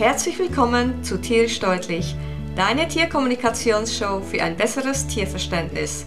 Herzlich 0.00 0.38
willkommen 0.38 1.04
zu 1.04 1.20
Tierisch 1.20 1.60
Deutlich, 1.60 2.16
deine 2.56 2.88
Tierkommunikationsshow 2.88 4.22
für 4.22 4.42
ein 4.42 4.56
besseres 4.56 5.06
Tierverständnis. 5.06 6.06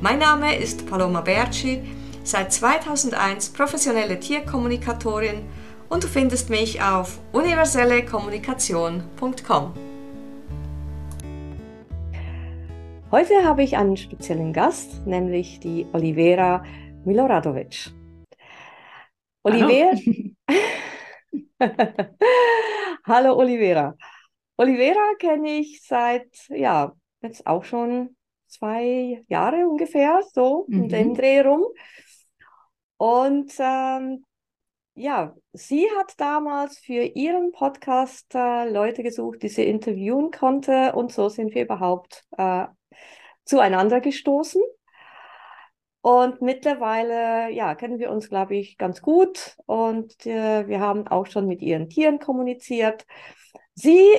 Mein 0.00 0.18
Name 0.18 0.56
ist 0.56 0.86
Paloma 0.86 1.20
Berci, 1.20 1.82
seit 2.22 2.54
2001 2.54 3.50
professionelle 3.50 4.18
Tierkommunikatorin 4.18 5.44
und 5.90 6.04
du 6.04 6.08
findest 6.08 6.48
mich 6.48 6.80
auf 6.80 7.20
universellekommunikation.com. 7.32 9.74
Heute 13.10 13.44
habe 13.44 13.62
ich 13.62 13.76
einen 13.76 13.98
speziellen 13.98 14.54
Gast, 14.54 15.06
nämlich 15.06 15.60
die 15.60 15.84
Olivera 15.92 16.64
Miloradovic. 17.04 17.92
Olivera. 19.42 19.90
Hallo 23.06 23.36
Olivera. 23.36 23.94
Olivera 24.56 25.14
kenne 25.18 25.58
ich 25.58 25.82
seit, 25.82 26.48
ja, 26.48 26.94
jetzt 27.20 27.46
auch 27.46 27.62
schon 27.62 28.16
zwei 28.46 29.22
Jahre 29.28 29.68
ungefähr, 29.68 30.22
so 30.32 30.64
mhm. 30.68 30.84
in 30.84 30.88
dem 30.88 31.14
Dreh 31.14 31.42
rum. 31.42 31.66
Und 32.96 33.52
ähm, 33.58 34.24
ja, 34.94 35.34
sie 35.52 35.86
hat 35.98 36.18
damals 36.18 36.78
für 36.78 37.02
ihren 37.02 37.52
Podcast 37.52 38.34
äh, 38.34 38.70
Leute 38.70 39.02
gesucht, 39.02 39.42
die 39.42 39.48
sie 39.48 39.64
interviewen 39.64 40.30
konnte. 40.30 40.94
Und 40.94 41.12
so 41.12 41.28
sind 41.28 41.54
wir 41.54 41.64
überhaupt 41.64 42.24
äh, 42.38 42.64
zueinander 43.44 44.00
gestoßen. 44.00 44.62
Und 46.04 46.40
mittlerweile, 46.42 47.50
ja, 47.50 47.74
kennen 47.74 47.98
wir 47.98 48.10
uns, 48.10 48.28
glaube 48.28 48.54
ich, 48.56 48.76
ganz 48.76 49.00
gut. 49.00 49.56
Und 49.64 50.26
äh, 50.26 50.68
wir 50.68 50.78
haben 50.78 51.08
auch 51.08 51.24
schon 51.24 51.46
mit 51.46 51.62
ihren 51.62 51.88
Tieren 51.88 52.18
kommuniziert. 52.18 53.06
Sie 53.72 54.10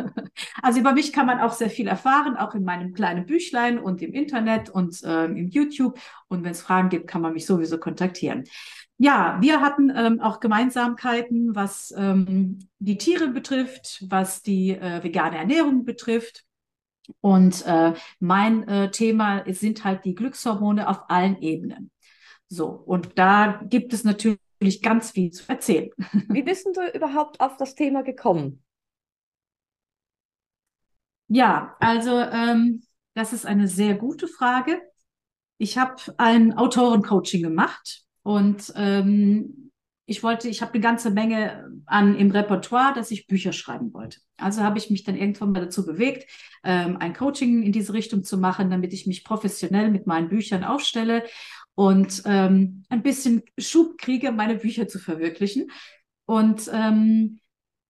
also 0.63 0.81
über 0.81 0.93
mich 0.93 1.13
kann 1.13 1.27
man 1.27 1.41
auch 1.41 1.53
sehr 1.53 1.71
viel 1.71 1.89
erfahren, 1.89 2.37
auch 2.37 2.55
in 2.55 2.63
meinem 2.63 2.95
kleinen 2.95 3.27
Büchlein 3.27 3.81
und 3.81 4.03
im 4.03 4.13
Internet 4.13 4.71
und 4.71 5.01
ähm, 5.05 5.37
im 5.37 5.49
YouTube. 5.49 5.99
Und 6.29 6.45
wenn 6.45 6.53
es 6.53 6.63
Fragen 6.63 6.91
gibt, 6.91 7.09
kann 7.09 7.23
man 7.23 7.33
mich 7.33 7.47
sowieso 7.47 7.79
kontaktieren. 7.79 8.45
Ja, 9.05 9.37
wir 9.39 9.61
hatten 9.61 9.93
ähm, 9.95 10.19
auch 10.19 10.41
Gemeinsamkeiten, 10.41 11.55
was 11.55 11.93
ähm, 11.95 12.71
die 12.79 12.97
Tiere 12.97 13.29
betrifft, 13.29 14.03
was 14.09 14.41
die 14.41 14.71
äh, 14.71 15.03
vegane 15.03 15.37
Ernährung 15.37 15.85
betrifft. 15.85 16.47
Und 17.21 17.67
äh, 17.67 17.93
mein 18.19 18.67
äh, 18.67 18.91
Thema 18.91 19.45
sind 19.53 19.85
halt 19.85 20.07
die 20.07 20.15
Glückshormone 20.15 20.89
auf 20.89 21.11
allen 21.11 21.37
Ebenen. 21.43 21.91
So, 22.49 22.67
und 22.69 23.19
da 23.19 23.61
gibt 23.69 23.93
es 23.93 24.05
natürlich 24.05 24.81
ganz 24.81 25.11
viel 25.11 25.31
zu 25.33 25.47
erzählen. 25.51 25.91
Wie 26.31 26.43
bist 26.43 26.67
du 26.67 26.97
überhaupt 26.97 27.41
auf 27.41 27.59
das 27.59 27.75
Thema 27.75 28.05
gekommen? 28.05 28.65
Ja, 31.29 31.77
also 31.79 32.21
ähm, 32.21 32.83
das 33.13 33.35
ist 33.35 33.45
eine 33.45 33.69
sehr 33.69 33.97
gute 33.97 34.29
Frage. 34.29 34.81
Ich 35.59 35.77
habe 35.77 35.97
ein 36.17 36.55
Autorencoaching 36.55 37.43
gemacht 37.43 38.04
und 38.25 38.73
ähm, 38.75 39.71
ich 40.07 40.23
wollte, 40.23 40.49
ich 40.49 40.61
habe 40.61 40.75
eine 40.75 40.83
ganze 40.83 41.11
Menge 41.11 41.71
an 41.87 42.17
im 42.17 42.31
Repertoire, 42.31 42.93
dass 42.95 43.11
ich 43.11 43.27
Bücher 43.27 43.53
schreiben 43.53 43.95
wollte. 43.95 44.21
Also 44.37 44.63
habe 44.63 44.79
ich 44.79 44.91
mich 44.91 45.05
dann 45.05 45.17
irgendwann 45.17 45.53
mal 45.53 45.61
dazu 45.61 45.87
bewegt, 45.87 46.31
ähm, 46.63 46.97
ein 46.99 47.15
Coaching 47.15 47.63
in 47.63 47.73
diese 47.73 47.93
Richtung 47.93 48.25
zu 48.25 48.37
machen, 48.37 48.71
damit 48.71 48.93
ich 48.93 49.07
mich 49.07 49.25
professionell 49.25 49.91
mit 49.91 50.07
meinen 50.07 50.29
Büchern 50.29 50.65
aufstelle 50.65 51.25
und 51.75 52.23
ähm, 52.27 52.85
ein 52.89 53.03
bisschen 53.03 53.43
Schub 53.59 53.99
kriege, 53.99 54.33
meine 54.33 54.57
Bücher 54.57 54.89
zu 54.89 54.99
verwirklichen. 54.99 55.71
Und 56.27 56.71
ähm, 56.73 57.41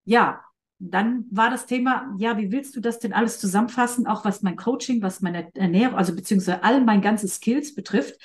ja, 0.05 0.41
dann 0.79 1.25
war 1.31 1.49
das 1.49 1.65
Thema, 1.65 2.13
ja, 2.17 2.37
wie 2.37 2.51
willst 2.51 2.75
du 2.75 2.81
das 2.81 2.99
denn 2.99 3.13
alles 3.13 3.39
zusammenfassen, 3.39 4.07
auch 4.07 4.25
was 4.25 4.41
mein 4.41 4.57
Coaching, 4.57 5.01
was 5.01 5.21
meine 5.21 5.53
Ernährung, 5.55 5.97
also 5.97 6.15
beziehungsweise 6.15 6.63
all 6.63 6.81
mein 6.81 7.01
ganzes 7.01 7.35
Skills 7.35 7.75
betrifft. 7.75 8.19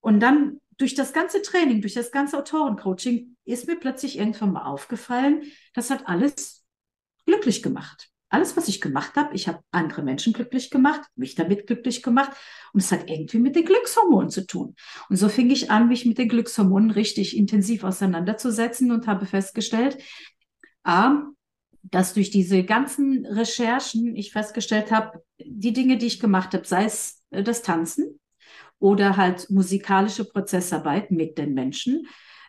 Und 0.00 0.20
dann 0.20 0.60
durch 0.76 0.94
das 0.94 1.12
ganze 1.12 1.42
Training, 1.42 1.80
durch 1.80 1.94
das 1.94 2.10
ganze 2.10 2.38
Autorencoaching 2.38 3.36
ist 3.44 3.66
mir 3.66 3.76
plötzlich 3.76 4.18
irgendwann 4.18 4.52
mal 4.52 4.64
aufgefallen, 4.64 5.42
das 5.74 5.90
hat 5.90 6.08
alles 6.08 6.64
glücklich 7.26 7.62
gemacht. 7.62 8.10
Alles, 8.30 8.56
was 8.56 8.66
ich 8.66 8.80
gemacht 8.80 9.14
habe, 9.14 9.34
ich 9.34 9.46
habe 9.46 9.60
andere 9.70 10.02
Menschen 10.02 10.32
glücklich 10.32 10.70
gemacht, 10.70 11.02
mich 11.14 11.36
damit 11.36 11.68
glücklich 11.68 12.02
gemacht 12.02 12.32
und 12.72 12.82
es 12.82 12.90
hat 12.90 13.08
irgendwie 13.08 13.38
mit 13.38 13.54
den 13.54 13.64
Glückshormonen 13.64 14.30
zu 14.30 14.46
tun. 14.46 14.74
Und 15.08 15.16
so 15.16 15.28
fing 15.28 15.50
ich 15.50 15.70
an, 15.70 15.86
mich 15.88 16.04
mit 16.04 16.18
den 16.18 16.28
Glückshormonen 16.28 16.90
richtig 16.90 17.36
intensiv 17.36 17.84
auseinanderzusetzen 17.84 18.90
und 18.90 19.06
habe 19.06 19.26
festgestellt, 19.26 19.98
a, 20.82 21.22
dass 21.82 22.14
durch 22.14 22.30
diese 22.30 22.64
ganzen 22.64 23.24
Recherchen 23.26 24.16
ich 24.16 24.32
festgestellt 24.32 24.90
habe, 24.90 25.22
die 25.38 25.72
Dinge, 25.72 25.98
die 25.98 26.06
ich 26.06 26.18
gemacht 26.18 26.54
habe, 26.54 26.66
sei 26.66 26.86
es 26.86 27.22
äh, 27.30 27.42
das 27.42 27.62
Tanzen, 27.62 28.18
oder 28.78 29.16
halt 29.16 29.50
musikalische 29.50 30.24
Prozessarbeit 30.24 31.10
mit 31.10 31.38
den 31.38 31.54
Menschen, 31.54 32.06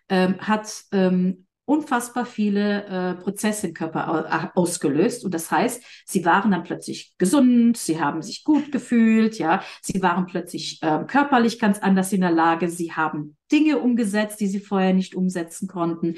ähm, 0.10 0.40
hat 0.40 0.84
ähm, 0.92 1.46
unfassbar 1.66 2.26
viele 2.26 2.86
äh, 2.86 3.16
Prozesse 3.16 3.68
im 3.68 3.74
Körper 3.74 4.52
ausgelöst. 4.56 5.26
Und 5.26 5.34
das 5.34 5.50
heißt, 5.50 5.84
sie 6.06 6.24
waren 6.24 6.52
dann 6.52 6.64
plötzlich 6.64 7.16
gesund, 7.18 7.78
sie 7.78 8.00
haben 8.00 8.22
sich 8.22 8.44
gut 8.44 8.72
gefühlt, 8.72 9.40
ja, 9.40 9.64
sie 9.82 10.02
waren 10.02 10.28
plötzlich 10.28 10.82
äh, 10.84 11.04
körperlich 11.08 11.60
ganz 11.60 11.80
anders 11.80 12.14
in 12.14 12.22
der 12.22 12.32
Lage, 12.32 12.70
sie 12.70 12.94
haben 12.94 13.36
Dinge 13.52 13.80
umgesetzt, 13.80 14.40
die 14.40 14.48
sie 14.48 14.60
vorher 14.60 14.94
nicht 14.94 15.16
umsetzen 15.16 15.68
konnten. 15.68 16.16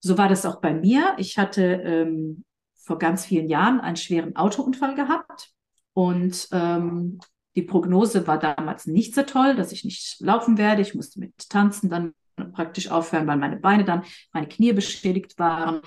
So 0.00 0.18
war 0.18 0.28
das 0.28 0.44
auch 0.44 0.60
bei 0.60 0.74
mir. 0.74 1.14
Ich 1.16 1.38
hatte 1.38 1.62
ähm, 1.64 2.44
vor 2.74 2.98
ganz 2.98 3.24
vielen 3.24 3.48
Jahren 3.48 3.80
einen 3.80 3.96
schweren 3.96 4.36
Autounfall 4.36 4.94
gehabt 4.94 5.52
und 5.94 6.48
ähm, 6.52 7.18
die 7.56 7.62
Prognose 7.62 8.26
war 8.26 8.38
damals 8.38 8.86
nicht 8.86 9.14
so 9.14 9.22
toll, 9.22 9.56
dass 9.56 9.72
ich 9.72 9.84
nicht 9.84 10.20
laufen 10.20 10.58
werde. 10.58 10.82
Ich 10.82 10.94
musste 10.94 11.18
mit 11.18 11.48
Tanzen 11.48 11.88
dann 11.88 12.14
praktisch 12.52 12.90
aufhören, 12.90 13.26
weil 13.26 13.38
meine 13.38 13.56
Beine 13.56 13.84
dann, 13.84 14.04
meine 14.32 14.46
Knie 14.46 14.74
beschädigt 14.74 15.38
waren. 15.38 15.80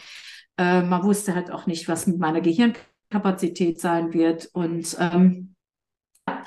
Äh, 0.58 0.82
man 0.82 1.04
wusste 1.04 1.36
halt 1.36 1.52
auch 1.52 1.68
nicht, 1.68 1.88
was 1.88 2.08
mit 2.08 2.18
meiner 2.18 2.42
Gehirnkapazität 2.42 3.80
sein 3.80 4.14
wird. 4.14 4.50
Und 4.54 4.98
ähm, 5.00 5.56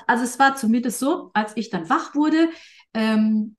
also 0.05 0.25
es 0.25 0.37
war 0.39 0.57
zumindest 0.57 0.99
so, 0.99 1.31
als 1.33 1.55
ich 1.55 1.69
dann 1.69 1.89
wach 1.89 2.13
wurde, 2.15 2.49
ähm, 2.93 3.55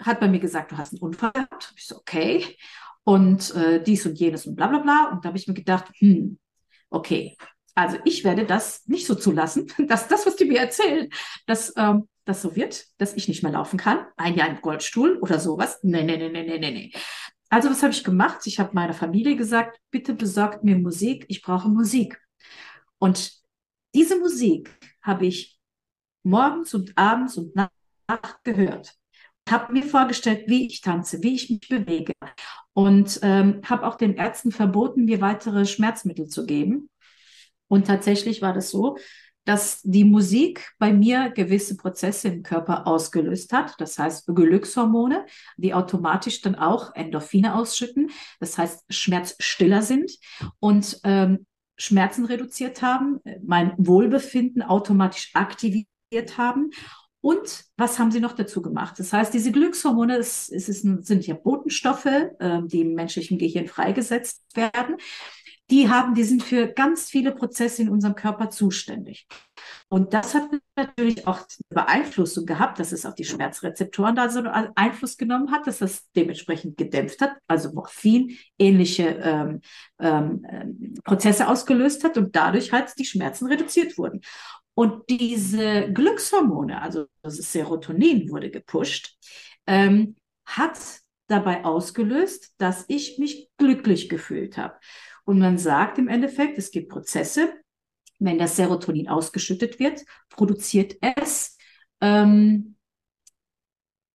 hat 0.00 0.20
bei 0.20 0.28
mir 0.28 0.38
gesagt, 0.38 0.70
du 0.70 0.78
hast 0.78 0.92
einen 0.92 1.02
Unfall 1.02 1.32
gehabt. 1.32 1.74
Ich 1.76 1.86
so, 1.86 1.96
okay. 1.96 2.56
Und 3.02 3.52
äh, 3.56 3.82
dies 3.82 4.06
und 4.06 4.16
jenes 4.18 4.46
und 4.46 4.54
bla 4.54 4.68
bla 4.68 4.78
bla. 4.78 5.10
Und 5.10 5.24
da 5.24 5.28
habe 5.28 5.38
ich 5.38 5.48
mir 5.48 5.54
gedacht, 5.54 5.86
hm, 5.98 6.38
okay, 6.88 7.36
also 7.78 7.96
ich 8.04 8.24
werde 8.24 8.44
das 8.44 8.84
nicht 8.88 9.06
so 9.06 9.14
zulassen, 9.14 9.72
dass 9.86 10.08
das, 10.08 10.26
was 10.26 10.34
die 10.34 10.46
mir 10.46 10.58
erzählen, 10.58 11.08
dass 11.46 11.72
ähm, 11.76 12.08
das 12.24 12.42
so 12.42 12.56
wird, 12.56 12.86
dass 12.98 13.14
ich 13.14 13.28
nicht 13.28 13.44
mehr 13.44 13.52
laufen 13.52 13.78
kann. 13.78 14.04
Ein 14.16 14.34
Jahr 14.34 14.48
im 14.48 14.60
Goldstuhl 14.60 15.16
oder 15.18 15.38
sowas. 15.38 15.78
Nee, 15.82 16.02
nee, 16.02 16.16
nee, 16.16 16.28
nee, 16.28 16.58
nee, 16.58 16.70
nee. 16.70 16.92
Also 17.48 17.70
was 17.70 17.82
habe 17.84 17.92
ich 17.92 18.02
gemacht? 18.02 18.40
Ich 18.46 18.58
habe 18.58 18.74
meiner 18.74 18.94
Familie 18.94 19.36
gesagt, 19.36 19.78
bitte 19.92 20.12
besorgt 20.12 20.64
mir 20.64 20.76
Musik, 20.76 21.24
ich 21.28 21.40
brauche 21.40 21.68
Musik. 21.68 22.20
Und 22.98 23.32
diese 23.94 24.18
Musik 24.18 24.76
habe 25.00 25.26
ich 25.26 25.58
morgens 26.24 26.74
und 26.74 26.98
abends 26.98 27.38
und 27.38 27.54
nachts 27.54 28.42
gehört. 28.42 28.94
Habe 29.48 29.72
mir 29.72 29.84
vorgestellt, 29.84 30.48
wie 30.48 30.66
ich 30.66 30.80
tanze, 30.80 31.22
wie 31.22 31.36
ich 31.36 31.48
mich 31.48 31.68
bewege. 31.68 32.12
Und 32.72 33.20
ähm, 33.22 33.62
habe 33.64 33.86
auch 33.86 33.94
den 33.94 34.16
Ärzten 34.16 34.50
verboten, 34.50 35.04
mir 35.04 35.20
weitere 35.20 35.64
Schmerzmittel 35.64 36.26
zu 36.26 36.44
geben. 36.44 36.90
Und 37.68 37.86
tatsächlich 37.86 38.42
war 38.42 38.52
das 38.52 38.70
so, 38.70 38.96
dass 39.48 39.80
die 39.82 40.04
Musik 40.04 40.72
bei 40.78 40.92
mir 40.92 41.30
gewisse 41.30 41.78
Prozesse 41.78 42.28
im 42.28 42.42
Körper 42.42 42.86
ausgelöst 42.86 43.54
hat. 43.54 43.74
Das 43.78 43.98
heißt 43.98 44.26
Glückshormone, 44.26 45.24
die 45.56 45.72
automatisch 45.72 46.42
dann 46.42 46.54
auch 46.54 46.94
Endorphine 46.94 47.54
ausschütten. 47.54 48.10
Das 48.40 48.58
heißt 48.58 48.84
schmerzstiller 48.90 49.80
sind 49.80 50.12
und 50.60 51.00
ähm, 51.02 51.46
Schmerzen 51.78 52.26
reduziert 52.26 52.82
haben, 52.82 53.20
mein 53.42 53.72
Wohlbefinden 53.78 54.62
automatisch 54.62 55.30
aktiviert 55.32 56.36
haben. 56.36 56.70
Und 57.22 57.64
was 57.78 57.98
haben 57.98 58.10
sie 58.10 58.20
noch 58.20 58.32
dazu 58.34 58.60
gemacht? 58.60 58.98
Das 58.98 59.14
heißt, 59.14 59.32
diese 59.32 59.50
Glückshormone, 59.50 60.18
es, 60.18 60.50
es 60.50 60.68
ist, 60.68 60.82
sind 60.82 61.26
ja 61.26 61.34
Botenstoffe, 61.34 62.06
äh, 62.06 62.60
die 62.66 62.82
im 62.82 62.94
menschlichen 62.94 63.38
Gehirn 63.38 63.66
freigesetzt 63.66 64.44
werden 64.54 64.96
die 65.70 65.90
haben, 65.90 66.14
die 66.14 66.24
sind 66.24 66.42
für 66.42 66.68
ganz 66.68 67.10
viele 67.10 67.32
Prozesse 67.32 67.82
in 67.82 67.90
unserem 67.90 68.14
Körper 68.14 68.48
zuständig. 68.48 69.26
Und 69.88 70.14
das 70.14 70.34
hat 70.34 70.48
natürlich 70.76 71.26
auch 71.26 71.40
Beeinflussung 71.68 72.46
gehabt, 72.46 72.78
dass 72.78 72.92
es 72.92 73.04
auf 73.04 73.14
die 73.14 73.24
Schmerzrezeptoren 73.24 74.16
da 74.16 74.30
so 74.30 74.40
einen 74.40 74.72
Einfluss 74.76 75.16
genommen 75.16 75.50
hat, 75.50 75.66
dass 75.66 75.78
das 75.78 76.10
dementsprechend 76.16 76.76
gedämpft 76.76 77.20
hat, 77.20 77.36
also 77.46 77.72
Morphin 77.72 78.36
ähnliche 78.58 79.08
ähm, 79.22 79.60
ähm, 79.98 80.94
Prozesse 81.04 81.48
ausgelöst 81.48 82.02
hat 82.04 82.16
und 82.16 82.34
dadurch 82.34 82.72
halt 82.72 82.92
die 82.98 83.04
Schmerzen 83.04 83.46
reduziert 83.46 83.98
wurden. 83.98 84.22
Und 84.74 85.02
diese 85.10 85.92
Glückshormone, 85.92 86.80
also 86.80 87.06
das 87.22 87.36
Serotonin 87.36 88.30
wurde 88.30 88.50
gepusht, 88.50 89.16
ähm, 89.66 90.16
hat 90.46 90.78
dabei 91.26 91.64
ausgelöst, 91.64 92.54
dass 92.58 92.84
ich 92.88 93.18
mich 93.18 93.50
glücklich 93.58 94.08
gefühlt 94.08 94.56
habe. 94.56 94.78
Und 95.28 95.40
man 95.40 95.58
sagt 95.58 95.98
im 95.98 96.08
Endeffekt, 96.08 96.56
es 96.56 96.70
gibt 96.70 96.88
Prozesse, 96.88 97.52
wenn 98.18 98.38
das 98.38 98.56
Serotonin 98.56 99.10
ausgeschüttet 99.10 99.78
wird, 99.78 100.02
produziert 100.30 100.96
es 101.02 101.58
ähm, 102.00 102.76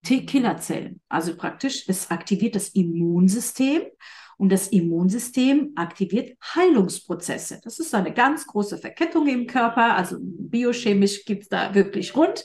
T-Killerzellen. 0.03 1.01
Also 1.09 1.35
praktisch, 1.35 1.87
es 1.87 2.09
aktiviert 2.09 2.55
das 2.55 2.69
Immunsystem 2.69 3.83
und 4.37 4.51
das 4.51 4.69
Immunsystem 4.69 5.73
aktiviert 5.75 6.35
Heilungsprozesse. 6.55 7.61
Das 7.63 7.77
ist 7.77 7.93
eine 7.93 8.11
ganz 8.11 8.47
große 8.47 8.79
Verkettung 8.79 9.27
im 9.27 9.45
Körper, 9.45 9.95
also 9.95 10.17
biochemisch 10.19 11.25
gibt 11.25 11.43
es 11.43 11.49
da 11.49 11.75
wirklich 11.75 12.15
rund. 12.15 12.43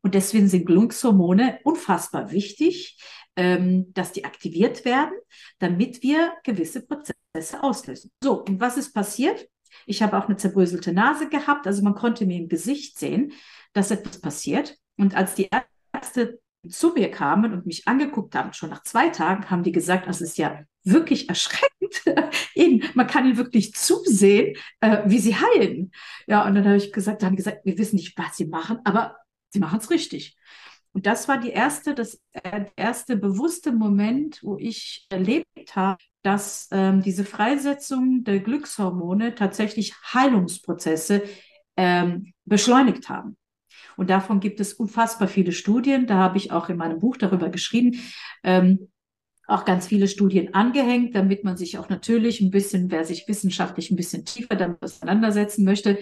Und 0.00 0.14
deswegen 0.14 0.48
sind 0.48 0.64
Glückshormone 0.64 1.58
unfassbar 1.64 2.30
wichtig, 2.32 2.98
ähm, 3.36 3.92
dass 3.92 4.12
die 4.12 4.24
aktiviert 4.24 4.84
werden, 4.84 5.12
damit 5.58 6.02
wir 6.02 6.32
gewisse 6.44 6.86
Prozesse 6.86 7.62
auslösen. 7.62 8.10
So, 8.22 8.42
und 8.44 8.60
was 8.60 8.76
ist 8.76 8.92
passiert? 8.92 9.48
Ich 9.84 10.02
habe 10.02 10.16
auch 10.16 10.26
eine 10.26 10.36
zerbröselte 10.36 10.92
Nase 10.92 11.28
gehabt, 11.28 11.66
also 11.66 11.82
man 11.82 11.94
konnte 11.94 12.26
mir 12.26 12.38
im 12.38 12.48
Gesicht 12.48 12.98
sehen, 12.98 13.32
dass 13.72 13.90
etwas 13.90 14.20
passiert. 14.20 14.78
Und 14.96 15.14
als 15.14 15.34
die 15.34 15.48
Ärzte 15.92 16.40
zu 16.68 16.92
mir 16.92 17.10
kamen 17.10 17.52
und 17.52 17.66
mich 17.66 17.86
angeguckt 17.86 18.34
haben, 18.34 18.52
schon 18.52 18.70
nach 18.70 18.82
zwei 18.82 19.10
Tagen, 19.10 19.50
haben 19.50 19.62
die 19.62 19.72
gesagt, 19.72 20.08
das 20.08 20.20
ist 20.20 20.38
ja 20.38 20.64
wirklich 20.82 21.28
erschreckend. 21.28 22.02
Ihnen, 22.54 22.84
man 22.94 23.06
kann 23.06 23.26
ihnen 23.26 23.36
wirklich 23.36 23.74
zusehen, 23.74 24.56
äh, 24.80 25.02
wie 25.06 25.18
sie 25.18 25.36
heilen. 25.36 25.92
Ja, 26.26 26.46
und 26.46 26.54
dann 26.54 26.64
habe 26.64 26.76
ich 26.76 26.92
gesagt, 26.92 27.22
dann 27.22 27.36
gesagt, 27.36 27.64
wir 27.64 27.76
wissen 27.78 27.96
nicht, 27.96 28.16
was 28.16 28.36
sie 28.36 28.46
machen, 28.46 28.78
aber 28.84 29.16
sie 29.50 29.58
machen 29.58 29.78
es 29.78 29.90
richtig. 29.90 30.36
Und 30.96 31.04
das 31.04 31.28
war 31.28 31.38
die 31.38 31.50
erste, 31.50 31.94
das 31.94 32.22
äh, 32.32 32.64
erste 32.74 33.18
bewusste 33.18 33.70
Moment, 33.70 34.42
wo 34.42 34.56
ich 34.56 35.04
erlebt 35.10 35.76
habe, 35.76 36.02
dass 36.22 36.68
ähm, 36.70 37.02
diese 37.02 37.26
Freisetzung 37.26 38.24
der 38.24 38.40
Glückshormone 38.40 39.34
tatsächlich 39.34 39.94
Heilungsprozesse 40.14 41.22
ähm, 41.76 42.32
beschleunigt 42.46 43.10
haben. 43.10 43.36
Und 43.98 44.08
davon 44.08 44.40
gibt 44.40 44.58
es 44.58 44.72
unfassbar 44.72 45.28
viele 45.28 45.52
Studien. 45.52 46.06
Da 46.06 46.14
habe 46.14 46.38
ich 46.38 46.50
auch 46.50 46.70
in 46.70 46.78
meinem 46.78 46.98
Buch 46.98 47.18
darüber 47.18 47.50
geschrieben. 47.50 48.00
Ähm, 48.42 48.88
auch 49.46 49.66
ganz 49.66 49.88
viele 49.88 50.08
Studien 50.08 50.54
angehängt, 50.54 51.14
damit 51.14 51.44
man 51.44 51.58
sich 51.58 51.76
auch 51.76 51.90
natürlich 51.90 52.40
ein 52.40 52.50
bisschen, 52.50 52.90
wer 52.90 53.04
sich 53.04 53.28
wissenschaftlich 53.28 53.90
ein 53.90 53.96
bisschen 53.96 54.24
tiefer 54.24 54.56
damit 54.56 54.82
auseinandersetzen 54.82 55.62
möchte, 55.62 55.98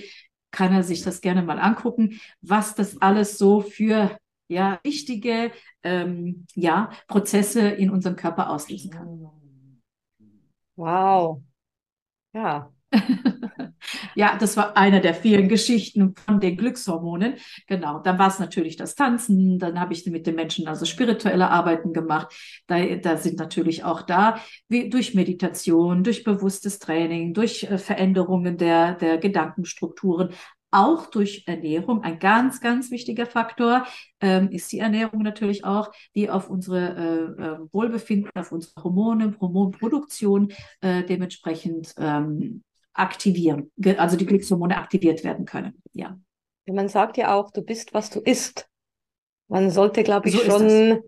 kann 0.52 0.73
er 0.73 0.85
sich 0.85 1.02
das 1.02 1.20
gerne 1.20 1.43
mal 1.43 1.58
angucken, 1.58 2.20
was 2.43 2.76
das 2.76 3.02
alles 3.02 3.38
so 3.38 3.61
für 3.61 4.17
ja 4.49 4.81
wichtige 4.82 5.52
ähm, 5.82 6.46
ja 6.55 6.91
Prozesse 7.08 7.69
in 7.69 7.91
unserem 7.91 8.17
Körper 8.17 8.50
auslösen 8.50 8.91
kann. 8.91 9.31
Wow. 10.76 11.43
Ja. 12.32 12.70
ja, 14.14 14.37
das 14.38 14.56
war 14.56 14.76
eine 14.76 15.00
der 15.00 15.14
vielen 15.14 15.49
Geschichten 15.49 16.14
von 16.26 16.41
den 16.41 16.56
Glückshormonen. 16.56 17.35
Genau, 17.67 17.99
dann 17.99 18.19
war 18.19 18.29
es 18.29 18.38
natürlich 18.38 18.76
das 18.76 18.94
Tanzen, 18.94 19.58
dann 19.58 19.81
habe 19.81 19.93
ich 19.93 20.06
mit 20.06 20.26
den 20.26 20.37
Menschen 20.37 20.69
also 20.69 20.85
spirituelle 20.85 21.50
Arbeiten 21.50 21.93
gemacht. 21.93 22.32
Da, 22.67 22.85
da 22.96 23.17
sind 23.17 23.38
natürlich 23.38 23.85
auch 23.85 24.02
da, 24.02 24.38
wie 24.69 24.91
durch 24.91 25.14
Meditation, 25.14 26.05
durch 26.05 26.25
bewusstes 26.25 26.79
Training, 26.79 27.35
durch 27.35 27.64
äh, 27.64 27.79
Veränderungen 27.79 28.56
der, 28.56 28.94
der 28.94 29.19
Gedankenstrukturen, 29.19 30.31
auch 30.74 31.06
durch 31.06 31.44
Ernährung. 31.46 32.02
Ein 32.02 32.18
ganz, 32.18 32.60
ganz 32.60 32.90
wichtiger 32.90 33.26
Faktor 33.26 33.86
ähm, 34.20 34.50
ist 34.50 34.72
die 34.72 34.80
Ernährung 34.80 35.22
natürlich 35.22 35.64
auch, 35.64 35.93
die 36.14 36.28
auf 36.28 36.50
unsere 36.50 37.36
äh, 37.38 37.43
äh, 37.43 37.58
Wohlbefinden, 37.72 38.31
auf 38.34 38.50
unsere 38.52 38.82
Hormone, 38.82 39.36
Hormonproduktion 39.40 40.52
äh, 40.81 41.04
dementsprechend 41.04 41.94
ähm, 41.98 42.62
aktivieren, 42.93 43.70
also 43.96 44.16
die 44.16 44.26
Glückshormone 44.26 44.76
aktiviert 44.76 45.24
werden 45.24 45.44
können. 45.44 45.81
Ja. 45.93 46.19
Man 46.66 46.88
sagt 46.88 47.16
ja 47.16 47.34
auch, 47.34 47.50
du 47.50 47.62
bist, 47.62 47.93
was 47.94 48.10
du 48.10 48.20
isst. 48.20 48.69
Man 49.48 49.70
sollte, 49.70 50.02
glaube 50.02 50.28
ich, 50.28 50.36
so 50.36 50.44
schon 50.44 51.02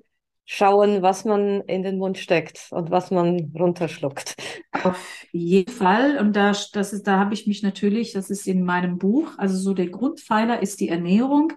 schauen, 0.47 1.03
was 1.03 1.25
man 1.25 1.61
in 1.63 1.83
den 1.83 1.99
Mund 1.99 2.19
steckt 2.19 2.69
und 2.71 2.91
was 2.91 3.11
man 3.11 3.53
runterschluckt. 3.59 4.37
Auf 4.85 5.27
jeden 5.33 5.73
Fall. 5.73 6.19
Und 6.19 6.37
da, 6.37 6.53
das 6.73 6.93
ist, 6.93 7.07
da 7.07 7.19
habe 7.19 7.35
ich 7.35 7.49
mich 7.49 7.63
natürlich, 7.65 8.13
das 8.13 8.31
ist 8.31 8.47
in 8.47 8.65
meinem 8.65 8.99
Buch, 8.99 9.33
also 9.39 9.57
so 9.57 9.75
der 9.75 9.89
Grundpfeiler 9.89 10.63
ist 10.63 10.81
die 10.81 10.89
Ernährung. 10.89 11.53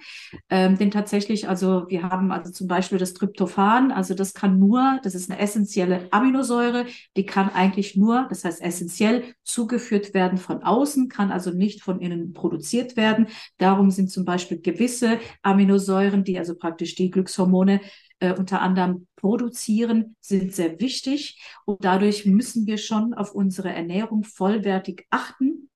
Ähm, 0.49 0.77
denn 0.77 0.89
tatsächlich, 0.89 1.47
also 1.47 1.85
wir 1.87 2.03
haben 2.03 2.31
also 2.31 2.51
zum 2.51 2.67
Beispiel 2.67 2.97
das 2.97 3.13
Tryptophan, 3.13 3.91
also 3.91 4.15
das 4.15 4.33
kann 4.33 4.57
nur, 4.57 4.99
das 5.03 5.13
ist 5.13 5.29
eine 5.29 5.39
essentielle 5.39 6.07
Aminosäure, 6.09 6.85
die 7.15 7.25
kann 7.27 7.49
eigentlich 7.49 7.95
nur, 7.95 8.25
das 8.29 8.43
heißt 8.43 8.61
essentiell, 8.61 9.23
zugeführt 9.43 10.15
werden 10.15 10.39
von 10.39 10.63
außen, 10.63 11.09
kann 11.09 11.31
also 11.31 11.51
nicht 11.51 11.83
von 11.83 12.01
innen 12.01 12.33
produziert 12.33 12.97
werden. 12.97 13.27
Darum 13.59 13.91
sind 13.91 14.09
zum 14.09 14.25
Beispiel 14.25 14.59
gewisse 14.59 15.19
Aminosäuren, 15.43 16.23
die 16.23 16.39
also 16.39 16.55
praktisch 16.55 16.95
die 16.95 17.11
Glückshormone 17.11 17.81
äh, 18.19 18.33
unter 18.33 18.61
anderem 18.61 19.07
produzieren, 19.15 20.15
sind 20.19 20.53
sehr 20.53 20.79
wichtig. 20.79 21.41
Und 21.65 21.83
dadurch 21.83 22.25
müssen 22.25 22.67
wir 22.67 22.77
schon 22.77 23.13
auf 23.13 23.33
unsere 23.33 23.69
Ernährung 23.69 24.23
vollwertig 24.23 25.05
achten. 25.09 25.69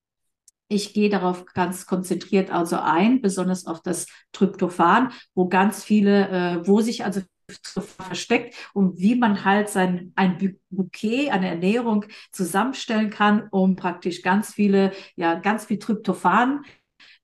Ich 0.68 0.94
gehe 0.94 1.10
darauf 1.10 1.46
ganz 1.46 1.86
konzentriert 1.86 2.52
also 2.52 2.78
ein, 2.78 3.22
besonders 3.22 3.66
auf 3.66 3.82
das 3.82 4.08
Tryptophan, 4.32 5.12
wo 5.36 5.48
ganz 5.48 5.84
viele, 5.84 6.30
äh, 6.30 6.68
wo 6.68 6.82
sich 6.82 7.06
also 7.06 7.22
versteckt 7.50 8.56
und 8.74 9.00
wie 9.00 9.16
man 9.16 9.44
halt 9.44 9.70
sein 9.70 10.14
ein 10.16 10.58
Bouquet 10.70 11.30
an 11.32 11.44
Ernährung 11.44 12.06
zusammenstellen 12.32 13.10
kann, 13.10 13.48
um 13.52 13.76
praktisch 13.76 14.22
ganz 14.22 14.54
viele, 14.54 14.94
ja, 15.16 15.36
ganz 15.36 15.66
viel 15.66 15.78
Tryptophan, 15.80 16.64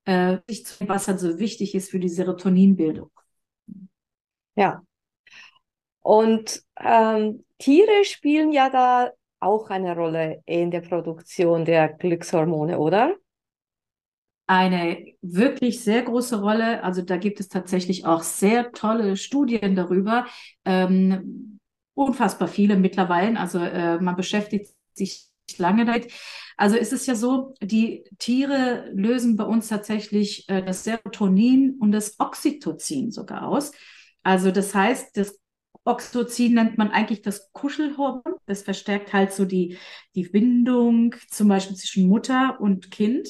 äh, 0.05 0.39
was 0.81 1.05
dann 1.05 1.17
so 1.17 1.39
wichtig 1.39 1.73
ist 1.75 1.89
für 1.89 1.99
die 1.99 2.09
Serotoninbildung. 2.09 3.09
Ja, 4.55 4.83
und 6.01 6.61
ähm, 6.79 7.43
Tiere 7.57 8.03
spielen 8.03 8.51
ja 8.51 8.69
da 8.69 9.11
auch 9.39 9.69
eine 9.69 9.95
Rolle 9.95 10.41
in 10.45 10.71
der 10.71 10.81
Produktion 10.81 11.65
der 11.65 11.89
Glückshormone, 11.89 12.77
oder? 12.79 13.15
eine 14.49 15.05
wirklich 15.21 15.83
sehr 15.83 16.01
große 16.01 16.41
Rolle. 16.41 16.83
Also 16.83 17.03
da 17.03 17.17
gibt 17.17 17.39
es 17.39 17.49
tatsächlich 17.49 18.07
auch 18.07 18.23
sehr 18.23 18.71
tolle 18.71 19.15
Studien 19.15 19.75
darüber. 19.75 20.25
Ähm, 20.65 21.59
unfassbar 21.93 22.47
viele 22.47 22.75
mittlerweile. 22.75 23.39
Also 23.39 23.59
äh, 23.59 23.99
man 23.99 24.15
beschäftigt 24.15 24.71
sich 24.95 25.27
lange 25.59 25.85
damit. 25.85 26.11
Also 26.57 26.77
ist 26.77 26.93
es 26.93 27.05
ja 27.05 27.13
so, 27.13 27.53
die 27.61 28.03
Tiere 28.17 28.89
lösen 28.91 29.35
bei 29.35 29.43
uns 29.43 29.67
tatsächlich 29.67 30.49
äh, 30.49 30.63
das 30.63 30.83
Serotonin 30.83 31.77
und 31.79 31.91
das 31.91 32.19
Oxytocin 32.19 33.11
sogar 33.11 33.47
aus. 33.47 33.71
Also 34.23 34.49
das 34.49 34.73
heißt, 34.73 35.15
das 35.15 35.37
Oxytocin 35.89 36.53
nennt 36.53 36.77
man 36.77 36.91
eigentlich 36.91 37.21
das 37.21 37.51
Kuschelhormon. 37.51 38.35
Das 38.45 38.63
verstärkt 38.63 39.13
halt 39.13 39.33
so 39.33 39.45
die, 39.45 39.77
die 40.15 40.23
Bindung 40.23 41.15
zum 41.29 41.47
Beispiel 41.47 41.75
zwischen 41.75 42.07
Mutter 42.07 42.59
und 42.61 42.91
Kind. 42.91 43.27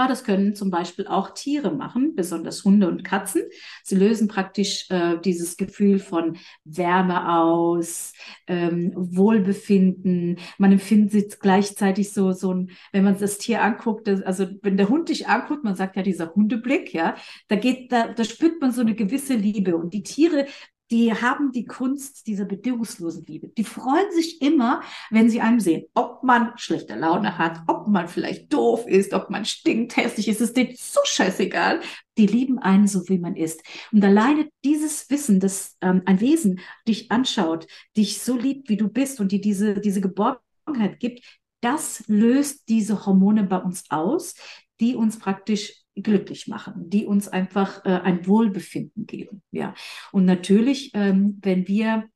Aber 0.00 0.08
das 0.08 0.24
können 0.24 0.54
zum 0.54 0.70
Beispiel 0.70 1.06
auch 1.06 1.34
Tiere 1.34 1.72
machen, 1.72 2.14
besonders 2.16 2.64
Hunde 2.64 2.88
und 2.88 3.04
Katzen. 3.04 3.42
Sie 3.84 3.96
lösen 3.96 4.28
praktisch 4.28 4.86
äh, 4.88 5.18
dieses 5.22 5.58
Gefühl 5.58 5.98
von 5.98 6.38
Wärme 6.64 7.30
aus, 7.30 8.14
ähm, 8.46 8.94
Wohlbefinden. 8.96 10.38
Man 10.56 10.72
empfindet 10.72 11.38
gleichzeitig 11.40 12.14
so, 12.14 12.32
so 12.32 12.54
ein, 12.54 12.70
wenn 12.92 13.04
man 13.04 13.18
das 13.18 13.36
Tier 13.36 13.62
anguckt, 13.62 14.06
das, 14.08 14.22
also 14.22 14.46
wenn 14.62 14.78
der 14.78 14.88
Hund 14.88 15.10
dich 15.10 15.28
anguckt, 15.28 15.64
man 15.64 15.76
sagt 15.76 15.96
ja 15.96 16.02
dieser 16.02 16.34
Hundeblick, 16.34 16.94
ja, 16.94 17.14
da 17.48 17.56
geht, 17.56 17.92
da, 17.92 18.08
da 18.08 18.24
spürt 18.24 18.58
man 18.62 18.72
so 18.72 18.80
eine 18.80 18.94
gewisse 18.94 19.34
Liebe. 19.34 19.76
Und 19.76 19.92
die 19.92 20.02
Tiere 20.02 20.46
die 20.90 21.14
haben 21.14 21.52
die 21.52 21.66
Kunst 21.66 22.26
dieser 22.26 22.44
bedingungslosen 22.44 23.24
Liebe. 23.24 23.48
Die 23.48 23.64
freuen 23.64 24.10
sich 24.12 24.42
immer, 24.42 24.82
wenn 25.10 25.30
sie 25.30 25.40
einem 25.40 25.60
sehen, 25.60 25.84
ob 25.94 26.24
man 26.24 26.52
schlechte 26.56 26.96
Laune 26.96 27.38
hat, 27.38 27.62
ob 27.68 27.86
man 27.86 28.08
vielleicht 28.08 28.52
doof 28.52 28.86
ist, 28.86 29.14
ob 29.14 29.30
man 29.30 29.44
stinkt, 29.44 29.96
hässlich 29.96 30.26
ist, 30.28 30.40
ist 30.40 30.56
denen 30.56 30.74
so 30.76 31.00
scheißegal. 31.04 31.80
Die 32.18 32.26
lieben 32.26 32.58
einen 32.58 32.88
so, 32.88 33.08
wie 33.08 33.18
man 33.18 33.36
ist. 33.36 33.62
Und 33.92 34.04
alleine 34.04 34.50
dieses 34.64 35.08
Wissen, 35.10 35.38
dass 35.38 35.76
ähm, 35.80 36.02
ein 36.06 36.20
Wesen 36.20 36.60
dich 36.88 37.10
anschaut, 37.12 37.66
dich 37.96 38.20
so 38.20 38.36
liebt, 38.36 38.68
wie 38.68 38.76
du 38.76 38.88
bist 38.88 39.20
und 39.20 39.30
dir 39.30 39.40
diese, 39.40 39.80
diese 39.80 40.00
Geborgenheit 40.00 40.98
gibt, 40.98 41.22
das 41.60 42.02
löst 42.08 42.68
diese 42.68 43.06
Hormone 43.06 43.44
bei 43.44 43.58
uns 43.58 43.84
aus, 43.90 44.34
die 44.80 44.96
uns 44.96 45.18
praktisch 45.18 45.79
glücklich 46.02 46.48
machen, 46.48 46.88
die 46.90 47.06
uns 47.06 47.28
einfach 47.28 47.84
äh, 47.84 47.90
ein 47.90 48.26
Wohlbefinden 48.26 49.06
geben. 49.06 49.42
Ja. 49.50 49.74
Und 50.12 50.24
natürlich, 50.24 50.90
ähm, 50.94 51.38
wenn 51.42 51.66
wir 51.68 52.08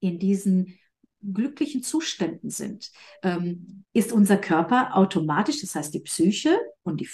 in 0.00 0.18
diesen 0.18 0.78
glücklichen 1.22 1.82
Zuständen 1.82 2.50
sind, 2.50 2.90
ähm, 3.22 3.84
ist 3.92 4.12
unser 4.12 4.36
Körper 4.36 4.96
automatisch, 4.96 5.60
das 5.60 5.74
heißt 5.74 5.94
die 5.94 6.00
Psyche 6.00 6.58
und, 6.82 7.00
die, 7.00 7.08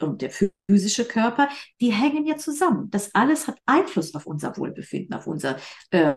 und 0.00 0.22
der 0.22 0.30
physische 0.30 1.04
Körper, 1.04 1.48
die 1.80 1.92
hängen 1.92 2.26
ja 2.26 2.36
zusammen. 2.36 2.90
Das 2.90 3.14
alles 3.14 3.48
hat 3.48 3.58
Einfluss 3.66 4.14
auf 4.14 4.26
unser 4.26 4.56
Wohlbefinden, 4.56 5.14
auf 5.14 5.26
unser, 5.26 5.58
äh, 5.90 6.14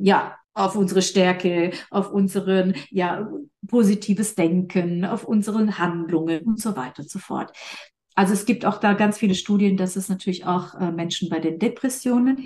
ja, 0.00 0.36
auf 0.54 0.74
unsere 0.74 1.02
Stärke, 1.02 1.72
auf 1.90 2.10
unseren, 2.10 2.74
ja, 2.90 3.30
positives 3.66 4.34
Denken, 4.34 5.04
auf 5.04 5.24
unseren 5.24 5.78
Handlungen 5.78 6.42
und 6.44 6.60
so 6.60 6.76
weiter 6.76 7.02
und 7.02 7.10
so 7.10 7.18
fort. 7.18 7.56
Also 8.14 8.32
es 8.32 8.44
gibt 8.44 8.64
auch 8.64 8.78
da 8.78 8.94
ganz 8.94 9.18
viele 9.18 9.34
Studien, 9.34 9.76
dass 9.76 9.96
es 9.96 10.08
natürlich 10.08 10.44
auch 10.44 10.74
äh, 10.74 10.90
Menschen 10.92 11.28
bei 11.28 11.38
den 11.38 11.58
Depressionen 11.58 12.44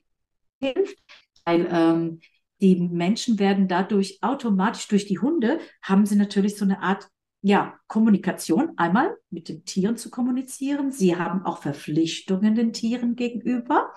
hilft, 0.61 0.99
weil 1.44 1.68
ähm, 1.71 2.21
die 2.61 2.76
Menschen 2.76 3.38
werden 3.38 3.68
dadurch 3.68 4.18
automatisch 4.23 4.88
durch 4.88 5.06
die 5.06 5.18
Hunde, 5.18 5.59
haben 5.83 6.06
sie 6.06 6.16
natürlich 6.16 6.56
so 6.56 6.64
eine 6.64 6.80
Art 6.83 7.09
ja, 7.47 7.78
Kommunikation, 7.88 8.73
einmal 8.78 9.14
mit 9.28 9.50
den 9.50 9.66
Tieren 9.66 9.99
zu 9.99 10.09
kommunizieren. 10.09 10.92
Sie 10.92 11.14
haben 11.14 11.44
auch 11.44 11.59
Verpflichtungen 11.59 12.54
den 12.54 12.73
Tieren 12.73 13.16
gegenüber, 13.16 13.92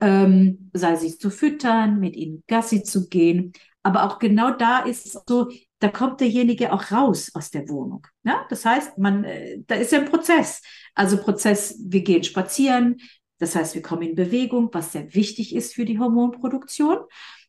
ähm, 0.00 0.70
sei 0.72 0.94
sie 0.94 1.18
zu 1.18 1.30
füttern, 1.30 1.98
mit 1.98 2.14
ihnen 2.14 2.44
Gassi 2.46 2.84
zu 2.84 3.08
gehen. 3.08 3.52
Aber 3.82 4.04
auch 4.04 4.20
genau 4.20 4.52
da 4.52 4.80
ist 4.80 5.06
es 5.06 5.20
so, 5.26 5.50
da 5.78 5.88
kommt 5.88 6.20
derjenige 6.20 6.72
auch 6.72 6.90
raus 6.90 7.30
aus 7.34 7.50
der 7.50 7.68
Wohnung. 7.68 8.06
Ja? 8.24 8.46
Das 8.48 8.64
heißt, 8.64 8.98
man, 8.98 9.24
äh, 9.24 9.58
da 9.66 9.74
ist 9.74 9.92
ja 9.92 9.98
ein 9.98 10.10
Prozess. 10.10 10.62
Also 10.94 11.18
Prozess, 11.18 11.78
wir 11.84 12.02
gehen 12.02 12.24
spazieren, 12.24 12.96
das 13.38 13.54
heißt, 13.54 13.74
wir 13.74 13.82
kommen 13.82 14.02
in 14.02 14.14
Bewegung, 14.14 14.70
was 14.72 14.92
sehr 14.92 15.14
wichtig 15.14 15.54
ist 15.54 15.74
für 15.74 15.84
die 15.84 15.98
Hormonproduktion. 15.98 16.98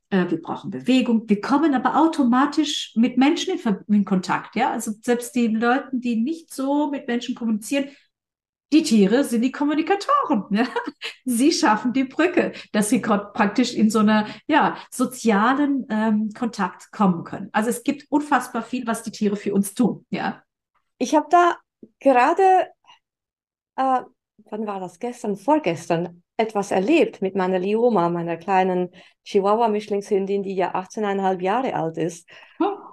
Äh, 0.10 0.30
wir 0.30 0.42
brauchen 0.42 0.72
Bewegung. 0.72 1.24
Wir 1.28 1.42
kommen 1.42 1.74
aber 1.74 1.98
automatisch 1.98 2.94
mit 2.96 3.18
Menschen 3.18 3.58
in, 3.58 3.96
in 3.96 4.06
Kontakt. 4.06 4.56
Ja, 4.56 4.72
also 4.72 4.92
selbst 5.02 5.36
die 5.36 5.48
Leute, 5.48 5.90
die 5.94 6.18
nicht 6.18 6.54
so 6.54 6.90
mit 6.92 7.08
Menschen 7.08 7.36
kommunizieren, 7.36 7.90
die 8.72 8.84
Tiere 8.84 9.24
sind 9.24 9.42
die 9.42 9.52
Kommunikatoren. 9.52 10.46
Ja? 10.52 10.68
Sie 11.26 11.52
schaffen 11.52 11.94
die 11.94 12.04
Brücke, 12.04 12.54
dass 12.72 12.90
sie 12.90 13.00
praktisch 13.00 13.74
in 13.74 13.90
so 13.90 14.00
einer 14.00 14.28
ja, 14.48 14.78
sozialen 14.92 15.86
ähm, 15.90 16.30
Kontakt 16.38 16.92
kommen 16.92 17.24
können. 17.24 17.50
Also 17.54 17.70
es 17.70 17.84
gibt 17.84 18.06
unfassbar 18.10 18.62
viel, 18.62 18.86
was 18.86 19.04
die 19.04 19.12
Tiere 19.12 19.36
für 19.36 19.54
uns 19.54 19.74
tun. 19.74 20.06
Ja? 20.10 20.44
Ich 20.98 21.16
habe 21.16 21.28
da 21.30 21.58
gerade, 22.00 22.68
äh, 23.78 24.02
wann 24.50 24.68
war 24.68 24.80
das? 24.80 25.00
Gestern, 25.00 25.38
vorgestern, 25.38 26.24
etwas 26.38 26.72
erlebt 26.72 27.22
mit 27.22 27.36
meiner 27.36 27.60
Lioma, 27.60 28.10
meiner 28.10 28.38
kleinen 28.38 28.92
Chihuahua-Mischlingshündin, 29.24 30.44
die 30.44 30.56
ja 30.56 30.76
18,5 30.76 31.42
Jahre 31.42 31.74
alt 31.74 31.98
ist. 31.98 32.30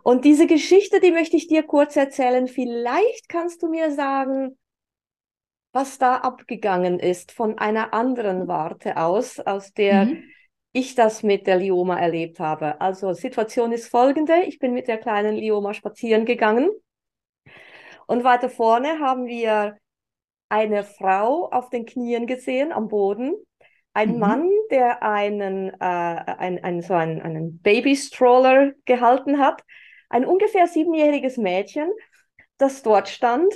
Und 0.02 0.24
diese 0.24 0.46
Geschichte, 0.46 1.00
die 1.00 1.12
möchte 1.12 1.36
ich 1.36 1.46
dir 1.46 1.62
kurz 1.62 1.96
erzählen. 1.96 2.48
Vielleicht 2.48 3.28
kannst 3.28 3.62
du 3.62 3.68
mir 3.68 3.90
sagen, 3.90 4.56
was 5.74 5.98
da 5.98 6.16
abgegangen 6.16 6.98
ist 6.98 7.32
von 7.32 7.58
einer 7.58 7.92
anderen 7.92 8.48
Warte 8.48 8.96
aus, 8.96 9.40
aus 9.40 9.72
der 9.72 10.06
mhm. 10.06 10.24
ich 10.72 10.94
das 10.94 11.22
mit 11.22 11.46
der 11.46 11.56
Lioma 11.56 11.98
erlebt 11.98 12.40
habe. 12.40 12.80
Also 12.80 13.12
Situation 13.12 13.72
ist 13.72 13.88
folgende. 13.88 14.42
Ich 14.46 14.58
bin 14.58 14.72
mit 14.72 14.88
der 14.88 14.98
kleinen 14.98 15.36
Lioma 15.36 15.74
spazieren 15.74 16.24
gegangen 16.24 16.70
und 18.06 18.24
weiter 18.24 18.48
vorne 18.48 19.00
haben 19.00 19.26
wir 19.26 19.76
eine 20.48 20.84
Frau 20.84 21.50
auf 21.50 21.70
den 21.70 21.86
Knien 21.86 22.26
gesehen 22.26 22.72
am 22.72 22.88
Boden, 22.88 23.34
ein 23.92 24.14
mhm. 24.14 24.18
Mann, 24.18 24.50
der 24.70 25.02
einen, 25.02 25.70
äh, 25.70 25.74
ein, 25.80 26.62
ein, 26.62 26.82
so 26.82 26.94
einen, 26.94 27.22
einen 27.22 27.60
Baby-Stroller 27.60 28.72
gehalten 28.84 29.38
hat, 29.38 29.62
ein 30.08 30.24
ungefähr 30.24 30.66
siebenjähriges 30.66 31.38
Mädchen, 31.38 31.90
das 32.58 32.82
dort 32.82 33.08
stand 33.08 33.52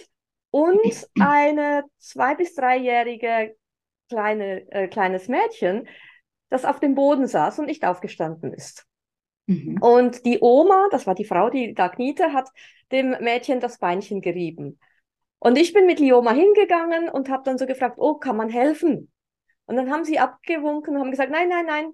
und 0.50 0.80
eine 1.18 1.84
zwei- 1.98 2.34
bis 2.34 2.54
dreijährige 2.54 3.56
kleine, 4.08 4.70
äh, 4.72 4.88
kleines 4.88 5.28
Mädchen, 5.28 5.88
das 6.48 6.64
auf 6.64 6.80
dem 6.80 6.94
Boden 6.94 7.26
saß 7.26 7.58
und 7.58 7.66
nicht 7.66 7.84
aufgestanden 7.84 8.52
ist. 8.52 8.86
Mhm. 9.46 9.78
Und 9.80 10.24
die 10.24 10.38
Oma, 10.40 10.88
das 10.90 11.06
war 11.06 11.14
die 11.14 11.24
Frau, 11.24 11.50
die 11.50 11.74
da 11.74 11.88
kniete, 11.88 12.32
hat 12.32 12.48
dem 12.90 13.10
Mädchen 13.20 13.60
das 13.60 13.78
Beinchen 13.78 14.20
gerieben. 14.20 14.78
Und 15.38 15.56
ich 15.56 15.72
bin 15.72 15.86
mit 15.86 16.00
Lioma 16.00 16.32
hingegangen 16.32 17.08
und 17.08 17.28
habe 17.28 17.44
dann 17.44 17.58
so 17.58 17.66
gefragt, 17.66 17.96
oh, 17.98 18.14
kann 18.14 18.36
man 18.36 18.48
helfen? 18.48 19.10
Und 19.66 19.76
dann 19.76 19.90
haben 19.90 20.04
sie 20.04 20.18
abgewunken 20.18 20.94
und 20.94 21.02
haben 21.02 21.10
gesagt, 21.10 21.30
nein, 21.30 21.48
nein, 21.48 21.66
nein, 21.66 21.92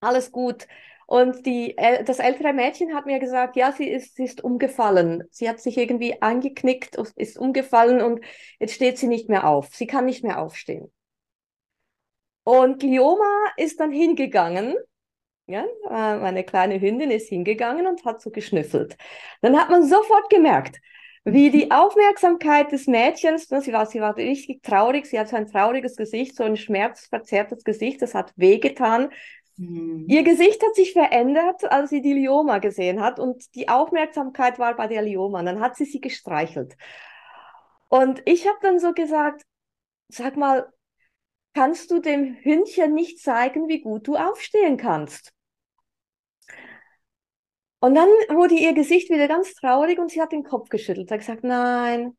alles 0.00 0.30
gut. 0.30 0.66
Und 1.06 1.46
die, 1.46 1.76
das 2.04 2.18
ältere 2.18 2.52
Mädchen 2.52 2.94
hat 2.94 3.06
mir 3.06 3.18
gesagt, 3.18 3.56
ja, 3.56 3.72
sie 3.72 3.88
ist, 3.88 4.16
sie 4.16 4.24
ist 4.24 4.42
umgefallen. 4.42 5.24
Sie 5.30 5.48
hat 5.48 5.60
sich 5.60 5.76
irgendwie 5.76 6.22
angeknickt, 6.22 6.96
ist 7.16 7.38
umgefallen 7.38 8.00
und 8.00 8.24
jetzt 8.58 8.74
steht 8.74 8.98
sie 8.98 9.06
nicht 9.06 9.28
mehr 9.28 9.46
auf. 9.46 9.74
Sie 9.74 9.86
kann 9.86 10.06
nicht 10.06 10.24
mehr 10.24 10.40
aufstehen. 10.40 10.90
Und 12.44 12.82
Lioma 12.82 13.50
ist 13.56 13.80
dann 13.80 13.92
hingegangen. 13.92 14.74
Ja, 15.46 15.64
äh, 15.90 16.16
meine 16.18 16.42
kleine 16.44 16.80
Hündin 16.80 17.10
ist 17.10 17.28
hingegangen 17.28 17.86
und 17.86 18.04
hat 18.06 18.22
so 18.22 18.30
geschnüffelt. 18.30 18.96
Dann 19.42 19.58
hat 19.58 19.68
man 19.68 19.86
sofort 19.86 20.30
gemerkt, 20.30 20.80
wie 21.24 21.50
die 21.50 21.70
Aufmerksamkeit 21.70 22.72
des 22.72 22.86
Mädchens, 22.86 23.50
ne, 23.50 23.60
sie 23.60 23.72
war, 23.72 23.86
sie 23.86 24.00
war 24.00 24.16
richtig 24.16 24.62
traurig, 24.62 25.06
sie 25.06 25.18
hat 25.18 25.28
so 25.28 25.36
ein 25.36 25.46
trauriges 25.46 25.96
Gesicht, 25.96 26.36
so 26.36 26.44
ein 26.44 26.56
schmerzverzerrtes 26.56 27.64
Gesicht, 27.64 28.02
das 28.02 28.14
hat 28.14 28.32
wehgetan. 28.36 29.10
Mhm. 29.56 30.06
Ihr 30.08 30.22
Gesicht 30.22 30.62
hat 30.62 30.74
sich 30.74 30.92
verändert, 30.92 31.64
als 31.70 31.90
sie 31.90 32.02
die 32.02 32.14
Lioma 32.14 32.58
gesehen 32.58 33.00
hat 33.00 33.18
und 33.18 33.54
die 33.54 33.68
Aufmerksamkeit 33.68 34.58
war 34.58 34.74
bei 34.74 34.86
der 34.86 35.02
Lioma. 35.02 35.40
Und 35.40 35.46
dann 35.46 35.60
hat 35.60 35.76
sie 35.76 35.84
sie 35.84 36.00
gestreichelt. 36.00 36.76
Und 37.88 38.22
ich 38.24 38.46
habe 38.46 38.58
dann 38.62 38.80
so 38.80 38.92
gesagt, 38.92 39.42
sag 40.08 40.36
mal, 40.36 40.72
kannst 41.54 41.90
du 41.90 42.00
dem 42.00 42.36
Hündchen 42.42 42.94
nicht 42.94 43.20
zeigen, 43.20 43.68
wie 43.68 43.80
gut 43.80 44.08
du 44.08 44.16
aufstehen 44.16 44.76
kannst? 44.76 45.32
Und 47.78 47.94
dann 47.94 48.08
wurde 48.30 48.54
ihr 48.54 48.72
Gesicht 48.72 49.10
wieder 49.10 49.28
ganz 49.28 49.54
traurig 49.54 49.98
und 49.98 50.10
sie 50.10 50.20
hat 50.20 50.32
den 50.32 50.42
Kopf 50.42 50.70
geschüttelt. 50.70 51.08
Sie 51.08 51.14
hat 51.14 51.20
gesagt, 51.20 51.44
nein. 51.44 52.16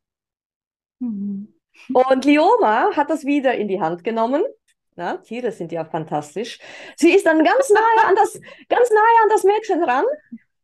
Mhm. 0.99 1.53
Und 1.91 2.23
Lioma 2.23 2.95
hat 2.95 3.09
das 3.09 3.25
wieder 3.25 3.55
in 3.55 3.67
die 3.67 3.81
Hand 3.81 4.03
genommen 4.03 4.43
na, 4.95 5.17
Tiere 5.17 5.51
sind 5.51 5.71
ja 5.71 5.85
fantastisch. 5.85 6.59
Sie 6.97 7.11
ist 7.13 7.25
dann 7.25 7.43
ganz 7.43 7.69
nahe 7.69 8.07
an 8.07 8.15
das, 8.15 8.33
ganz 8.69 8.89
nahe 8.89 9.23
an 9.23 9.29
das 9.29 9.43
Mädchen 9.43 9.83
ran 9.83 10.05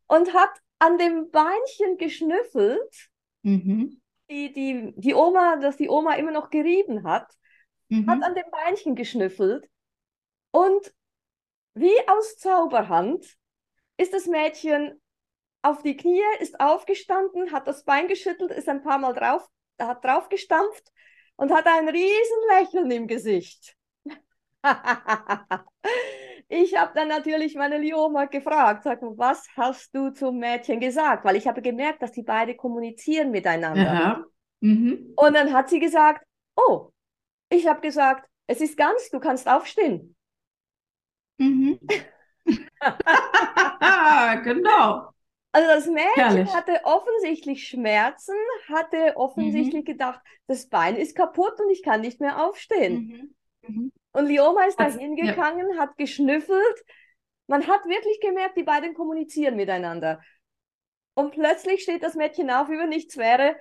und 0.07 0.33
hat 0.33 0.51
an 0.79 0.97
dem 0.97 1.29
Beinchen 1.31 1.97
geschnüffelt. 1.97 3.09
Mhm. 3.43 4.01
die, 4.29 4.53
die, 4.53 4.93
die 4.95 5.13
Oma, 5.15 5.57
dass 5.57 5.77
die 5.77 5.89
Oma 5.89 6.13
immer 6.15 6.31
noch 6.31 6.50
gerieben 6.50 7.03
hat, 7.03 7.31
Mhm. 7.89 8.09
hat 8.09 8.23
an 8.23 8.35
dem 8.35 8.50
Beinchen 8.50 8.95
geschnüffelt 8.95 9.69
und 10.51 10.93
wie 11.73 11.95
aus 12.07 12.38
Zauberhand 12.38 13.25
ist 13.97 14.13
das 14.13 14.27
Mädchen 14.27 15.01
auf 15.61 15.83
die 15.83 15.97
Knie, 15.97 16.21
ist 16.39 16.59
aufgestanden, 16.59 17.51
hat 17.51 17.67
das 17.67 17.83
Bein 17.83 18.07
geschüttelt, 18.07 18.51
ist 18.51 18.69
ein 18.69 18.81
paar 18.81 18.97
Mal 18.97 19.13
drauf, 19.13 19.47
hat 19.79 20.03
draufgestampft 20.05 20.91
und 21.35 21.51
hat 21.51 21.67
ein 21.67 21.89
riesen 21.89 22.38
Lächeln 22.51 22.91
im 22.91 23.07
Gesicht. 23.07 23.75
Ich 26.48 26.75
habe 26.77 26.91
dann 26.96 27.08
natürlich 27.08 27.56
meine 27.56 27.77
Lioma 27.77 28.25
gefragt, 28.25 28.84
sag, 28.84 29.00
was 29.01 29.48
hast 29.56 29.96
du 29.96 30.12
zum 30.12 30.38
Mädchen 30.39 30.80
gesagt? 30.80 31.25
Weil 31.25 31.36
ich 31.36 31.48
habe 31.48 31.62
gemerkt, 31.62 32.01
dass 32.01 32.12
die 32.12 32.24
beide 32.24 32.56
kommunizieren 32.56 33.32
miteinander. 33.32 34.25
Mhm. 34.60 35.13
Und 35.15 35.34
dann 35.34 35.53
hat 35.53 35.70
sie 35.70 35.80
gesagt, 35.80 36.25
oh, 36.56 36.91
ich 37.50 37.68
habe 37.68 37.82
gesagt, 37.82 38.27
es 38.48 38.62
ist 38.62 38.77
ganz, 38.77 39.10
du 39.10 39.20
kannst 39.20 39.48
aufstehen. 39.48 40.15
Mhm. 41.38 41.80
genau. 44.44 45.10
Also 45.53 45.68
das 45.68 45.88
Mädchen 45.88 46.13
Herrlich. 46.15 46.53
hatte 46.53 46.80
offensichtlich 46.84 47.68
Schmerzen, 47.68 48.36
hatte 48.70 49.18
offensichtlich 49.18 49.86
gedacht, 49.86 50.22
das 50.48 50.70
Bein 50.70 50.96
ist 50.96 51.15
kaputt 51.15 51.60
und 51.60 51.70
ich 51.70 51.84
kann 51.84 52.01
nicht 52.01 52.22
mehr 52.22 52.46
aufstehen. 52.46 53.36
Mhm. 53.63 53.75
Mhm. 53.75 53.91
Und 54.13 54.27
Lioma 54.27 54.65
ist 54.65 54.80
da 54.80 54.86
Hat's- 54.86 54.98
hingegangen, 54.98 55.80
hat 55.80 55.98
geschnüffelt. 55.98 56.86
Man 57.48 57.68
hat 57.68 57.86
wirklich 57.86 58.20
gemerkt, 58.22 58.58
die 58.58 58.63
beiden 58.63 58.94
kommunizieren 58.94 59.56
miteinander. 59.56 60.22
Und 61.13 61.32
plötzlich 61.32 61.84
steht 61.84 62.03
das 62.03 62.15
Mädchen 62.15 62.50
auf, 62.50 62.70
wie 62.70 62.77
wenn 62.77 62.89
nichts 62.89 63.18
wäre. 63.18 63.56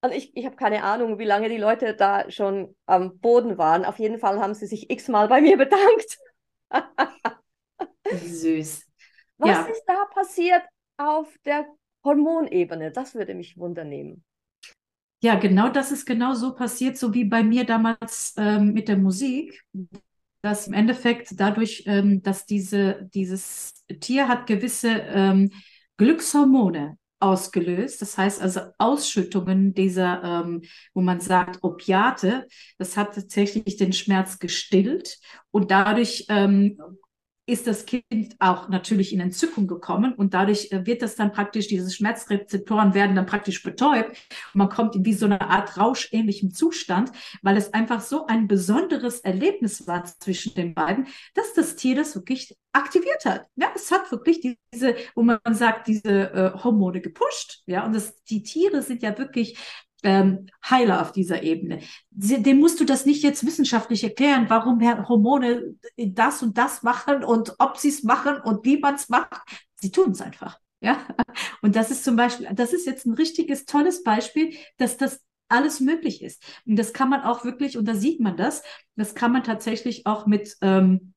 Und 0.00 0.12
ich, 0.12 0.34
ich 0.36 0.46
habe 0.46 0.56
keine 0.56 0.84
Ahnung, 0.84 1.18
wie 1.18 1.24
lange 1.24 1.48
die 1.48 1.56
Leute 1.58 1.94
da 1.94 2.30
schon 2.30 2.76
am 2.86 3.18
Boden 3.18 3.58
waren. 3.58 3.84
Auf 3.84 3.98
jeden 3.98 4.18
Fall 4.18 4.40
haben 4.40 4.54
sie 4.54 4.66
sich 4.66 4.90
x-mal 4.90 5.28
bei 5.28 5.40
mir 5.40 5.56
bedankt. 5.58 6.18
Wie 8.04 8.16
süß. 8.28 8.84
Was 9.38 9.50
Ja. 9.50 9.62
ist 9.66 9.84
da 9.86 10.04
passiert 10.06 10.62
auf 10.96 11.34
der 11.44 11.66
Hormonebene? 12.04 12.90
Das 12.92 13.14
würde 13.14 13.34
mich 13.34 13.56
wundernehmen. 13.58 14.24
Ja, 15.20 15.34
genau 15.34 15.68
das 15.68 15.90
ist 15.90 16.06
genau 16.06 16.34
so 16.34 16.54
passiert, 16.54 16.96
so 16.96 17.12
wie 17.12 17.24
bei 17.24 17.42
mir 17.42 17.64
damals 17.64 18.34
ähm, 18.36 18.72
mit 18.72 18.86
der 18.88 18.96
Musik, 18.96 19.64
dass 20.42 20.68
im 20.68 20.74
Endeffekt 20.74 21.30
dadurch, 21.40 21.82
ähm, 21.86 22.22
dass 22.22 22.46
diese, 22.46 23.08
dieses 23.14 23.84
Tier 24.00 24.28
hat 24.28 24.46
gewisse 24.46 24.90
ähm, 24.90 25.50
Glückshormone 25.96 26.98
ausgelöst, 27.20 28.00
das 28.00 28.16
heißt 28.16 28.40
also 28.40 28.60
Ausschüttungen 28.78 29.74
dieser, 29.74 30.22
ähm, 30.22 30.62
wo 30.94 31.00
man 31.00 31.18
sagt, 31.18 31.64
Opiate, 31.64 32.46
das 32.78 32.96
hat 32.96 33.16
tatsächlich 33.16 33.76
den 33.76 33.92
Schmerz 33.92 34.38
gestillt 34.38 35.18
und 35.50 35.72
dadurch 35.72 36.26
ähm, 36.28 36.78
ist 37.48 37.66
das 37.66 37.86
Kind 37.86 38.36
auch 38.40 38.68
natürlich 38.68 39.12
in 39.12 39.20
Entzückung 39.20 39.66
gekommen 39.66 40.12
und 40.12 40.34
dadurch 40.34 40.70
äh, 40.70 40.84
wird 40.84 41.00
das 41.00 41.16
dann 41.16 41.32
praktisch, 41.32 41.66
diese 41.66 41.90
Schmerzrezeptoren 41.90 42.92
werden 42.92 43.16
dann 43.16 43.24
praktisch 43.24 43.62
betäubt 43.62 44.10
und 44.10 44.54
man 44.54 44.68
kommt 44.68 44.94
in 44.94 45.04
wie 45.06 45.14
so 45.14 45.24
eine 45.24 45.40
Art 45.40 45.78
rauschähnlichen 45.78 46.52
Zustand, 46.52 47.10
weil 47.40 47.56
es 47.56 47.72
einfach 47.72 48.02
so 48.02 48.26
ein 48.26 48.48
besonderes 48.48 49.20
Erlebnis 49.20 49.86
war 49.86 50.04
zwischen 50.04 50.54
den 50.54 50.74
beiden, 50.74 51.06
dass 51.34 51.54
das 51.54 51.76
Tier 51.76 51.96
das 51.96 52.14
wirklich 52.14 52.54
aktiviert 52.72 53.24
hat. 53.24 53.46
Ja, 53.56 53.72
es 53.74 53.90
hat 53.90 54.12
wirklich 54.12 54.58
diese, 54.72 54.94
wo 55.14 55.22
man 55.22 55.40
sagt, 55.52 55.88
diese 55.88 56.30
äh, 56.30 56.52
Hormone 56.62 57.00
gepusht. 57.00 57.62
Ja, 57.66 57.86
und 57.86 57.94
das, 57.94 58.22
die 58.24 58.42
Tiere 58.42 58.82
sind 58.82 59.02
ja 59.02 59.16
wirklich 59.16 59.58
ähm, 60.02 60.46
Heiler 60.68 61.02
auf 61.02 61.12
dieser 61.12 61.42
Ebene. 61.42 61.80
Dem 62.10 62.58
musst 62.58 62.80
du 62.80 62.84
das 62.84 63.06
nicht 63.06 63.22
jetzt 63.22 63.44
wissenschaftlich 63.44 64.04
erklären, 64.04 64.46
warum 64.48 64.80
Hormone 65.08 65.74
das 65.96 66.42
und 66.42 66.58
das 66.58 66.82
machen 66.82 67.24
und 67.24 67.54
ob 67.58 67.76
sie 67.76 67.88
es 67.88 68.02
machen 68.02 68.40
und 68.40 68.64
wie 68.64 68.78
man 68.78 68.94
es 68.94 69.08
macht. 69.08 69.42
Sie 69.74 69.90
tun 69.90 70.12
es 70.12 70.20
einfach. 70.20 70.58
Ja, 70.80 70.98
und 71.62 71.76
das 71.76 71.90
ist 71.90 72.04
zum 72.04 72.16
Beispiel, 72.16 72.48
das 72.52 72.72
ist 72.72 72.86
jetzt 72.86 73.06
ein 73.06 73.14
richtiges, 73.14 73.64
tolles 73.64 74.02
Beispiel, 74.02 74.54
dass 74.76 74.96
das 74.96 75.20
alles 75.48 75.80
möglich 75.80 76.22
ist. 76.22 76.42
Und 76.66 76.76
das 76.76 76.92
kann 76.92 77.08
man 77.08 77.22
auch 77.22 77.44
wirklich, 77.44 77.78
und 77.78 77.86
da 77.86 77.94
sieht 77.94 78.20
man 78.20 78.36
das, 78.36 78.62
das 78.96 79.14
kann 79.14 79.32
man 79.32 79.44
tatsächlich 79.44 80.06
auch 80.06 80.26
mit, 80.26 80.56
ähm, 80.60 81.14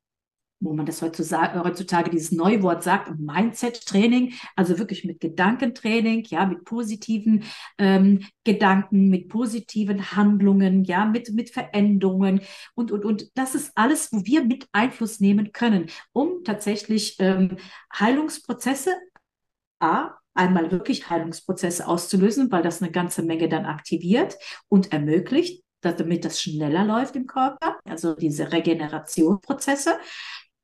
wo 0.61 0.73
man 0.73 0.85
das 0.85 1.01
heutzutage, 1.01 1.61
heutzutage 1.63 2.09
dieses 2.09 2.31
Neuwort 2.31 2.83
sagt, 2.83 3.19
Mindset-Training, 3.19 4.33
also 4.55 4.79
wirklich 4.79 5.03
mit 5.03 5.19
Gedankentraining, 5.19 6.23
ja, 6.25 6.45
mit 6.45 6.63
positiven 6.63 7.43
ähm, 7.77 8.25
Gedanken, 8.43 9.09
mit 9.09 9.27
positiven 9.27 10.15
Handlungen, 10.15 10.85
ja, 10.85 11.05
mit, 11.05 11.33
mit 11.33 11.49
Veränderungen 11.49 12.41
und, 12.75 12.91
und, 12.91 13.03
und 13.03 13.31
das 13.35 13.55
ist 13.55 13.71
alles, 13.75 14.11
wo 14.11 14.25
wir 14.25 14.45
mit 14.45 14.67
Einfluss 14.71 15.19
nehmen 15.19 15.51
können, 15.51 15.87
um 16.13 16.43
tatsächlich 16.43 17.15
ähm, 17.19 17.57
Heilungsprozesse 17.97 18.91
A, 19.79 20.11
einmal 20.33 20.71
wirklich 20.71 21.09
Heilungsprozesse 21.09 21.87
auszulösen, 21.87 22.51
weil 22.51 22.61
das 22.61 22.81
eine 22.81 22.91
ganze 22.91 23.23
Menge 23.23 23.49
dann 23.49 23.65
aktiviert 23.65 24.37
und 24.69 24.93
ermöglicht, 24.93 25.63
damit 25.81 26.25
das 26.25 26.41
schneller 26.41 26.85
läuft 26.85 27.15
im 27.15 27.25
Körper, 27.27 27.79
also 27.85 28.15
diese 28.15 28.51
Regenerationsprozesse. 28.51 29.97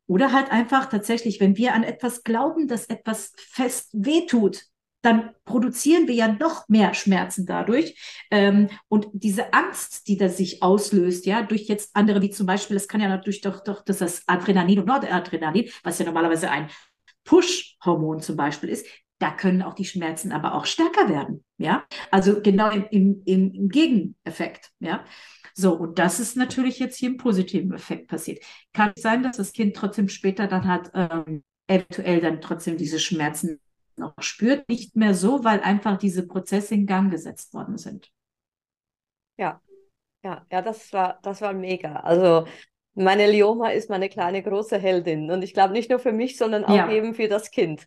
Oder 0.08 0.32
halt 0.32 0.52
einfach 0.52 0.88
tatsächlich, 0.88 1.40
wenn 1.40 1.58
wir 1.58 1.74
an 1.74 1.84
etwas 1.84 2.24
glauben, 2.24 2.68
dass 2.68 2.86
etwas 2.86 3.34
fest 3.38 3.90
wehtut, 3.94 4.64
dann 5.02 5.32
produzieren 5.46 6.08
wir 6.08 6.16
ja 6.16 6.28
noch 6.28 6.68
mehr 6.70 6.94
Schmerzen 6.94 7.46
dadurch. 7.46 7.96
Ähm, 8.32 8.70
und 8.88 9.08
diese 9.14 9.54
Angst, 9.54 10.08
die 10.08 10.18
da 10.18 10.28
sich 10.28 10.64
auslöst, 10.64 11.26
ja, 11.26 11.44
durch 11.44 11.68
jetzt 11.68 11.92
andere, 11.94 12.22
wie 12.22 12.30
zum 12.30 12.48
Beispiel, 12.48 12.76
das 12.76 12.88
kann 12.88 13.02
ja 13.02 13.08
natürlich 13.08 13.42
doch, 13.42 13.64
doch 13.64 13.84
das 13.84 14.02
ist 14.02 14.24
Adrenalin 14.28 14.80
und 14.80 14.88
Noradrenalin, 14.88 15.70
was 15.84 16.00
ja 16.00 16.06
normalerweise 16.06 16.50
ein 16.50 16.70
Push-Hormon 17.24 18.22
zum 18.22 18.36
Beispiel 18.38 18.70
ist, 18.70 18.86
da 19.20 19.32
können 19.32 19.62
auch 19.62 19.74
die 19.74 19.86
Schmerzen 19.86 20.32
aber 20.32 20.54
auch 20.54 20.66
stärker 20.66 21.10
werden, 21.10 21.44
ja. 21.58 21.86
Also 22.12 22.42
genau 22.42 22.70
im, 22.70 22.86
im, 22.92 23.22
im, 23.26 23.70
Gegeneffekt, 23.70 24.72
ja. 24.80 25.04
So, 25.54 25.74
und 25.74 25.98
das 25.98 26.20
ist 26.20 26.38
natürlich 26.38 26.78
jetzt 26.78 26.98
hier 26.98 27.10
im 27.10 27.18
positiven 27.18 27.74
Effekt 27.74 28.08
passiert. 28.08 28.44
Kann 28.74 28.94
es 28.96 29.02
sein, 29.02 29.24
dass 29.24 29.38
das 29.38 29.54
Kind 29.54 29.76
trotzdem 29.76 30.08
später 30.08 30.48
dann 30.48 30.68
halt 30.68 30.92
ähm, 30.94 31.44
eventuell 31.68 32.22
dann 32.22 32.42
trotzdem 32.42 32.78
diese 32.78 33.00
Schmerzen 33.00 33.60
noch 33.96 34.14
spürt? 34.20 34.70
Nicht 34.70 34.96
mehr 34.96 35.16
so, 35.16 35.44
weil 35.44 35.62
einfach 35.62 35.98
diese 35.98 36.28
Prozesse 36.28 36.76
in 36.76 36.86
Gang 36.86 37.10
gesetzt 37.10 37.56
worden 37.56 37.78
sind. 37.78 38.12
Ja, 39.38 39.60
ja, 40.24 40.46
ja, 40.52 40.62
das 40.62 40.94
war, 40.94 41.20
das 41.24 41.42
war 41.42 41.54
mega. 41.54 42.02
Also 42.02 42.46
meine 42.94 43.30
Lioma 43.30 43.70
ist 43.70 43.90
meine 43.90 44.10
kleine 44.10 44.44
große 44.44 44.78
Heldin. 44.78 45.32
Und 45.32 45.44
ich 45.44 45.54
glaube 45.54 45.74
nicht 45.74 45.90
nur 45.90 46.00
für 46.00 46.12
mich, 46.12 46.38
sondern 46.38 46.66
auch 46.66 46.76
Ja. 46.76 46.92
eben 46.92 47.14
für 47.14 47.28
das 47.28 47.50
Kind. 47.52 47.86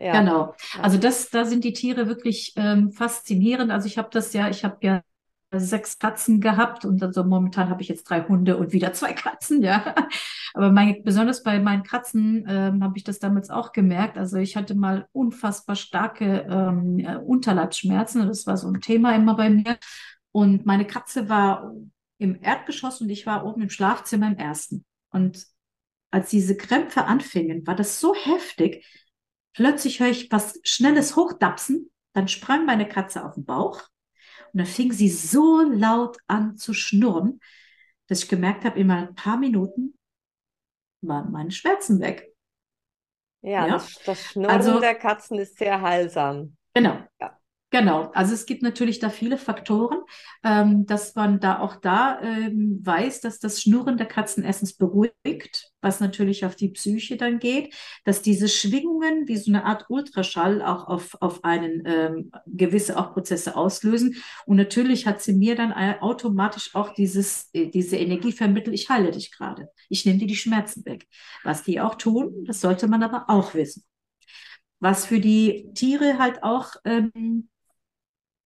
Ja. 0.00 0.20
Genau. 0.20 0.54
Also 0.80 0.98
das, 0.98 1.30
da 1.30 1.44
sind 1.44 1.64
die 1.64 1.72
Tiere 1.72 2.06
wirklich 2.06 2.52
ähm, 2.56 2.92
faszinierend. 2.92 3.70
Also 3.70 3.86
ich 3.86 3.98
habe 3.98 4.08
das 4.12 4.32
ja, 4.32 4.48
ich 4.48 4.64
habe 4.64 4.76
ja 4.82 5.02
sechs 5.50 5.98
Katzen 5.98 6.40
gehabt 6.40 6.84
und 6.84 7.02
also 7.02 7.24
momentan 7.24 7.70
habe 7.70 7.80
ich 7.80 7.88
jetzt 7.88 8.04
drei 8.04 8.22
Hunde 8.22 8.58
und 8.58 8.72
wieder 8.72 8.92
zwei 8.92 9.14
Katzen, 9.14 9.62
ja. 9.62 9.94
Aber 10.54 10.70
mein, 10.70 11.02
besonders 11.04 11.42
bei 11.42 11.58
meinen 11.58 11.82
Katzen 11.82 12.44
ähm, 12.48 12.84
habe 12.84 12.98
ich 12.98 13.04
das 13.04 13.18
damals 13.18 13.48
auch 13.48 13.72
gemerkt. 13.72 14.18
Also 14.18 14.36
ich 14.36 14.56
hatte 14.56 14.74
mal 14.74 15.06
unfassbar 15.12 15.76
starke 15.76 16.46
ähm, 16.48 16.98
äh, 16.98 17.16
Unterleibsschmerzen. 17.16 18.26
Das 18.26 18.46
war 18.46 18.56
so 18.56 18.68
ein 18.68 18.80
Thema 18.80 19.14
immer 19.14 19.36
bei 19.36 19.50
mir. 19.50 19.78
Und 20.32 20.66
meine 20.66 20.86
Katze 20.86 21.28
war 21.28 21.72
im 22.18 22.38
Erdgeschoss 22.42 23.00
und 23.00 23.08
ich 23.08 23.26
war 23.26 23.46
oben 23.46 23.62
im 23.62 23.70
Schlafzimmer 23.70 24.28
im 24.28 24.36
ersten. 24.36 24.84
Und 25.10 25.46
als 26.10 26.30
diese 26.30 26.56
Krämpfe 26.56 27.04
anfingen, 27.04 27.66
war 27.66 27.74
das 27.74 28.00
so 28.00 28.14
heftig. 28.14 28.84
Plötzlich 29.58 29.98
höre 29.98 30.10
ich 30.10 30.30
was 30.30 30.60
Schnelles 30.62 31.16
hochdapsen. 31.16 31.90
Dann 32.12 32.28
sprang 32.28 32.64
meine 32.64 32.86
Katze 32.88 33.24
auf 33.24 33.34
den 33.34 33.44
Bauch. 33.44 33.82
Und 34.52 34.58
dann 34.58 34.66
fing 34.66 34.92
sie 34.92 35.08
so 35.08 35.62
laut 35.62 36.16
an 36.28 36.56
zu 36.56 36.72
schnurren, 36.74 37.40
dass 38.06 38.22
ich 38.22 38.28
gemerkt 38.28 38.64
habe, 38.64 38.78
in 38.78 38.88
ein 38.92 39.16
paar 39.16 39.36
Minuten 39.36 39.98
waren 41.00 41.32
meine 41.32 41.50
Schmerzen 41.50 42.00
weg. 42.00 42.32
Ja, 43.42 43.66
Ja. 43.66 43.72
Das, 43.72 43.94
das 44.04 44.24
Schnurren 44.26 44.50
Also- 44.54 44.78
der 44.78 44.94
Katzen 44.94 45.40
ist 45.40 45.58
sehr 45.58 45.80
heilsam. 45.82 46.56
Genau. 46.74 47.02
Ja. 47.20 47.37
Genau. 47.70 48.10
Also 48.14 48.32
es 48.32 48.46
gibt 48.46 48.62
natürlich 48.62 48.98
da 48.98 49.10
viele 49.10 49.36
Faktoren, 49.36 49.98
ähm, 50.42 50.86
dass 50.86 51.14
man 51.14 51.38
da 51.38 51.58
auch 51.58 51.76
da 51.76 52.18
ähm, 52.22 52.80
weiß, 52.82 53.20
dass 53.20 53.40
das 53.40 53.60
Schnurren 53.60 53.98
der 53.98 54.06
Katzen 54.06 54.42
erstens 54.42 54.72
beruhigt, 54.72 55.70
was 55.82 56.00
natürlich 56.00 56.46
auf 56.46 56.56
die 56.56 56.70
Psyche 56.70 57.18
dann 57.18 57.38
geht, 57.38 57.74
dass 58.04 58.22
diese 58.22 58.48
Schwingungen 58.48 59.28
wie 59.28 59.36
so 59.36 59.50
eine 59.50 59.66
Art 59.66 59.84
Ultraschall 59.90 60.62
auch 60.62 60.88
auf, 60.88 61.18
auf 61.20 61.44
einen 61.44 61.82
ähm, 61.84 62.30
gewisse 62.46 62.98
auch 62.98 63.12
Prozesse 63.12 63.54
auslösen. 63.54 64.16
Und 64.46 64.56
natürlich 64.56 65.06
hat 65.06 65.20
sie 65.20 65.34
mir 65.34 65.54
dann 65.54 65.74
automatisch 66.00 66.74
auch 66.74 66.94
dieses, 66.94 67.50
äh, 67.52 67.66
diese 67.66 67.98
Energie 67.98 68.32
vermittelt, 68.32 68.74
ich 68.74 68.88
heile 68.88 69.10
dich 69.10 69.30
gerade. 69.30 69.68
Ich 69.90 70.06
nehme 70.06 70.18
dir 70.18 70.26
die 70.26 70.36
Schmerzen 70.36 70.86
weg. 70.86 71.06
Was 71.44 71.64
die 71.64 71.80
auch 71.82 71.96
tun, 71.96 72.46
das 72.46 72.62
sollte 72.62 72.88
man 72.88 73.02
aber 73.02 73.28
auch 73.28 73.52
wissen. 73.52 73.84
Was 74.80 75.04
für 75.04 75.20
die 75.20 75.70
Tiere 75.74 76.18
halt 76.18 76.42
auch 76.42 76.72
ähm, 76.84 77.48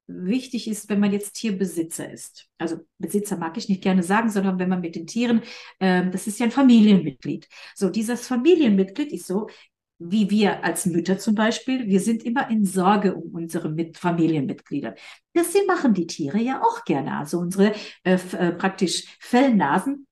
wichtig 0.06 0.68
ist, 0.68 0.88
wenn 0.88 1.00
man 1.00 1.12
jetzt 1.12 1.34
Tierbesitzer 1.34 2.10
ist. 2.10 2.48
Also 2.58 2.78
Besitzer 2.98 3.36
mag 3.36 3.56
ich 3.56 3.68
nicht 3.68 3.82
gerne 3.82 4.02
sagen, 4.02 4.30
sondern 4.30 4.58
wenn 4.58 4.68
man 4.68 4.80
mit 4.80 4.96
den 4.96 5.06
Tieren, 5.06 5.42
äh, 5.78 6.10
das 6.10 6.26
ist 6.26 6.38
ja 6.40 6.46
ein 6.46 6.52
Familienmitglied. 6.52 7.48
So, 7.74 7.88
dieses 7.88 8.26
Familienmitglied 8.26 9.12
ist 9.12 9.26
so, 9.26 9.48
wie 9.98 10.30
wir 10.30 10.64
als 10.64 10.86
Mütter 10.86 11.18
zum 11.18 11.34
Beispiel, 11.34 11.86
wir 11.86 12.00
sind 12.00 12.24
immer 12.24 12.50
in 12.50 12.64
Sorge 12.64 13.14
um 13.14 13.34
unsere 13.34 13.68
Mit 13.68 13.98
Familienmitglieder. 13.98 14.94
Das 15.32 15.54
machen 15.66 15.94
die 15.94 16.06
Tiere 16.06 16.38
ja 16.38 16.62
auch 16.62 16.84
gerne. 16.84 17.18
Also 17.18 17.38
unsere 17.38 17.72
äh, 18.04 18.14
äh, 18.14 18.52
praktisch 18.52 19.04
Fellnasen, 19.20 20.06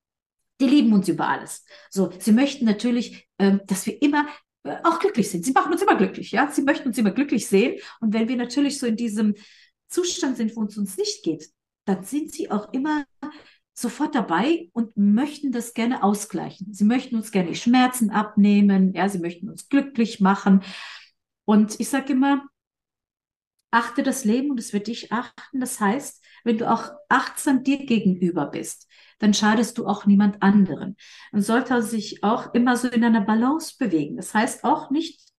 die 0.60 0.66
lieben 0.66 0.92
uns 0.92 1.08
über 1.08 1.28
alles. 1.28 1.64
So, 1.88 2.10
sie 2.18 2.32
möchten 2.32 2.64
natürlich, 2.64 3.28
äh, 3.38 3.58
dass 3.66 3.86
wir 3.86 4.00
immer 4.02 4.28
äh, 4.62 4.76
auch 4.84 4.98
glücklich 4.98 5.30
sind. 5.30 5.44
Sie 5.44 5.52
machen 5.52 5.72
uns 5.72 5.82
immer 5.82 5.96
glücklich, 5.96 6.32
ja. 6.32 6.50
Sie 6.50 6.62
möchten 6.62 6.88
uns 6.88 6.98
immer 6.98 7.12
glücklich 7.12 7.46
sehen. 7.46 7.80
Und 8.00 8.12
wenn 8.12 8.28
wir 8.28 8.36
natürlich 8.36 8.78
so 8.78 8.86
in 8.86 8.96
diesem 8.96 9.34
Zustand 9.90 10.36
sind, 10.36 10.56
wo 10.56 10.64
es 10.64 10.78
uns 10.78 10.96
nicht 10.96 11.22
geht, 11.22 11.50
dann 11.84 12.04
sind 12.04 12.32
sie 12.32 12.50
auch 12.50 12.72
immer 12.72 13.04
sofort 13.74 14.14
dabei 14.14 14.68
und 14.72 14.96
möchten 14.96 15.52
das 15.52 15.74
gerne 15.74 16.02
ausgleichen. 16.02 16.72
Sie 16.72 16.84
möchten 16.84 17.16
uns 17.16 17.32
gerne 17.32 17.50
die 17.50 17.56
Schmerzen 17.56 18.10
abnehmen, 18.10 18.92
ja, 18.94 19.08
sie 19.08 19.18
möchten 19.18 19.48
uns 19.48 19.68
glücklich 19.68 20.20
machen. 20.20 20.62
Und 21.44 21.80
ich 21.80 21.88
sage 21.88 22.12
immer, 22.12 22.46
achte 23.70 24.02
das 24.02 24.24
Leben 24.24 24.50
und 24.50 24.60
es 24.60 24.72
wird 24.72 24.86
dich 24.86 25.12
achten. 25.12 25.60
Das 25.60 25.80
heißt, 25.80 26.22
wenn 26.44 26.58
du 26.58 26.70
auch 26.70 26.90
achtsam 27.08 27.62
dir 27.62 27.84
gegenüber 27.86 28.46
bist, 28.46 28.88
dann 29.18 29.34
schadest 29.34 29.78
du 29.78 29.86
auch 29.86 30.06
niemand 30.06 30.42
anderen. 30.42 30.96
Man 31.32 31.42
sollte 31.42 31.82
sich 31.82 32.24
auch 32.24 32.54
immer 32.54 32.76
so 32.76 32.88
in 32.88 33.04
einer 33.04 33.20
Balance 33.20 33.74
bewegen. 33.78 34.16
Das 34.16 34.34
heißt 34.34 34.64
auch 34.64 34.90
nicht, 34.90 35.30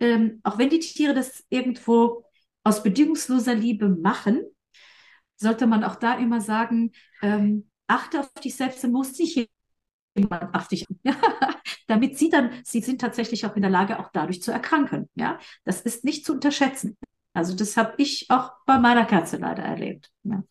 ähm, 0.00 0.40
auch 0.44 0.58
wenn 0.58 0.70
die 0.70 0.78
Tiere 0.78 1.14
das 1.14 1.44
irgendwo 1.48 2.24
aus 2.68 2.82
bedingungsloser 2.82 3.54
Liebe 3.54 3.88
machen, 3.88 4.44
sollte 5.36 5.66
man 5.66 5.84
auch 5.84 5.96
da 5.96 6.18
immer 6.18 6.40
sagen, 6.40 6.92
ähm, 7.22 7.70
achte 7.86 8.20
auf 8.20 8.32
dich 8.34 8.56
selbst, 8.56 8.84
dann 8.84 8.92
muss 8.92 9.16
sich 9.16 9.48
jemand 10.14 10.54
auf 10.54 10.68
dich, 10.68 10.86
damit 11.86 12.18
sie 12.18 12.28
dann, 12.28 12.50
sie 12.64 12.80
sind 12.80 13.00
tatsächlich 13.00 13.46
auch 13.46 13.56
in 13.56 13.62
der 13.62 13.70
Lage, 13.70 13.98
auch 13.98 14.10
dadurch 14.12 14.42
zu 14.42 14.52
erkranken. 14.52 15.08
Ja, 15.14 15.38
das 15.64 15.80
ist 15.80 16.04
nicht 16.04 16.24
zu 16.24 16.34
unterschätzen. 16.34 16.96
Also 17.32 17.54
das 17.54 17.76
habe 17.76 17.94
ich 17.98 18.26
auch 18.30 18.52
bei 18.66 18.78
meiner 18.78 19.04
Katze 19.04 19.36
leider 19.36 19.62
erlebt. 19.62 20.10
Ja. 20.24 20.42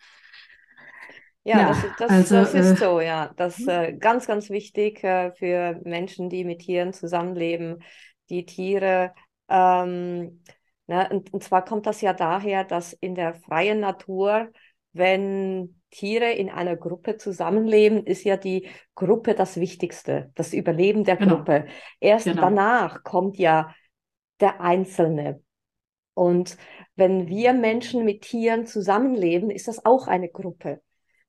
Ja, 1.43 1.60
ja, 1.60 1.67
das, 1.69 1.86
das, 1.97 2.10
also, 2.10 2.36
das 2.36 2.53
ist 2.53 2.71
äh, 2.71 2.75
so, 2.75 2.99
ja. 2.99 3.32
Das 3.38 3.58
ist 3.58 3.69
äh, 3.69 3.93
ganz, 3.93 4.27
ganz 4.27 4.49
wichtig 4.49 5.01
äh, 5.06 5.32
für 5.32 5.80
Menschen, 5.86 6.30
die 6.30 6.43
mit 6.43 6.60
Tieren 6.60 6.91
zusammenleben, 6.91 7.82
die 8.30 8.45
Tiere 8.45 9.13
ähm, 9.47 10.43
Ne? 10.88 11.08
Und, 11.12 11.34
und 11.34 11.43
zwar 11.43 11.63
kommt 11.63 11.86
das 11.86 12.02
ja 12.02 12.13
daher, 12.13 12.63
dass 12.63 12.93
in 12.93 13.15
der 13.15 13.36
freien 13.36 13.80
Natur, 13.80 14.50
wenn 14.93 15.82
Tiere 15.91 16.32
in 16.32 16.50
einer 16.50 16.76
Gruppe 16.76 17.17
zusammenleben, 17.17 18.06
ist 18.06 18.23
ja 18.23 18.38
die 18.38 18.67
Gruppe 18.95 19.36
das 19.36 19.58
Wichtigste, 19.58 20.32
das 20.36 20.54
Überleben 20.54 21.04
der 21.04 21.17
genau. 21.17 21.38
Gruppe. 21.38 21.65
Erst 22.00 22.26
genau. 22.26 22.41
danach 22.41 23.04
kommt 23.04 23.38
ja 23.38 23.73
der 24.39 24.62
Einzelne. 24.62 25.41
Und 26.13 26.58
wenn 26.95 27.28
wir 27.28 27.54
Menschen 27.54 28.04
mit 28.04 28.23
Tieren 28.23 28.65
zusammenleben, 28.65 29.52
ist 29.52 29.67
das 29.67 29.86
auch 29.86 30.08
eine 30.08 30.30
Gruppe. 30.30 30.82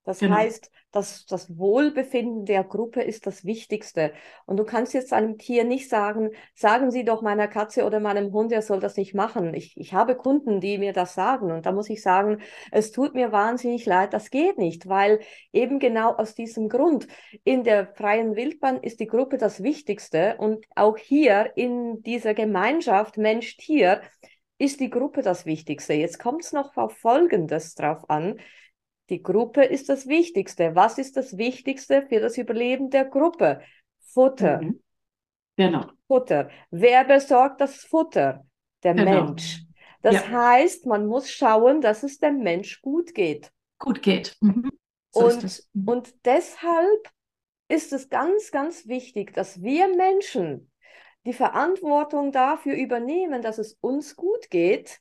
Das 0.08 0.20
genau. 0.20 0.36
heißt, 0.36 0.70
das, 0.90 1.26
das 1.26 1.58
Wohlbefinden 1.58 2.46
der 2.46 2.64
Gruppe 2.64 3.02
ist 3.02 3.26
das 3.26 3.44
Wichtigste. 3.44 4.14
Und 4.46 4.56
du 4.56 4.64
kannst 4.64 4.94
jetzt 4.94 5.12
einem 5.12 5.36
Tier 5.36 5.64
nicht 5.64 5.90
sagen, 5.90 6.30
sagen 6.54 6.90
Sie 6.90 7.04
doch 7.04 7.20
meiner 7.20 7.46
Katze 7.46 7.84
oder 7.84 8.00
meinem 8.00 8.32
Hund, 8.32 8.50
er 8.50 8.62
soll 8.62 8.80
das 8.80 8.96
nicht 8.96 9.14
machen. 9.14 9.52
Ich, 9.52 9.76
ich 9.76 9.92
habe 9.92 10.16
Kunden, 10.16 10.62
die 10.62 10.78
mir 10.78 10.94
das 10.94 11.12
sagen. 11.12 11.52
Und 11.52 11.66
da 11.66 11.72
muss 11.72 11.90
ich 11.90 12.00
sagen, 12.00 12.40
es 12.72 12.90
tut 12.90 13.12
mir 13.12 13.32
wahnsinnig 13.32 13.84
leid, 13.84 14.14
das 14.14 14.30
geht 14.30 14.56
nicht, 14.56 14.88
weil 14.88 15.20
eben 15.52 15.78
genau 15.78 16.14
aus 16.14 16.34
diesem 16.34 16.70
Grund 16.70 17.06
in 17.44 17.62
der 17.62 17.88
freien 17.88 18.34
Wildbahn 18.34 18.82
ist 18.82 19.00
die 19.00 19.08
Gruppe 19.08 19.36
das 19.36 19.62
Wichtigste. 19.62 20.36
Und 20.38 20.64
auch 20.74 20.96
hier 20.96 21.52
in 21.54 22.02
dieser 22.02 22.32
Gemeinschaft 22.32 23.18
Mensch-Tier 23.18 24.00
ist 24.56 24.80
die 24.80 24.88
Gruppe 24.88 25.20
das 25.20 25.44
Wichtigste. 25.44 25.92
Jetzt 25.92 26.18
kommt 26.18 26.44
es 26.44 26.54
noch 26.54 26.78
auf 26.78 26.96
Folgendes 26.96 27.74
drauf 27.74 28.08
an. 28.08 28.38
Die 29.10 29.22
Gruppe 29.22 29.64
ist 29.64 29.88
das 29.88 30.06
Wichtigste. 30.06 30.74
Was 30.74 30.98
ist 30.98 31.16
das 31.16 31.38
Wichtigste 31.38 32.06
für 32.08 32.20
das 32.20 32.36
Überleben 32.36 32.90
der 32.90 33.06
Gruppe? 33.06 33.62
Futter. 34.00 34.60
Mhm. 34.60 34.82
Genau. 35.56 35.86
Futter. 36.06 36.50
Wer 36.70 37.04
besorgt 37.04 37.60
das 37.60 37.76
Futter? 37.76 38.46
Der 38.82 38.94
genau. 38.94 39.24
Mensch. 39.24 39.62
Das 40.02 40.14
ja. 40.14 40.28
heißt, 40.28 40.86
man 40.86 41.06
muss 41.06 41.30
schauen, 41.30 41.80
dass 41.80 42.02
es 42.02 42.18
dem 42.18 42.38
Mensch 42.38 42.80
gut 42.82 43.14
geht. 43.14 43.50
Gut 43.78 44.02
geht. 44.02 44.36
Mhm. 44.40 44.70
So 45.10 45.26
und, 45.26 45.62
mhm. 45.72 45.88
und 45.88 46.14
deshalb 46.24 47.10
ist 47.68 47.92
es 47.92 48.08
ganz, 48.08 48.50
ganz 48.50 48.86
wichtig, 48.86 49.32
dass 49.34 49.62
wir 49.62 49.88
Menschen 49.94 50.70
die 51.26 51.32
Verantwortung 51.32 52.32
dafür 52.32 52.76
übernehmen, 52.76 53.42
dass 53.42 53.58
es 53.58 53.76
uns 53.80 54.16
gut 54.16 54.50
geht, 54.50 55.00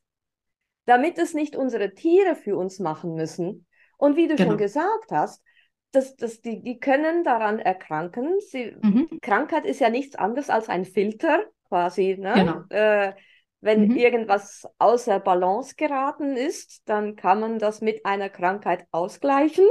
damit 0.85 1.17
es 1.19 1.33
nicht 1.33 1.55
unsere 1.55 1.93
Tiere 1.93 2.35
für 2.35 2.57
uns 2.57 2.79
machen 2.79 3.13
müssen, 3.13 3.66
und 3.97 4.15
wie 4.15 4.27
du 4.27 4.35
genau. 4.35 4.51
schon 4.51 4.57
gesagt 4.57 5.11
hast, 5.11 5.43
das, 5.91 6.15
das, 6.15 6.41
die, 6.41 6.61
die 6.61 6.79
können 6.79 7.23
daran 7.23 7.59
erkranken. 7.59 8.39
Sie, 8.39 8.75
mhm. 8.81 9.19
Krankheit 9.21 9.65
ist 9.65 9.79
ja 9.79 9.89
nichts 9.89 10.15
anderes 10.15 10.49
als 10.49 10.69
ein 10.69 10.85
Filter, 10.85 11.45
quasi. 11.67 12.17
Ne? 12.17 12.33
Genau. 12.35 12.63
Äh, 12.69 13.13
wenn 13.61 13.87
mhm. 13.87 13.95
irgendwas 13.95 14.67
außer 14.77 15.19
Balance 15.19 15.75
geraten 15.75 16.35
ist, 16.35 16.87
dann 16.87 17.15
kann 17.15 17.39
man 17.39 17.59
das 17.59 17.81
mit 17.81 18.05
einer 18.05 18.29
Krankheit 18.29 18.85
ausgleichen. 18.91 19.65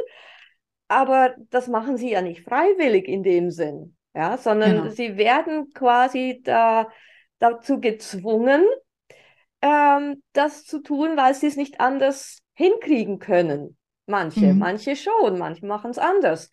Aber 0.88 1.34
das 1.50 1.68
machen 1.68 1.96
sie 1.96 2.10
ja 2.10 2.22
nicht 2.22 2.42
freiwillig 2.42 3.08
in 3.08 3.22
dem 3.22 3.50
Sinn, 3.50 3.96
ja, 4.14 4.36
sondern 4.38 4.76
genau. 4.76 4.88
sie 4.90 5.16
werden 5.16 5.72
quasi 5.72 6.40
da, 6.44 6.88
dazu 7.38 7.80
gezwungen, 7.80 8.64
ähm, 9.62 10.22
das 10.32 10.64
zu 10.64 10.80
tun, 10.80 11.16
weil 11.16 11.34
sie 11.34 11.48
es 11.48 11.56
nicht 11.56 11.80
anders 11.80 12.38
hinkriegen 12.54 13.18
können. 13.18 13.76
Manche, 14.06 14.52
mhm. 14.52 14.58
manche 14.58 14.96
schon, 14.96 15.38
manche 15.38 15.66
machen 15.66 15.90
es 15.90 15.98
anders. 15.98 16.50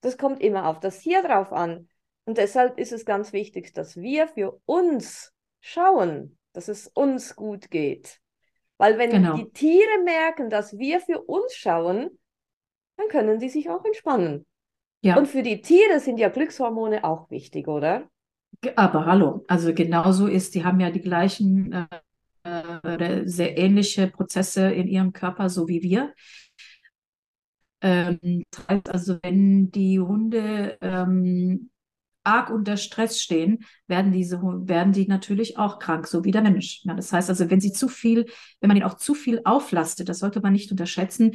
Das 0.00 0.18
kommt 0.18 0.40
immer 0.40 0.66
auf 0.66 0.80
das 0.80 0.98
Hier 1.00 1.22
drauf 1.22 1.52
an. 1.52 1.88
Und 2.24 2.38
deshalb 2.38 2.78
ist 2.78 2.92
es 2.92 3.04
ganz 3.04 3.32
wichtig, 3.32 3.74
dass 3.74 3.96
wir 3.96 4.28
für 4.28 4.60
uns 4.64 5.32
schauen, 5.60 6.38
dass 6.52 6.68
es 6.68 6.88
uns 6.88 7.36
gut 7.36 7.70
geht. 7.70 8.20
Weil 8.78 8.98
wenn 8.98 9.10
genau. 9.10 9.36
die 9.36 9.50
Tiere 9.50 10.02
merken, 10.04 10.50
dass 10.50 10.78
wir 10.78 11.00
für 11.00 11.20
uns 11.20 11.54
schauen, 11.54 12.10
dann 12.96 13.08
können 13.08 13.40
sie 13.40 13.48
sich 13.48 13.68
auch 13.70 13.84
entspannen. 13.84 14.46
Ja. 15.02 15.16
Und 15.16 15.26
für 15.26 15.42
die 15.42 15.60
Tiere 15.60 16.00
sind 16.00 16.18
ja 16.18 16.28
Glückshormone 16.28 17.04
auch 17.04 17.30
wichtig, 17.30 17.68
oder? 17.68 18.08
Aber 18.76 19.04
hallo, 19.04 19.44
also 19.48 19.74
genauso 19.74 20.26
ist, 20.26 20.54
die 20.54 20.64
haben 20.64 20.80
ja 20.80 20.90
die 20.90 21.02
gleichen 21.02 21.86
äh, 22.44 22.82
äh 22.82 23.26
sehr 23.26 23.58
ähnliche 23.58 24.06
Prozesse 24.06 24.70
in 24.70 24.86
ihrem 24.86 25.12
Körper, 25.12 25.50
so 25.50 25.68
wie 25.68 25.82
wir. 25.82 26.14
Ähm, 27.84 28.44
also 28.66 29.18
wenn 29.22 29.70
die 29.70 30.00
Hunde 30.00 30.78
ähm, 30.80 31.70
arg 32.24 32.48
unter 32.48 32.78
Stress 32.78 33.20
stehen, 33.20 33.64
werden 33.86 34.10
diese 34.10 34.40
werden 34.42 34.94
die 34.94 35.06
natürlich 35.06 35.58
auch 35.58 35.78
krank, 35.78 36.06
so 36.06 36.24
wie 36.24 36.30
der 36.30 36.40
Mensch. 36.40 36.80
Ja, 36.84 36.94
das 36.94 37.12
heißt 37.12 37.28
also, 37.28 37.50
wenn 37.50 37.60
sie 37.60 37.72
zu 37.72 37.88
viel, 37.88 38.24
wenn 38.60 38.68
man 38.68 38.78
ihnen 38.78 38.86
auch 38.86 38.96
zu 38.96 39.14
viel 39.14 39.42
auflastet, 39.44 40.08
das 40.08 40.20
sollte 40.20 40.40
man 40.40 40.54
nicht 40.54 40.70
unterschätzen, 40.70 41.32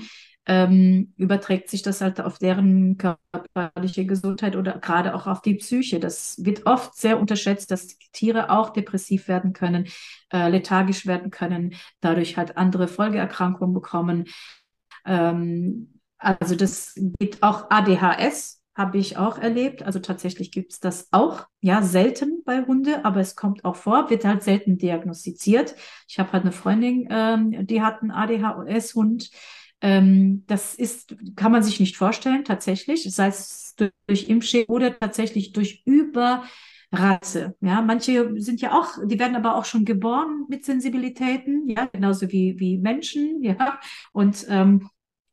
ähm, 0.47 1.13
überträgt 1.17 1.69
sich 1.69 1.83
das 1.83 2.01
halt 2.01 2.19
auf 2.19 2.39
deren 2.39 2.97
körperliche 2.97 4.07
Gesundheit 4.07 4.55
oder 4.55 4.79
gerade 4.79 5.13
auch 5.13 5.27
auf 5.27 5.43
die 5.43 5.53
Psyche. 5.53 5.99
Das 5.99 6.43
wird 6.43 6.65
oft 6.65 6.95
sehr 6.95 7.19
unterschätzt, 7.19 7.69
dass 7.69 7.95
Tiere 8.11 8.49
auch 8.49 8.71
depressiv 8.71 9.27
werden 9.27 9.53
können, 9.53 9.87
äh, 10.33 10.49
lethargisch 10.49 11.05
werden 11.05 11.29
können, 11.29 11.75
dadurch 12.01 12.37
halt 12.37 12.57
andere 12.57 12.87
Folgeerkrankungen 12.87 13.75
bekommen. 13.75 14.25
Ähm, 15.05 15.98
also 16.19 16.55
das 16.55 16.93
gibt 17.19 17.41
auch 17.43 17.69
ADHS, 17.69 18.61
habe 18.75 18.97
ich 18.97 19.17
auch 19.17 19.37
erlebt. 19.37 19.83
Also 19.83 19.99
tatsächlich 19.99 20.51
gibt 20.51 20.73
es 20.73 20.79
das 20.79 21.07
auch. 21.11 21.47
Ja, 21.61 21.81
selten 21.81 22.43
bei 22.45 22.61
Hunde, 22.65 23.03
aber 23.05 23.19
es 23.19 23.35
kommt 23.35 23.65
auch 23.65 23.75
vor, 23.75 24.09
wird 24.09 24.25
halt 24.25 24.43
selten 24.43 24.77
diagnostiziert. 24.77 25.75
Ich 26.07 26.19
habe 26.19 26.31
halt 26.31 26.43
eine 26.43 26.51
Freundin, 26.51 27.07
ähm, 27.09 27.67
die 27.67 27.81
hat 27.81 28.01
einen 28.01 28.11
ADHS-Hund. 28.11 29.31
Ähm, 29.81 30.43
das 30.47 30.75
ist, 30.75 31.15
kann 31.35 31.51
man 31.51 31.63
sich 31.63 31.79
nicht 31.79 31.97
vorstellen, 31.97 32.43
tatsächlich, 32.43 33.03
sei 33.13 33.27
es 33.27 33.75
durch 34.07 34.29
Impfschäden 34.29 34.73
oder 34.73 34.97
tatsächlich 34.97 35.53
durch 35.53 35.83
Überrasse. 35.85 37.55
Ja, 37.61 37.81
manche 37.81 38.41
sind 38.41 38.61
ja 38.61 38.77
auch, 38.77 38.97
die 39.05 39.19
werden 39.19 39.35
aber 39.35 39.55
auch 39.55 39.65
schon 39.65 39.85
geboren 39.85 40.45
mit 40.49 40.65
Sensibilitäten, 40.65 41.67
ja, 41.69 41.85
genauso 41.85 42.31
wie, 42.31 42.59
wie 42.59 42.77
Menschen, 42.77 43.41
ja. 43.43 43.79
Und 44.11 44.45
ähm, 44.49 44.89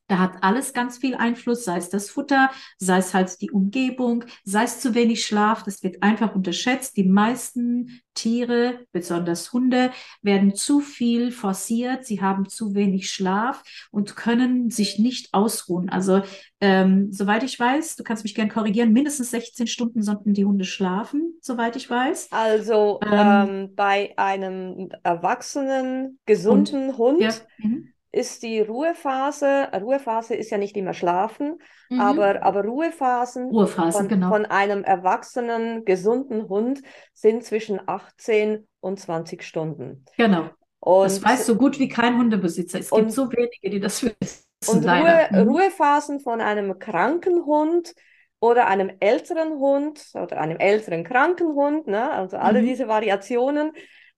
Da 0.08 0.18
hat 0.18 0.42
alles 0.42 0.72
ganz 0.72 0.98
viel 0.98 1.16
Einfluss, 1.16 1.64
sei 1.64 1.78
es 1.78 1.90
das 1.90 2.10
Futter, 2.10 2.50
sei 2.78 2.98
es 2.98 3.12
halt 3.12 3.40
die 3.40 3.50
Umgebung, 3.50 4.24
sei 4.44 4.62
es 4.64 4.80
zu 4.80 4.94
wenig 4.94 5.24
Schlaf. 5.24 5.64
Das 5.64 5.82
wird 5.82 6.02
einfach 6.02 6.34
unterschätzt. 6.34 6.96
Die 6.96 7.04
meisten 7.04 8.00
Tiere, 8.14 8.86
besonders 8.92 9.52
Hunde, 9.52 9.90
werden 10.22 10.54
zu 10.54 10.80
viel 10.80 11.32
forciert. 11.32 12.06
Sie 12.06 12.22
haben 12.22 12.48
zu 12.48 12.74
wenig 12.74 13.10
Schlaf 13.10 13.62
und 13.90 14.14
können 14.16 14.70
sich 14.70 14.98
nicht 14.98 15.34
ausruhen. 15.34 15.88
Also, 15.88 16.22
ähm, 16.60 17.12
soweit 17.12 17.42
ich 17.42 17.58
weiß, 17.58 17.96
du 17.96 18.04
kannst 18.04 18.22
mich 18.22 18.34
gern 18.34 18.48
korrigieren, 18.48 18.92
mindestens 18.92 19.32
16 19.32 19.66
Stunden 19.66 20.02
sollten 20.02 20.34
die 20.34 20.44
Hunde 20.44 20.64
schlafen, 20.64 21.34
soweit 21.40 21.76
ich 21.76 21.90
weiß. 21.90 22.28
Also, 22.30 23.00
ähm, 23.04 23.12
ähm, 23.12 23.74
bei 23.74 24.14
einem 24.16 24.88
erwachsenen, 25.02 26.18
gesunden 26.26 26.96
Hund, 26.96 26.98
Hund 26.98 27.20
ja. 27.20 27.32
mhm 27.58 27.92
ist 28.16 28.42
die 28.42 28.60
Ruhephase, 28.60 29.68
Ruhephase 29.78 30.34
ist 30.34 30.50
ja 30.50 30.58
nicht 30.58 30.76
immer 30.76 30.94
Schlafen, 30.94 31.58
mhm. 31.90 32.00
aber, 32.00 32.42
aber 32.42 32.64
Ruhephasen, 32.64 33.50
Ruhephasen 33.50 33.92
von, 33.92 34.08
genau. 34.08 34.28
von 34.30 34.46
einem 34.46 34.82
erwachsenen, 34.84 35.84
gesunden 35.84 36.48
Hund 36.48 36.80
sind 37.12 37.44
zwischen 37.44 37.78
18 37.86 38.66
und 38.80 38.98
20 38.98 39.42
Stunden. 39.42 40.04
Genau. 40.16 40.48
Und, 40.80 41.04
das 41.04 41.22
weiß 41.22 41.46
so 41.46 41.56
gut 41.56 41.78
wie 41.78 41.88
kein 41.88 42.16
Hundebesitzer. 42.16 42.78
Es 42.78 42.90
und, 42.90 43.00
gibt 43.00 43.12
so 43.12 43.30
wenige, 43.30 43.70
die 43.70 43.80
das 43.80 44.02
wissen. 44.20 44.44
Und 44.68 44.88
Ruhe, 44.88 45.28
mhm. 45.30 45.48
Ruhephasen 45.48 46.20
von 46.20 46.40
einem 46.40 46.78
kranken 46.78 47.44
Hund 47.44 47.94
oder 48.40 48.66
einem 48.66 48.90
älteren 49.00 49.58
Hund 49.58 50.02
oder 50.14 50.40
einem 50.40 50.56
älteren 50.56 51.04
kranken 51.04 51.48
Hund, 51.48 51.86
ne? 51.86 52.10
also 52.10 52.38
alle 52.38 52.62
mhm. 52.62 52.66
diese 52.66 52.88
Variationen, 52.88 53.72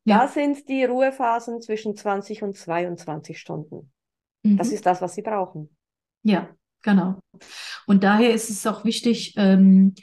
ja. 0.08 0.18
Da 0.18 0.28
sind 0.28 0.68
die 0.68 0.84
Ruhephasen 0.84 1.60
zwischen 1.60 1.96
20 1.96 2.42
und 2.42 2.56
22 2.56 3.38
Stunden. 3.38 3.92
Mhm. 4.42 4.56
Das 4.56 4.70
ist 4.70 4.86
das, 4.86 5.00
was 5.00 5.14
sie 5.14 5.22
brauchen. 5.22 5.74
Ja, 6.22 6.48
genau. 6.82 7.20
Und 7.86 8.04
daher 8.04 8.32
ist 8.32 8.50
es 8.50 8.66
auch 8.66 8.84
wichtig, 8.84 9.34
ähm, 9.36 9.94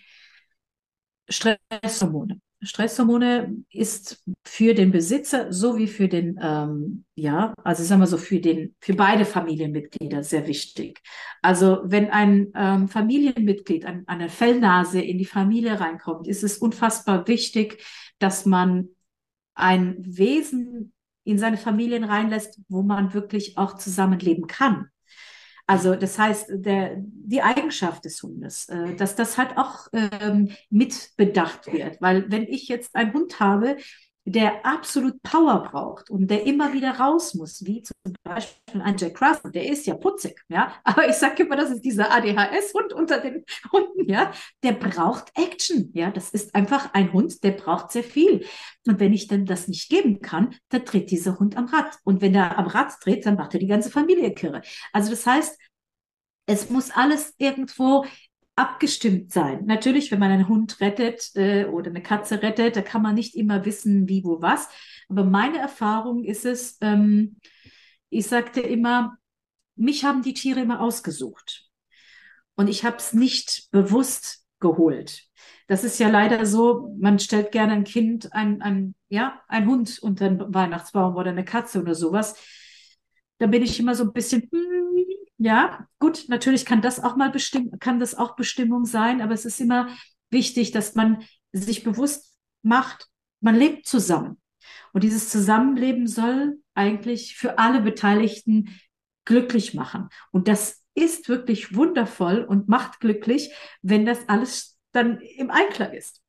Stresshormone. 1.28 2.40
Stresshormone 2.62 3.64
ist 3.70 4.24
für 4.44 4.74
den 4.74 4.92
Besitzer 4.92 5.52
sowie 5.52 5.88
für 5.88 6.08
den, 6.08 6.40
ähm, 6.42 7.06
ja, 7.16 7.54
also 7.64 7.84
sagen 7.84 8.02
wir 8.02 8.08
so, 8.08 8.18
für 8.18 8.40
den, 8.40 8.76
für 8.80 8.96
beide 8.96 9.26
Familienmitglieder 9.26 10.24
sehr 10.24 10.48
wichtig. 10.48 11.02
Also 11.42 11.82
wenn 11.84 12.10
ein 12.10 12.52
ähm, 12.56 12.88
Familienmitglied, 12.88 13.86
ein, 13.86 14.08
eine 14.08 14.30
Fellnase 14.30 15.02
in 15.02 15.18
die 15.18 15.26
Familie 15.26 15.80
reinkommt, 15.80 16.28
ist 16.28 16.44
es 16.44 16.58
unfassbar 16.58 17.28
wichtig, 17.28 17.84
dass 18.20 18.46
man 18.46 18.90
ein 19.56 19.96
Wesen 20.00 20.94
in 21.24 21.40
seine 21.40 21.58
Familien 21.58 22.04
reinlässt, 22.04 22.60
wo 22.70 22.84
man 22.84 23.14
wirklich 23.14 23.58
auch 23.58 23.76
zusammenleben 23.76 24.48
kann. 24.48 24.90
Also 25.68 25.96
das 25.96 26.20
heißt, 26.20 26.48
der, 26.52 26.96
die 26.98 27.42
Eigenschaft 27.42 28.06
des 28.06 28.22
Hundes, 28.22 28.70
äh, 28.70 28.96
dass 28.96 29.16
das 29.16 29.38
halt 29.38 29.58
auch 29.58 29.88
ähm, 29.94 30.52
mitbedacht 30.70 31.72
wird. 31.74 32.00
Weil 32.02 32.32
wenn 32.32 32.44
ich 32.44 32.68
jetzt 32.68 32.96
einen 32.96 33.14
Hund 33.14 33.40
habe, 33.40 33.78
der 34.28 34.66
absolut 34.66 35.22
Power 35.22 35.64
braucht 35.64 36.10
und 36.10 36.28
der 36.28 36.46
immer 36.46 36.74
wieder 36.74 36.98
raus 36.98 37.36
muss, 37.36 37.64
wie 37.64 37.84
zum 37.84 37.96
Beispiel 38.24 38.82
ein 38.82 38.98
Jack 38.98 39.22
Russell, 39.22 39.52
der 39.52 39.70
ist 39.70 39.86
ja 39.86 39.94
putzig, 39.94 40.44
ja, 40.50 40.74
aber 40.84 41.08
ich 41.08 41.16
sage 41.16 41.44
immer, 41.44 41.56
das 41.56 41.70
ist 41.70 41.82
dieser 41.82 42.12
ADHS-Hund 42.12 42.92
unter 42.92 43.20
den 43.20 43.46
Hunden, 43.72 44.10
ja, 44.10 44.32
der 44.64 44.74
braucht 44.74 45.32
Action, 45.36 45.92
ja, 45.94 46.10
das 46.10 46.32
ist 46.32 46.56
einfach 46.56 46.94
ein 46.94 47.14
Hund, 47.14 47.44
der 47.44 47.52
braucht 47.52 47.92
sehr 47.92 48.04
viel. 48.04 48.46
Und 48.88 49.00
wenn 49.00 49.14
ich 49.14 49.28
dann 49.28 49.46
das 49.46 49.68
nicht 49.68 49.90
geben 49.90 50.22
kann, 50.22 50.56
dann 50.70 50.86
dreht 50.86 51.12
dieser 51.12 51.40
Hund 51.40 51.56
am 51.58 51.66
Rad. 51.66 51.98
Und 52.04 52.22
wenn 52.22 52.36
er 52.36 52.58
am 52.58 52.68
Rad 52.68 52.94
dreht, 53.04 53.26
dann 53.26 53.36
macht 53.36 53.54
er 53.54 53.60
die 53.60 53.68
ganze 53.68 53.90
Familie 53.90 54.34
kirre. 54.34 54.62
Also 54.92 55.12
das 55.12 55.26
heißt, 55.26 55.58
es 56.48 56.70
muss 56.70 56.92
alles 56.92 57.34
irgendwo 57.38 58.06
abgestimmt 58.56 59.34
sein. 59.34 59.66
Natürlich, 59.66 60.12
wenn 60.12 60.20
man 60.20 60.32
einen 60.32 60.48
Hund 60.48 60.80
rettet 60.80 61.32
äh, 61.36 61.66
oder 61.66 61.90
eine 61.90 62.02
Katze 62.02 62.42
rettet, 62.42 62.76
da 62.76 62.82
kann 62.82 63.02
man 63.02 63.16
nicht 63.16 63.36
immer 63.36 63.66
wissen, 63.66 64.08
wie, 64.08 64.24
wo, 64.24 64.42
was. 64.42 64.70
Aber 65.10 65.24
meine 65.24 65.58
Erfahrung 65.58 66.24
ist 66.24 66.46
es, 66.46 66.78
ähm, 66.82 67.38
ich 68.10 68.28
sagte 68.28 68.62
immer, 68.62 69.18
mich 69.76 70.06
haben 70.06 70.22
die 70.22 70.34
Tiere 70.34 70.62
immer 70.62 70.80
ausgesucht. 70.80 71.70
Und 72.56 72.70
ich 72.70 72.86
habe 72.86 72.98
es 72.98 73.14
nicht 73.14 73.68
bewusst 73.72 74.46
geholt. 74.60 75.24
Das 75.68 75.84
ist 75.84 76.00
ja 76.00 76.10
leider 76.10 76.46
so, 76.46 76.96
man 76.98 77.20
stellt 77.20 77.52
gerne 77.52 77.74
ein 77.74 77.84
Kind, 77.84 78.32
ein, 78.34 78.62
ein, 78.62 78.96
ja, 79.10 79.42
ein 79.48 79.68
Hund 79.68 80.00
unter 80.00 80.30
den 80.30 80.54
Weihnachtsbaum 80.54 81.16
oder 81.16 81.32
eine 81.32 81.44
Katze 81.44 81.82
oder 81.82 81.96
sowas. 81.96 82.36
Da 83.40 83.48
bin 83.48 83.64
ich 83.64 83.80
immer 83.80 83.96
so 83.96 84.04
ein 84.04 84.14
bisschen, 84.14 84.44
hm, 84.44 84.95
ja, 85.46 85.88
gut, 86.00 86.26
natürlich 86.28 86.66
kann 86.66 86.82
das 86.82 87.00
auch 87.00 87.16
mal 87.16 87.30
bestimmen, 87.30 87.78
kann 87.80 88.00
das 88.00 88.16
auch 88.16 88.36
Bestimmung 88.36 88.86
sein, 88.86 89.22
aber 89.22 89.34
es 89.34 89.46
ist 89.46 89.62
immer 89.62 89.90
wichtig, 90.32 90.72
dass 90.72 90.96
man 90.96 91.24
sich 91.52 91.84
bewusst 91.84 92.36
macht, 92.64 93.08
man 93.42 93.54
lebt 93.54 93.86
zusammen. 93.86 94.42
Und 94.92 95.04
dieses 95.04 95.30
Zusammenleben 95.30 96.08
soll 96.08 96.58
eigentlich 96.74 97.36
für 97.38 97.60
alle 97.60 97.82
Beteiligten 97.82 98.80
glücklich 99.24 99.76
machen. 99.76 100.10
Und 100.32 100.48
das 100.48 100.84
ist 100.96 101.30
wirklich 101.30 101.76
wundervoll 101.76 102.44
und 102.44 102.68
macht 102.68 103.00
glücklich, 103.00 103.54
wenn 103.84 104.04
das 104.04 104.28
alles 104.28 104.80
dann 104.94 105.20
im 105.20 105.52
Einklang 105.52 105.94
ist. 105.94 106.24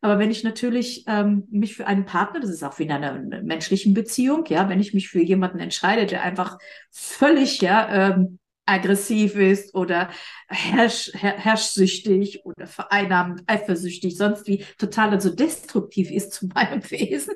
Aber 0.00 0.20
wenn 0.20 0.30
ich 0.30 0.44
natürlich 0.44 1.04
ähm, 1.08 1.48
mich 1.50 1.74
für 1.74 1.88
einen 1.88 2.04
Partner, 2.04 2.38
das 2.38 2.50
ist 2.50 2.62
auch 2.62 2.78
wie 2.78 2.84
in 2.84 2.92
einer 2.92 3.18
menschlichen 3.42 3.94
Beziehung, 3.94 4.44
ja, 4.46 4.68
wenn 4.68 4.78
ich 4.78 4.94
mich 4.94 5.08
für 5.08 5.22
jemanden 5.22 5.58
entscheide, 5.58 6.06
der 6.06 6.22
einfach 6.22 6.58
völlig 6.92 7.60
ja 7.60 8.12
ähm, 8.12 8.38
aggressiv 8.66 9.36
ist 9.36 9.74
oder 9.74 10.10
herrsch, 10.48 11.10
her, 11.14 11.36
herrschsüchtig 11.36 12.44
oder 12.44 12.66
vereinnahmend, 12.66 13.42
eifersüchtig, 13.46 14.16
sonst 14.16 14.46
wie 14.46 14.64
total 14.78 15.10
also 15.10 15.30
destruktiv 15.30 16.10
ist 16.10 16.32
zu 16.32 16.46
meinem 16.48 16.82
Wesen, 16.90 17.34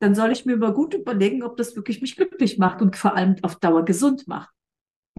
dann 0.00 0.14
soll 0.14 0.32
ich 0.32 0.46
mir 0.46 0.54
über 0.54 0.72
gut 0.72 0.94
überlegen, 0.94 1.42
ob 1.42 1.56
das 1.56 1.76
wirklich 1.76 2.00
mich 2.00 2.16
glücklich 2.16 2.58
macht 2.58 2.80
und 2.82 2.96
vor 2.96 3.16
allem 3.16 3.36
auf 3.42 3.56
Dauer 3.56 3.84
gesund 3.84 4.26
macht. 4.26 4.50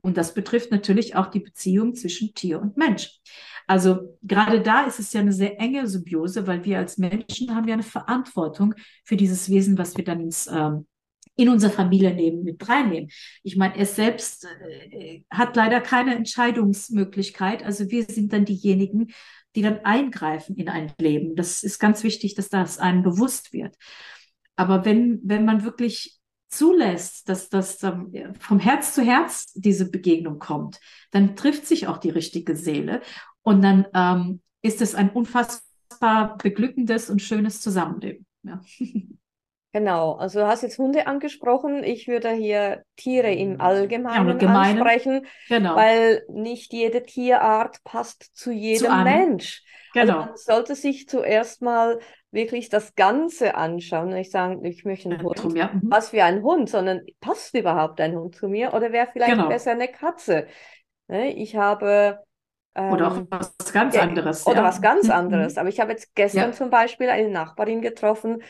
Und 0.01 0.17
das 0.17 0.33
betrifft 0.33 0.71
natürlich 0.71 1.15
auch 1.15 1.27
die 1.27 1.39
Beziehung 1.39 1.93
zwischen 1.93 2.33
Tier 2.33 2.59
und 2.59 2.77
Mensch. 2.77 3.19
Also 3.67 4.17
gerade 4.23 4.61
da 4.61 4.85
ist 4.85 4.99
es 4.99 5.13
ja 5.13 5.21
eine 5.21 5.31
sehr 5.31 5.59
enge 5.59 5.87
Symbiose, 5.87 6.47
weil 6.47 6.65
wir 6.65 6.79
als 6.79 6.97
Menschen 6.97 7.55
haben 7.55 7.67
ja 7.67 7.75
eine 7.75 7.83
Verantwortung 7.83 8.73
für 9.03 9.15
dieses 9.15 9.49
Wesen, 9.49 9.77
was 9.77 9.95
wir 9.95 10.03
dann 10.03 10.19
ins, 10.19 10.47
ähm, 10.47 10.87
in 11.35 11.49
unser 11.49 11.69
Familienleben 11.69 12.43
mit 12.43 12.67
reinnehmen. 12.67 13.09
Ich 13.43 13.55
meine, 13.57 13.77
er 13.77 13.85
selbst 13.85 14.47
äh, 14.91 15.23
hat 15.29 15.55
leider 15.55 15.81
keine 15.81 16.15
Entscheidungsmöglichkeit. 16.15 17.63
Also 17.63 17.89
wir 17.89 18.03
sind 18.03 18.33
dann 18.33 18.45
diejenigen, 18.45 19.11
die 19.55 19.61
dann 19.61 19.79
eingreifen 19.79 20.55
in 20.55 20.69
ein 20.69 20.91
Leben. 20.99 21.35
Das 21.35 21.63
ist 21.63 21.79
ganz 21.79 22.03
wichtig, 22.03 22.35
dass 22.35 22.49
das 22.49 22.79
einem 22.79 23.03
bewusst 23.03 23.53
wird. 23.53 23.75
Aber 24.55 24.85
wenn, 24.85 25.19
wenn 25.23 25.45
man 25.45 25.63
wirklich 25.63 26.19
zulässt, 26.49 27.29
dass 27.29 27.49
das 27.49 27.81
ähm, 27.83 28.13
vom 28.39 28.59
Herz 28.59 28.93
zu 28.93 29.01
Herz 29.01 29.53
diese 29.53 29.89
Begegnung 29.89 30.37
kommt, 30.39 30.79
dann 31.11 31.35
trifft 31.35 31.65
sich 31.65 31.87
auch 31.87 31.97
die 31.97 32.09
richtige 32.09 32.55
Seele 32.55 33.01
und 33.41 33.61
dann 33.61 33.87
ähm, 33.93 34.41
ist 34.61 34.81
es 34.81 34.93
ein 34.93 35.09
unfassbar 35.09 36.37
beglückendes 36.37 37.09
und 37.09 37.21
schönes 37.21 37.61
Zusammenleben. 37.61 38.25
Ja. 38.43 38.61
Genau, 39.73 40.13
also 40.13 40.41
du 40.41 40.47
hast 40.47 40.63
jetzt 40.63 40.77
Hunde 40.77 41.07
angesprochen. 41.07 41.83
Ich 41.83 42.07
würde 42.07 42.31
hier 42.31 42.83
Tiere 42.97 43.31
im 43.33 43.61
Allgemeinen 43.61 44.39
ja, 44.39 44.49
ansprechen, 44.49 45.25
genau. 45.47 45.75
weil 45.75 46.23
nicht 46.27 46.73
jede 46.73 47.03
Tierart 47.03 47.81
passt 47.85 48.35
zu 48.35 48.51
jedem 48.51 48.87
zu 48.87 48.95
Mensch. 49.03 49.63
Also 49.95 50.07
genau. 50.07 50.19
Also 50.19 50.29
man 50.29 50.37
sollte 50.37 50.75
sich 50.75 51.07
zuerst 51.07 51.61
mal 51.61 51.99
wirklich 52.31 52.67
das 52.67 52.95
Ganze 52.95 53.55
anschauen. 53.55 54.09
Nicht 54.09 54.31
sagen, 54.31 54.63
ich 54.65 54.83
möchte 54.83 55.09
einen 55.09 55.23
Hund. 55.23 55.55
Ja. 55.55 55.71
Mhm. 55.73 55.83
Was 55.83 56.09
für 56.09 56.23
ein 56.23 56.43
Hund, 56.43 56.69
sondern 56.69 57.01
passt 57.21 57.55
überhaupt 57.55 58.01
ein 58.01 58.15
Hund 58.15 58.35
zu 58.35 58.49
mir 58.49 58.73
oder 58.73 58.91
wäre 58.91 59.07
vielleicht 59.11 59.31
genau. 59.31 59.47
besser 59.47 59.71
eine 59.71 59.87
Katze? 59.87 60.47
Ne, 61.07 61.33
ich 61.33 61.55
habe 61.55 62.19
ähm, 62.73 62.91
oder 62.91 63.11
auch 63.11 63.21
was 63.29 63.73
ganz 63.73 63.97
anderes. 63.97 64.47
Oder 64.47 64.57
ja. 64.57 64.63
was 64.63 64.81
ganz 64.81 65.07
mhm. 65.07 65.11
anderes. 65.13 65.57
Aber 65.57 65.69
ich 65.69 65.79
habe 65.79 65.91
jetzt 65.91 66.15
gestern 66.15 66.51
ja. 66.51 66.53
zum 66.53 66.69
Beispiel 66.69 67.09
eine 67.09 67.29
Nachbarin 67.29 67.81
getroffen, 67.81 68.41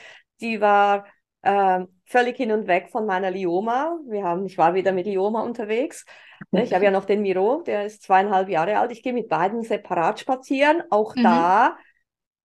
die 0.42 0.62
war 0.62 1.06
äh, 1.42 1.82
völlig 2.06 2.38
hin 2.38 2.52
und 2.52 2.68
weg 2.68 2.90
von 2.92 3.06
meiner 3.06 3.32
Lioma. 3.32 4.00
Wir 4.08 4.24
haben, 4.24 4.46
ich 4.46 4.58
war 4.58 4.74
wieder 4.74 4.92
mit 4.92 5.06
Lioma 5.06 5.42
unterwegs. 5.42 6.06
Ich 6.52 6.74
habe 6.74 6.86
ja 6.86 6.92
noch 6.92 7.06
den 7.06 7.22
Miro, 7.22 7.62
der 7.66 7.86
ist 7.86 8.04
zweieinhalb 8.04 8.50
Jahre 8.50 8.80
alt. 8.80 8.92
Ich 8.92 9.04
gehe 9.04 9.14
mit 9.14 9.30
beiden 9.30 9.64
separat 9.64 10.20
spazieren. 10.20 10.84
Auch 10.90 11.16
mhm. 11.16 11.24
da, 11.24 11.78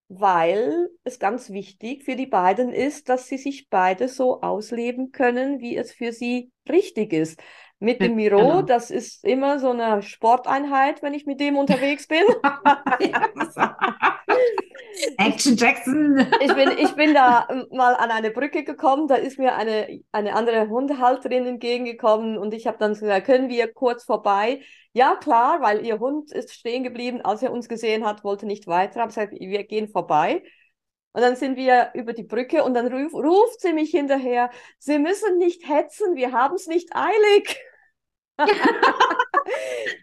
weil 0.09 0.89
es 1.03 1.19
ganz 1.19 1.51
wichtig 1.51 2.05
für 2.05 2.15
die 2.15 2.27
beiden 2.27 2.73
ist, 2.73 3.09
dass 3.09 3.27
sie 3.27 3.39
sich 3.39 3.69
beide 3.69 4.09
so 4.09 4.43
ausleben 4.43 5.13
können, 5.13 5.61
wie 5.61 5.77
es 5.77 5.93
für 5.93 6.13
sie 6.13 6.53
richtig 6.69 7.13
ist. 7.13 7.41
Mit 7.79 8.01
dem 8.01 8.15
Miro, 8.15 8.39
genau. 8.39 8.63
das 8.63 8.91
ist 8.91 9.23
immer 9.23 9.59
so 9.59 9.71
eine 9.71 10.03
Sporteinheit, 10.03 11.03
wenn 11.03 11.13
ich 11.13 11.27
mit 11.27 11.41
dem 11.41 11.59
unterwegs 11.59 12.09
bin. 12.09 12.23
Action, 15.19 15.57
Jackson. 15.57 16.27
ich, 16.41 16.55
bin, 16.55 16.71
ich 16.79 16.95
bin 16.95 17.13
da 17.13 17.47
mal 17.71 17.95
an 17.95 18.11
eine 18.11 18.31
Brücke 18.31 18.65
gekommen, 18.65 19.09
da 19.09 19.17
ist 19.17 19.39
mir 19.39 19.57
eine, 19.57 20.01
eine 20.11 20.35
andere 20.35 20.71
Hundehalterin 20.71 21.47
entgegengekommen 21.47 22.39
und 22.39 22.55
ich 22.55 22.67
habe 22.67 22.79
dann 22.79 22.95
gesagt, 22.95 23.27
können 23.27 23.51
wir 23.51 23.71
kurz 23.73 24.05
vorbei? 24.05 24.63
Ja, 24.95 25.17
klar, 25.17 25.61
weil 25.61 25.85
ihr 25.85 25.99
Hund 25.99 26.33
ist 26.33 26.55
stehen 26.55 26.83
geblieben, 26.83 27.21
als 27.21 27.43
er 27.43 27.53
uns 27.53 27.69
gesehen 27.69 28.07
hat, 28.07 28.25
wollte 28.25 28.47
nicht 28.47 28.67
weiter, 28.67 29.01
habe 29.01 29.09
gesagt, 29.09 29.35
wir 29.39 29.65
gehen 29.65 29.89
vorbei. 29.89 30.43
Und 31.17 31.23
dann 31.23 31.35
sind 31.35 31.57
wir 31.57 31.93
über 31.95 32.13
die 32.13 32.25
Brücke 32.25 32.63
und 32.63 32.75
dann 32.75 32.93
ruf, 32.93 33.15
ruft 33.15 33.63
sie 33.63 33.73
mich 33.73 33.91
hinterher, 33.91 34.51
Sie 34.79 34.99
müssen 34.99 35.39
nicht 35.39 35.67
hetzen, 35.67 36.15
wir 36.15 36.33
haben 36.33 36.57
es 36.57 36.67
nicht 36.67 36.95
eilig. 36.95 37.59
also, 38.37 38.53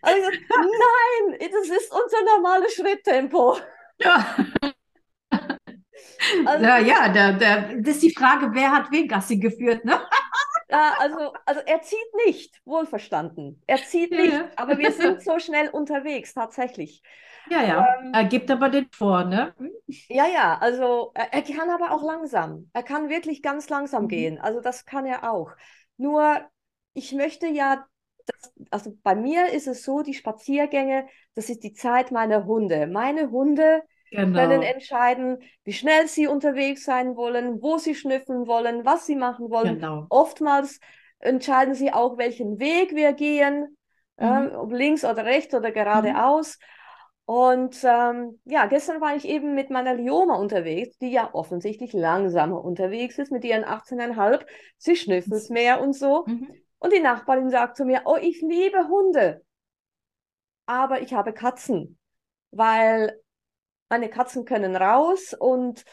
nein, 0.01 1.37
das 1.39 1.69
ist 1.69 1.93
unser 1.93 2.23
normales 2.35 2.73
Schritttempo. 2.73 3.57
Ja. 3.99 4.35
Also, 6.45 6.63
ja, 6.63 6.77
ja 6.77 7.09
der, 7.09 7.33
der, 7.33 7.75
das 7.81 7.95
ist 7.95 8.03
die 8.03 8.15
Frage, 8.15 8.49
wer 8.53 8.71
hat 8.71 8.91
wen 8.91 9.09
Gassi 9.09 9.37
geführt, 9.37 9.83
ne? 9.85 10.01
Ja, 10.69 10.95
also, 10.97 11.33
also 11.45 11.61
er 11.65 11.81
zieht 11.81 12.15
nicht, 12.25 12.61
wohlverstanden. 12.65 13.61
Er 13.67 13.83
zieht 13.83 14.11
ja, 14.11 14.21
nicht, 14.21 14.43
aber 14.55 14.77
wir 14.79 14.91
sind 14.93 15.21
so 15.21 15.37
schnell 15.37 15.69
unterwegs, 15.69 16.33
tatsächlich. 16.33 17.03
Ja, 17.49 17.61
ja. 17.61 17.87
Ähm, 17.99 18.13
er 18.13 18.23
gibt 18.25 18.49
aber 18.49 18.69
den 18.69 18.87
vor, 18.91 19.25
ne? 19.25 19.53
Ja, 19.87 20.27
ja, 20.27 20.57
also 20.59 21.11
er, 21.13 21.33
er, 21.33 21.41
kann 21.41 21.69
aber 21.69 21.91
auch 21.91 22.03
langsam. 22.03 22.69
Er 22.73 22.83
kann 22.83 23.09
wirklich 23.09 23.41
ganz 23.41 23.69
langsam 23.69 24.03
mhm. 24.03 24.07
gehen. 24.07 24.39
Also 24.39 24.61
das 24.61 24.85
kann 24.85 25.05
er 25.05 25.29
auch. 25.29 25.51
Nur, 25.97 26.41
ich 26.93 27.13
möchte 27.13 27.47
ja, 27.47 27.85
das, 28.25 28.53
also 28.71 28.97
bei 29.03 29.15
mir 29.15 29.51
ist 29.51 29.67
es 29.67 29.83
so, 29.83 30.01
die 30.01 30.13
Spaziergänge, 30.13 31.07
das 31.35 31.49
ist 31.49 31.63
die 31.63 31.73
Zeit 31.73 32.11
meiner 32.11 32.45
Hunde. 32.45 32.87
Meine 32.87 33.29
Hunde 33.31 33.83
genau. 34.11 34.39
können 34.39 34.61
entscheiden, 34.61 35.39
wie 35.63 35.73
schnell 35.73 36.07
sie 36.07 36.27
unterwegs 36.27 36.85
sein 36.85 37.15
wollen, 37.15 37.61
wo 37.61 37.77
sie 37.77 37.95
schnüffeln 37.95 38.47
wollen, 38.47 38.85
was 38.85 39.05
sie 39.05 39.15
machen 39.15 39.49
wollen. 39.49 39.75
Genau. 39.75 40.05
Oftmals 40.09 40.79
entscheiden 41.19 41.73
sie 41.73 41.91
auch, 41.91 42.17
welchen 42.17 42.59
Weg 42.59 42.95
wir 42.95 43.13
gehen, 43.13 43.77
mhm. 44.17 44.25
äh, 44.25 44.55
ob 44.55 44.71
links 44.71 45.03
oder 45.03 45.25
rechts 45.25 45.53
oder 45.53 45.71
geradeaus. 45.71 46.57
Mhm. 46.59 46.65
Und 47.25 47.77
ähm, 47.83 48.39
ja, 48.43 48.65
gestern 48.65 48.99
war 48.99 49.15
ich 49.15 49.25
eben 49.25 49.55
mit 49.55 49.69
meiner 49.69 49.93
Lioma 49.93 50.35
unterwegs, 50.35 50.97
die 50.97 51.11
ja 51.11 51.29
offensichtlich 51.33 51.93
langsamer 51.93 52.63
unterwegs 52.63 53.17
ist 53.17 53.31
mit 53.31 53.45
ihren 53.45 53.63
18,5. 53.63 54.45
Sie 54.77 54.95
schnüffelt 54.95 55.49
mehr 55.49 55.81
und 55.81 55.93
so. 55.93 56.25
Mhm. 56.27 56.53
Und 56.79 56.91
die 56.91 56.99
Nachbarin 56.99 57.49
sagt 57.49 57.77
zu 57.77 57.85
mir, 57.85 58.01
oh, 58.05 58.17
ich 58.19 58.41
liebe 58.41 58.89
Hunde, 58.89 59.41
aber 60.65 61.01
ich 61.01 61.13
habe 61.13 61.33
Katzen, 61.33 61.97
weil 62.51 63.17
meine 63.87 64.09
Katzen 64.09 64.43
können 64.43 64.75
raus 64.75 65.33
und, 65.37 65.85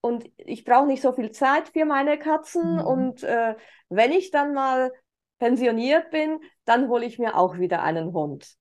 und 0.00 0.30
ich 0.36 0.64
brauche 0.64 0.86
nicht 0.86 1.02
so 1.02 1.12
viel 1.12 1.32
Zeit 1.32 1.68
für 1.68 1.84
meine 1.84 2.18
Katzen. 2.18 2.76
Mhm. 2.76 2.80
Und 2.80 3.22
äh, 3.24 3.56
wenn 3.90 4.12
ich 4.12 4.30
dann 4.30 4.54
mal 4.54 4.90
pensioniert 5.38 6.10
bin, 6.10 6.40
dann 6.64 6.88
hole 6.88 7.04
ich 7.04 7.18
mir 7.18 7.36
auch 7.36 7.58
wieder 7.58 7.82
einen 7.82 8.14
Hund. 8.14 8.56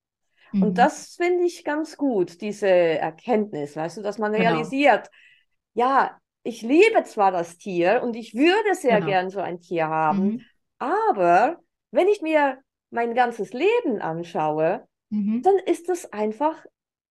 Mhm. 0.52 0.64
Und 0.64 0.78
das 0.78 1.16
finde 1.16 1.44
ich 1.44 1.64
ganz 1.64 1.98
gut, 1.98 2.42
diese 2.42 2.68
Erkenntnis, 2.68 3.76
weißt 3.76 3.98
du, 3.98 4.02
dass 4.02 4.18
man 4.18 4.32
genau. 4.32 4.44
realisiert, 4.44 5.10
ja, 5.74 6.18
ich 6.44 6.62
liebe 6.62 7.04
zwar 7.04 7.32
das 7.32 7.58
Tier 7.58 8.02
und 8.04 8.16
ich 8.16 8.34
würde 8.34 8.76
sehr 8.76 8.96
genau. 8.96 9.08
gern 9.08 9.30
so 9.30 9.40
ein 9.40 9.60
Tier 9.60 9.88
haben, 9.88 10.24
mhm. 10.24 10.42
aber 10.80 11.58
wenn 11.92 12.08
ich 12.08 12.22
mir 12.22 12.60
mein 12.90 13.16
ganzes 13.16 13.54
Leben 13.54 14.02
anschaue, 14.02 14.86
mhm. 15.10 15.42
dann 15.42 15.58
ist 15.66 15.90
das 15.90 16.12
einfach 16.14 16.56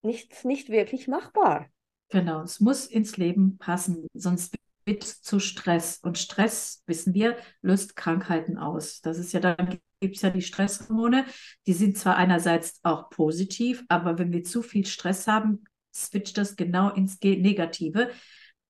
nicht, 0.03 0.45
nicht 0.45 0.71
wirklich 0.71 1.09
machbar. 1.09 1.67
Genau, 2.09 2.43
es 2.43 2.61
muss 2.61 2.87
ins 2.87 3.17
Leben 3.17 3.59
passen, 3.59 4.07
sonst 4.15 4.57
wird 4.85 5.03
es 5.03 5.21
zu 5.21 5.41
Stress. 5.41 5.99
Und 6.03 6.19
Stress, 6.19 6.83
wissen 6.87 7.13
wir, 7.13 7.37
löst 7.61 7.97
Krankheiten 7.97 8.57
aus. 8.57 9.01
Das 9.01 9.19
ist 9.19 9.33
ja 9.33 9.41
dann 9.41 9.79
gibt 10.01 10.17
es 10.17 10.23
ja 10.23 10.31
die 10.31 10.43
Stresshormone. 10.43 11.25
Die 11.67 11.73
sind 11.73 11.97
zwar 11.99 12.17
einerseits 12.17 12.81
auch 12.83 13.11
positiv, 13.11 13.85
aber 13.89 14.19
wenn 14.19 14.33
wir 14.33 14.45
zu 14.45 14.63
viel 14.63 14.87
Stress 14.87 15.27
haben, 15.27 15.65
switcht 15.95 16.37
das 16.39 16.57
genau 16.57 16.91
ins 16.91 17.19
Negative, 17.23 18.11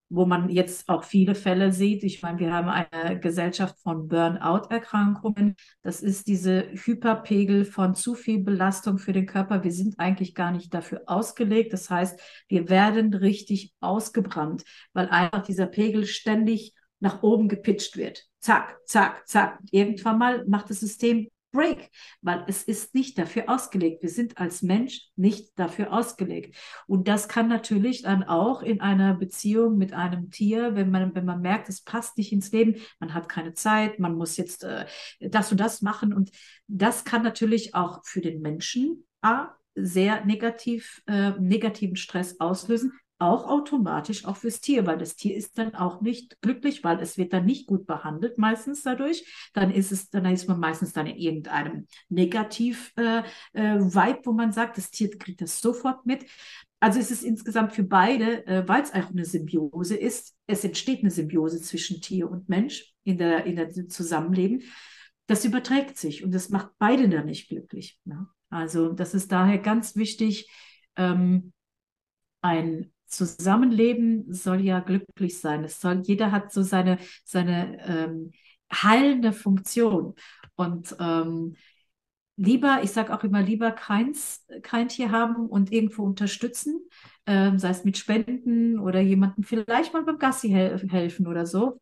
wo 0.08 0.24
man 0.24 0.48
jetzt 0.48 0.88
auch 0.88 1.02
viele 1.02 1.34
Fälle 1.34 1.72
sieht. 1.72 2.04
Ich 2.04 2.22
meine, 2.22 2.38
wir 2.38 2.52
haben 2.52 2.68
eine 2.68 3.18
Gesellschaft 3.18 3.76
von 3.80 4.06
Burnout-Erkrankungen. 4.06 5.56
Das 5.82 6.00
ist 6.00 6.28
diese 6.28 6.68
Hyperpegel 6.72 7.64
von 7.64 7.96
zu 7.96 8.14
viel 8.14 8.38
Belastung 8.38 8.98
für 8.98 9.12
den 9.12 9.26
Körper. 9.26 9.64
Wir 9.64 9.72
sind 9.72 9.98
eigentlich 9.98 10.36
gar 10.36 10.52
nicht 10.52 10.72
dafür 10.72 11.02
ausgelegt. 11.06 11.72
Das 11.72 11.90
heißt, 11.90 12.20
wir 12.46 12.68
werden 12.68 13.12
richtig 13.14 13.74
ausgebrannt, 13.80 14.62
weil 14.92 15.08
einfach 15.08 15.42
dieser 15.42 15.66
Pegel 15.66 16.06
ständig 16.06 16.75
nach 17.00 17.22
oben 17.22 17.48
gepitcht 17.48 17.96
wird. 17.96 18.24
Zack, 18.40 18.78
zack, 18.86 19.26
zack. 19.28 19.60
Irgendwann 19.70 20.18
mal 20.18 20.44
macht 20.46 20.70
das 20.70 20.80
System 20.80 21.28
Break, 21.56 21.90
weil 22.20 22.44
es 22.48 22.62
ist 22.64 22.94
nicht 22.94 23.18
dafür 23.18 23.44
ausgelegt. 23.48 24.02
Wir 24.02 24.10
sind 24.10 24.36
als 24.36 24.62
Mensch 24.62 25.08
nicht 25.16 25.58
dafür 25.58 25.90
ausgelegt. 25.92 26.54
Und 26.86 27.08
das 27.08 27.28
kann 27.28 27.48
natürlich 27.48 28.02
dann 28.02 28.24
auch 28.24 28.62
in 28.62 28.82
einer 28.82 29.14
Beziehung 29.14 29.78
mit 29.78 29.94
einem 29.94 30.30
Tier, 30.30 30.74
wenn 30.74 30.90
man, 30.90 31.14
wenn 31.14 31.24
man 31.24 31.40
merkt, 31.40 31.70
es 31.70 31.80
passt 31.80 32.18
nicht 32.18 32.30
ins 32.30 32.52
Leben, 32.52 32.76
man 33.00 33.14
hat 33.14 33.30
keine 33.30 33.54
Zeit, 33.54 33.98
man 33.98 34.16
muss 34.16 34.36
jetzt 34.36 34.64
äh, 34.64 34.84
das 35.18 35.50
und 35.50 35.58
das 35.58 35.80
machen. 35.80 36.12
Und 36.12 36.30
das 36.68 37.04
kann 37.04 37.22
natürlich 37.22 37.74
auch 37.74 38.04
für 38.04 38.20
den 38.20 38.42
Menschen 38.42 39.06
A, 39.22 39.48
sehr 39.74 40.24
negativ, 40.26 41.02
äh, 41.06 41.30
negativen 41.38 41.96
Stress 41.96 42.38
auslösen, 42.38 42.92
auch 43.18 43.46
automatisch 43.48 44.24
auch 44.26 44.36
fürs 44.36 44.60
Tier, 44.60 44.86
weil 44.86 44.98
das 44.98 45.16
Tier 45.16 45.36
ist 45.36 45.56
dann 45.58 45.74
auch 45.74 46.00
nicht 46.02 46.40
glücklich, 46.42 46.84
weil 46.84 47.00
es 47.00 47.16
wird 47.16 47.32
dann 47.32 47.46
nicht 47.46 47.66
gut 47.66 47.86
behandelt 47.86 48.36
meistens 48.36 48.82
dadurch. 48.82 49.50
Dann 49.54 49.70
ist 49.70 49.90
es, 49.90 50.10
dann 50.10 50.26
ist 50.26 50.48
man 50.48 50.60
meistens 50.60 50.92
dann 50.92 51.06
in 51.06 51.16
irgendeinem 51.16 51.86
Negativ-Vibe, 52.08 53.24
äh, 53.54 53.76
äh, 53.76 54.18
wo 54.24 54.32
man 54.32 54.52
sagt, 54.52 54.76
das 54.76 54.90
Tier 54.90 55.16
kriegt 55.16 55.40
das 55.40 55.60
sofort 55.60 56.04
mit. 56.04 56.26
Also 56.78 57.00
ist 57.00 57.10
es 57.10 57.22
insgesamt 57.22 57.72
für 57.72 57.84
beide, 57.84 58.46
äh, 58.46 58.68
weil 58.68 58.82
es 58.82 58.92
auch 58.92 59.10
eine 59.10 59.24
Symbiose 59.24 59.96
ist, 59.96 60.36
es 60.46 60.62
entsteht 60.62 61.00
eine 61.00 61.10
Symbiose 61.10 61.60
zwischen 61.62 62.02
Tier 62.02 62.30
und 62.30 62.48
Mensch 62.48 62.92
in 63.04 63.16
der, 63.16 63.46
in 63.46 63.56
der 63.56 63.70
Zusammenleben. 63.88 64.62
Das 65.26 65.44
überträgt 65.44 65.96
sich 65.96 66.22
und 66.22 66.32
das 66.32 66.50
macht 66.50 66.70
beide 66.78 67.08
dann 67.08 67.26
nicht 67.26 67.48
glücklich. 67.48 67.98
Ne? 68.04 68.28
Also 68.50 68.92
das 68.92 69.14
ist 69.14 69.32
daher 69.32 69.58
ganz 69.58 69.96
wichtig, 69.96 70.50
ähm, 70.96 71.52
ein 72.42 72.92
Zusammenleben 73.06 74.32
soll 74.32 74.60
ja 74.60 74.80
glücklich 74.80 75.38
sein. 75.40 75.64
Es 75.64 75.80
soll, 75.80 76.02
jeder 76.04 76.32
hat 76.32 76.52
so 76.52 76.62
seine, 76.62 76.98
seine 77.24 77.78
ähm, 77.86 78.32
heilende 78.72 79.32
Funktion. 79.32 80.14
Und 80.56 80.96
ähm, 81.00 81.56
lieber, 82.36 82.80
ich 82.82 82.90
sage 82.92 83.14
auch 83.14 83.24
immer, 83.24 83.42
lieber 83.42 83.72
keins, 83.72 84.46
kein 84.62 84.88
Tier 84.88 85.10
haben 85.10 85.46
und 85.48 85.72
irgendwo 85.72 86.04
unterstützen, 86.04 86.80
ähm, 87.26 87.58
sei 87.58 87.70
es 87.70 87.84
mit 87.84 87.96
Spenden 87.98 88.78
oder 88.78 89.00
jemandem 89.00 89.44
vielleicht 89.44 89.92
mal 89.92 90.04
beim 90.04 90.18
Gassi 90.18 90.48
hel 90.48 90.78
helfen 90.90 91.26
oder 91.26 91.46
so, 91.46 91.80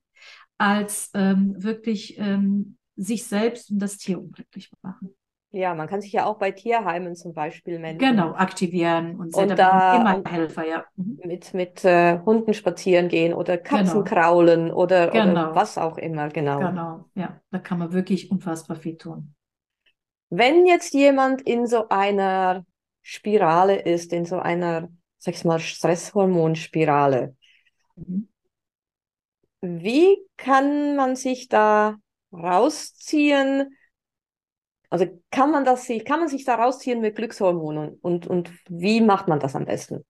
als 0.58 1.10
ähm, 1.14 1.62
wirklich 1.62 2.16
ähm, 2.18 2.76
sich 2.96 3.24
selbst 3.24 3.70
und 3.70 3.78
das 3.80 3.98
Tier 3.98 4.20
unglücklich 4.20 4.70
machen. 4.82 5.14
Ja, 5.54 5.72
man 5.76 5.86
kann 5.86 6.00
sich 6.00 6.12
ja 6.12 6.26
auch 6.26 6.38
bei 6.38 6.50
Tierheimen 6.50 7.14
zum 7.14 7.32
Beispiel 7.32 7.78
melden. 7.78 8.00
Genau, 8.00 8.32
aktivieren 8.34 9.20
und, 9.20 9.36
und 9.36 9.56
da 9.56 10.00
immer 10.00 10.28
Helfer, 10.28 10.66
ja. 10.66 10.84
Mhm. 10.96 11.20
Mit, 11.24 11.54
mit 11.54 11.84
äh, 11.84 12.18
Hunden 12.26 12.54
spazieren 12.54 13.06
gehen 13.06 13.32
oder 13.32 13.56
Katzen 13.56 14.02
genau. 14.02 14.04
kraulen 14.04 14.72
oder, 14.72 15.10
genau. 15.10 15.30
oder 15.30 15.54
was 15.54 15.78
auch 15.78 15.96
immer, 15.96 16.28
genau. 16.28 16.58
Genau, 16.58 17.04
ja, 17.14 17.40
da 17.52 17.60
kann 17.60 17.78
man 17.78 17.92
wirklich 17.92 18.32
unfassbar 18.32 18.76
viel 18.76 18.96
tun. 18.96 19.36
Wenn 20.28 20.66
jetzt 20.66 20.92
jemand 20.92 21.42
in 21.42 21.68
so 21.68 21.88
einer 21.88 22.66
Spirale 23.02 23.76
ist, 23.76 24.12
in 24.12 24.24
so 24.24 24.40
einer, 24.40 24.88
sag 25.18 25.34
ich 25.34 25.44
mal, 25.44 25.60
Stresshormonspirale, 25.60 27.36
mhm. 27.94 28.28
wie 29.60 30.18
kann 30.36 30.96
man 30.96 31.14
sich 31.14 31.48
da 31.48 31.94
rausziehen? 32.32 33.72
Also 34.94 35.06
kann 35.32 35.50
man 35.50 35.64
das, 35.64 35.88
kann 36.06 36.20
man 36.20 36.28
sich 36.28 36.44
da 36.44 36.54
rausziehen 36.54 37.00
mit 37.00 37.16
Glückshormonen 37.16 37.98
und, 38.00 38.28
und 38.28 38.52
wie 38.68 39.00
macht 39.00 39.26
man 39.26 39.40
das 39.40 39.56
am 39.56 39.64
besten? 39.64 40.04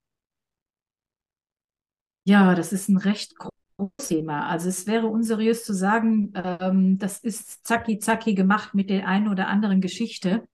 Ja, 2.25 2.55
das 2.55 2.71
ist 2.71 2.91
ein 2.91 2.99
recht 2.99 3.35
großes 3.35 4.09
Thema. 4.09 4.47
Also 4.47 4.69
es 4.69 4.87
wäre 4.87 5.07
unseriös 5.07 5.65
zu 5.65 5.73
sagen, 5.73 6.35
ähm, 6.35 6.99
das 6.99 7.21
ist 7.21 7.67
zacki 7.67 7.99
zacki 7.99 8.35
gemacht 8.35 8.75
mit 8.75 8.91
der 8.91 9.09
einen 9.09 9.29
oder 9.29 9.49
anderen 9.49 9.81
Geschichte. 9.81 10.47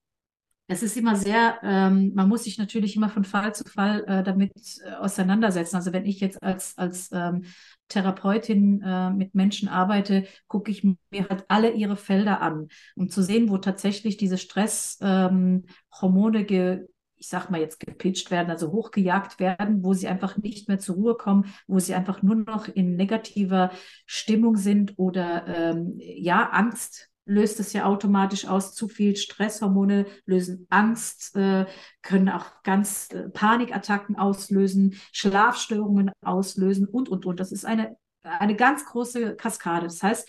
Es 0.72 0.84
ist 0.84 0.96
immer 0.96 1.16
sehr, 1.16 1.58
ähm, 1.64 2.12
man 2.14 2.28
muss 2.28 2.44
sich 2.44 2.56
natürlich 2.56 2.94
immer 2.94 3.08
von 3.08 3.24
Fall 3.24 3.52
zu 3.52 3.64
Fall 3.64 4.04
äh, 4.06 4.22
damit 4.22 4.52
äh, 4.84 4.92
auseinandersetzen. 4.92 5.74
Also 5.74 5.92
wenn 5.92 6.06
ich 6.06 6.20
jetzt 6.20 6.40
als, 6.44 6.78
als 6.78 7.10
ähm, 7.10 7.42
Therapeutin 7.88 8.80
äh, 8.80 9.10
mit 9.10 9.34
Menschen 9.34 9.66
arbeite, 9.66 10.28
gucke 10.46 10.70
ich 10.70 10.84
mir 10.84 11.28
halt 11.28 11.44
alle 11.48 11.72
ihre 11.72 11.96
Felder 11.96 12.40
an, 12.40 12.68
um 12.94 13.08
zu 13.08 13.20
sehen, 13.20 13.48
wo 13.48 13.58
tatsächlich 13.58 14.16
diese 14.16 14.38
Stresshormone 14.38 16.46
ähm, 16.48 16.86
ich 17.16 17.28
sag 17.28 17.50
mal 17.50 17.60
jetzt 17.60 17.80
gepitcht 17.80 18.30
werden, 18.30 18.48
also 18.48 18.70
hochgejagt 18.70 19.40
werden, 19.40 19.82
wo 19.82 19.92
sie 19.92 20.06
einfach 20.06 20.38
nicht 20.38 20.68
mehr 20.68 20.78
zur 20.78 20.94
Ruhe 20.94 21.16
kommen, 21.16 21.52
wo 21.66 21.80
sie 21.80 21.94
einfach 21.94 22.22
nur 22.22 22.36
noch 22.36 22.68
in 22.68 22.94
negativer 22.94 23.72
Stimmung 24.06 24.56
sind 24.56 24.94
oder 24.96 25.46
ähm, 25.48 25.96
ja, 25.98 26.48
Angst 26.48 27.09
löst 27.24 27.60
es 27.60 27.72
ja 27.72 27.84
automatisch 27.84 28.46
aus. 28.46 28.74
Zu 28.74 28.88
viel 28.88 29.16
Stresshormone 29.16 30.06
lösen 30.26 30.66
Angst, 30.70 31.36
äh, 31.36 31.66
können 32.02 32.28
auch 32.28 32.62
ganz 32.62 33.08
äh, 33.12 33.28
Panikattacken 33.28 34.16
auslösen, 34.16 34.94
Schlafstörungen 35.12 36.10
auslösen 36.24 36.86
und, 36.86 37.08
und, 37.08 37.26
und. 37.26 37.40
Das 37.40 37.52
ist 37.52 37.64
eine, 37.64 37.96
eine 38.22 38.56
ganz 38.56 38.84
große 38.84 39.36
Kaskade. 39.36 39.86
Das 39.86 40.02
heißt, 40.02 40.28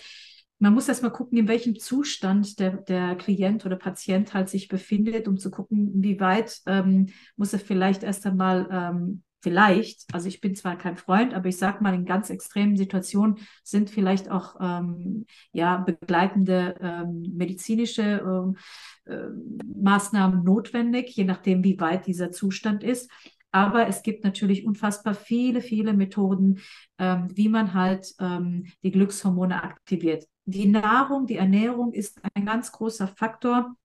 man 0.59 0.75
muss 0.75 0.87
erst 0.87 1.01
mal 1.01 1.09
gucken, 1.09 1.39
in 1.39 1.47
welchem 1.47 1.79
Zustand 1.79 2.59
der, 2.59 2.77
der 2.77 3.15
Klient 3.15 3.65
oder 3.65 3.77
Patient 3.77 4.31
halt 4.35 4.47
sich 4.47 4.67
befindet, 4.67 5.27
um 5.27 5.37
zu 5.37 5.49
gucken, 5.49 5.91
wie 6.03 6.19
weit 6.19 6.61
ähm, 6.67 7.07
muss 7.35 7.51
er 7.51 7.59
vielleicht 7.59 8.03
erst 8.03 8.27
einmal 8.27 8.67
ähm, 8.71 9.23
vielleicht, 9.41 10.05
also 10.13 10.27
ich 10.27 10.39
bin 10.39 10.55
zwar 10.55 10.77
kein 10.77 10.97
Freund, 10.97 11.33
aber 11.33 11.49
ich 11.49 11.57
sage 11.57 11.83
mal, 11.83 11.93
in 11.93 12.05
ganz 12.05 12.29
extremen 12.29 12.77
Situationen 12.77 13.39
sind 13.63 13.89
vielleicht 13.89 14.29
auch 14.29 14.55
ähm, 14.61 15.25
ja, 15.51 15.77
begleitende 15.77 16.75
ähm, 16.79 17.23
medizinische 17.35 18.21
ähm, 18.23 18.57
äh, 19.05 19.27
Maßnahmen 19.81 20.43
notwendig, 20.43 21.15
je 21.15 21.23
nachdem, 21.23 21.63
wie 21.63 21.79
weit 21.79 22.07
dieser 22.07 22.31
Zustand 22.31 22.83
ist. 22.83 23.11
Aber 23.51 23.87
es 23.87 24.01
gibt 24.03 24.23
natürlich 24.23 24.65
unfassbar 24.65 25.13
viele, 25.13 25.61
viele 25.61 25.93
Methoden, 25.93 26.59
ähm, 26.97 27.27
wie 27.33 27.49
man 27.49 27.73
halt 27.73 28.13
ähm, 28.19 28.67
die 28.83 28.91
Glückshormone 28.91 29.61
aktiviert. 29.61 30.25
Die 30.45 30.67
Nahrung, 30.67 31.25
die 31.25 31.35
Ernährung 31.35 31.93
ist 31.93 32.21
ein 32.33 32.45
ganz 32.45 32.71
großer 32.71 33.07
Faktor, 33.07 33.75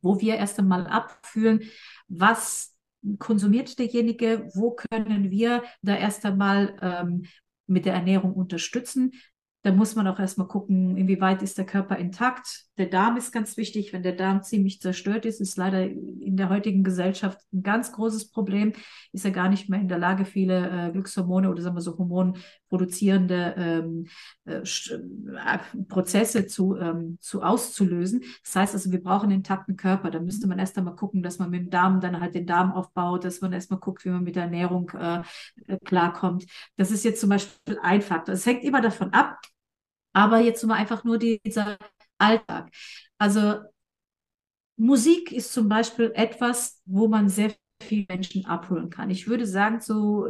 wo 0.00 0.20
wir 0.20 0.36
erst 0.36 0.58
einmal 0.58 0.86
abführen, 0.86 1.60
was 2.08 2.71
konsumiert 3.18 3.78
derjenige, 3.78 4.48
wo 4.54 4.72
können 4.72 5.30
wir 5.30 5.62
da 5.82 5.96
erst 5.96 6.24
einmal 6.24 6.76
ähm, 6.80 7.24
mit 7.66 7.86
der 7.86 7.94
Ernährung 7.94 8.34
unterstützen. 8.34 9.12
Da 9.62 9.72
muss 9.72 9.94
man 9.94 10.06
auch 10.08 10.18
erstmal 10.18 10.48
gucken, 10.48 10.96
inwieweit 10.96 11.42
ist 11.42 11.58
der 11.58 11.66
Körper 11.66 11.96
intakt. 11.96 12.64
Der 12.78 12.86
Darm 12.86 13.18
ist 13.18 13.32
ganz 13.32 13.58
wichtig. 13.58 13.92
Wenn 13.92 14.02
der 14.02 14.14
Darm 14.14 14.42
ziemlich 14.42 14.80
zerstört 14.80 15.26
ist, 15.26 15.40
ist 15.40 15.58
leider 15.58 15.84
in 15.84 16.36
der 16.38 16.48
heutigen 16.48 16.82
Gesellschaft 16.82 17.38
ein 17.52 17.62
ganz 17.62 17.92
großes 17.92 18.30
Problem. 18.30 18.72
Ist 19.12 19.26
er 19.26 19.30
gar 19.30 19.50
nicht 19.50 19.68
mehr 19.68 19.80
in 19.80 19.88
der 19.88 19.98
Lage, 19.98 20.24
viele 20.24 20.88
äh, 20.88 20.90
Glückshormone 20.90 21.50
oder 21.50 21.60
sagen 21.60 21.76
wir 21.76 21.82
so 21.82 21.98
hormonproduzierende 21.98 23.54
ähm, 23.58 24.06
äh, 24.46 24.62
äh, 24.62 25.58
Prozesse 25.88 26.46
zu, 26.46 26.76
ähm, 26.76 27.18
zu 27.20 27.42
auszulösen. 27.42 28.24
Das 28.42 28.56
heißt 28.56 28.74
also, 28.74 28.90
wir 28.90 29.02
brauchen 29.02 29.24
einen 29.24 29.40
intakten 29.40 29.76
Körper. 29.76 30.10
Da 30.10 30.20
müsste 30.20 30.46
man 30.46 30.58
erst 30.58 30.78
einmal 30.78 30.96
gucken, 30.96 31.22
dass 31.22 31.38
man 31.38 31.50
mit 31.50 31.60
dem 31.60 31.70
Darm 31.70 32.00
dann 32.00 32.20
halt 32.20 32.34
den 32.34 32.46
Darm 32.46 32.72
aufbaut, 32.72 33.24
dass 33.24 33.42
man 33.42 33.52
erstmal 33.52 33.80
guckt, 33.80 34.06
wie 34.06 34.10
man 34.10 34.24
mit 34.24 34.36
der 34.36 34.44
Ernährung 34.44 34.90
äh, 34.98 35.22
äh 35.66 35.78
klarkommt. 35.84 36.46
Das 36.76 36.90
ist 36.90 37.04
jetzt 37.04 37.20
zum 37.20 37.28
Beispiel 37.28 37.78
ein 37.82 38.00
Faktor. 38.00 38.34
Es 38.34 38.46
hängt 38.46 38.64
immer 38.64 38.80
davon 38.80 39.12
ab, 39.12 39.38
aber 40.14 40.40
jetzt 40.40 40.64
mal 40.64 40.74
einfach 40.74 41.04
nur 41.04 41.18
dieser 41.18 41.78
Alltag. 42.22 42.70
Also 43.18 43.60
Musik 44.76 45.32
ist 45.32 45.52
zum 45.52 45.68
Beispiel 45.68 46.12
etwas, 46.14 46.80
wo 46.86 47.08
man 47.08 47.28
sehr 47.28 47.54
viele 47.82 48.06
Menschen 48.08 48.46
abholen 48.46 48.90
kann. 48.90 49.10
Ich 49.10 49.26
würde 49.28 49.46
sagen, 49.46 49.80
so 49.80 50.28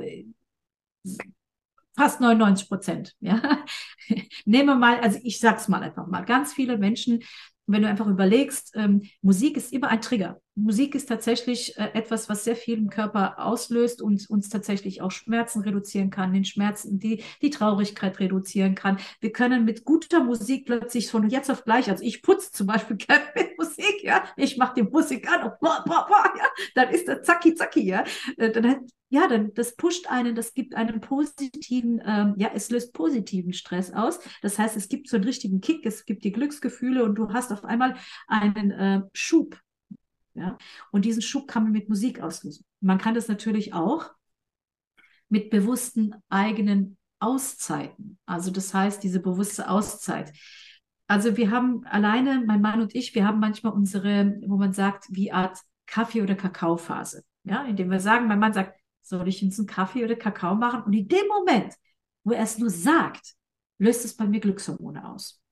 fast 1.96 2.20
99 2.20 2.68
Prozent. 2.68 3.14
Ja? 3.20 3.64
Nehmen 4.44 4.66
wir 4.66 4.74
mal, 4.74 5.00
also 5.00 5.18
ich 5.22 5.38
sag's 5.38 5.68
mal 5.68 5.82
einfach 5.82 6.06
mal, 6.06 6.24
ganz 6.24 6.52
viele 6.52 6.78
Menschen 6.78 7.22
wenn 7.66 7.82
du 7.82 7.88
einfach 7.88 8.06
überlegst, 8.06 8.72
ähm, 8.74 9.02
Musik 9.20 9.56
ist 9.56 9.72
immer 9.72 9.88
ein 9.88 10.00
Trigger. 10.00 10.40
Musik 10.54 10.94
ist 10.94 11.08
tatsächlich 11.08 11.78
äh, 11.78 11.90
etwas, 11.94 12.28
was 12.28 12.44
sehr 12.44 12.56
viel 12.56 12.76
im 12.78 12.90
Körper 12.90 13.38
auslöst 13.38 14.02
und 14.02 14.28
uns 14.28 14.50
tatsächlich 14.50 15.00
auch 15.00 15.10
Schmerzen 15.10 15.62
reduzieren 15.62 16.10
kann, 16.10 16.32
den 16.34 16.44
Schmerzen, 16.44 16.98
die, 16.98 17.22
die 17.40 17.50
Traurigkeit 17.50 18.20
reduzieren 18.20 18.74
kann. 18.74 18.98
Wir 19.20 19.32
können 19.32 19.64
mit 19.64 19.84
guter 19.84 20.22
Musik 20.22 20.66
plötzlich 20.66 21.10
von 21.10 21.28
jetzt 21.30 21.50
auf 21.50 21.64
gleich, 21.64 21.88
also 21.88 22.04
ich 22.04 22.22
putze 22.22 22.52
zum 22.52 22.66
Beispiel 22.66 22.96
gerne 22.98 23.24
mit 23.34 23.58
Musik, 23.58 24.02
ja, 24.02 24.24
ich 24.36 24.58
mache 24.58 24.74
die 24.76 24.82
Musik 24.82 25.30
an 25.30 25.44
und 25.44 25.58
boah, 25.60 25.82
boah, 25.86 26.06
boah, 26.06 26.32
ja, 26.36 26.44
dann 26.74 26.90
ist 26.90 27.08
der 27.08 27.22
zacki 27.22 27.54
zacki, 27.54 27.86
ja, 27.86 28.04
äh, 28.36 28.50
dann 28.50 28.86
ja, 29.08 29.28
dann 29.28 29.52
das 29.52 29.76
pusht 29.76 30.06
einen, 30.06 30.34
das 30.34 30.54
gibt 30.54 30.74
einen 30.74 31.02
positiven, 31.02 32.00
ähm, 32.02 32.34
ja, 32.38 32.50
es 32.54 32.70
löst 32.70 32.94
positiven 32.94 33.52
Stress 33.52 33.92
aus. 33.92 34.18
Das 34.40 34.58
heißt, 34.58 34.74
es 34.74 34.88
gibt 34.88 35.06
so 35.06 35.16
einen 35.16 35.26
richtigen 35.26 35.60
Kick, 35.60 35.84
es 35.84 36.06
gibt 36.06 36.24
die 36.24 36.32
Glücksgefühle 36.32 37.04
und 37.04 37.16
du 37.16 37.30
hast 37.30 37.52
auf 37.52 37.62
einmal 37.62 37.94
einen 38.26 38.70
äh, 38.70 39.02
Schub. 39.12 39.60
Ja? 40.34 40.58
Und 40.90 41.04
diesen 41.04 41.22
Schub 41.22 41.48
kann 41.48 41.64
man 41.64 41.72
mit 41.72 41.88
Musik 41.88 42.20
auslösen. 42.20 42.64
Man 42.80 42.98
kann 42.98 43.14
das 43.14 43.28
natürlich 43.28 43.74
auch 43.74 44.10
mit 45.28 45.50
bewussten 45.50 46.14
eigenen 46.28 46.98
Auszeiten. 47.20 48.18
Also 48.26 48.50
das 48.50 48.74
heißt, 48.74 49.02
diese 49.02 49.20
bewusste 49.20 49.68
Auszeit. 49.68 50.32
Also 51.06 51.36
wir 51.36 51.50
haben 51.50 51.84
alleine, 51.86 52.42
mein 52.46 52.60
Mann 52.60 52.80
und 52.80 52.94
ich, 52.94 53.14
wir 53.14 53.26
haben 53.26 53.38
manchmal 53.38 53.72
unsere, 53.72 54.38
wo 54.46 54.56
man 54.56 54.72
sagt, 54.72 55.06
wie 55.10 55.32
Art 55.32 55.58
Kaffee- 55.86 56.22
oder 56.22 56.34
Kakaophase. 56.34 57.22
Ja, 57.44 57.64
indem 57.64 57.90
wir 57.90 58.00
sagen, 58.00 58.28
mein 58.28 58.38
Mann 58.38 58.52
sagt, 58.52 58.78
soll 59.02 59.28
ich 59.28 59.42
uns 59.42 59.58
einen 59.58 59.66
Kaffee 59.66 60.04
oder 60.04 60.16
Kakao 60.16 60.54
machen? 60.54 60.82
Und 60.84 60.92
in 60.92 61.08
dem 61.08 61.26
Moment, 61.28 61.74
wo 62.24 62.32
er 62.32 62.42
es 62.42 62.58
nur 62.58 62.70
sagt, 62.70 63.34
löst 63.78 64.04
es 64.04 64.16
bei 64.16 64.26
mir 64.26 64.40
Glückshormone 64.40 65.08
aus. 65.08 65.42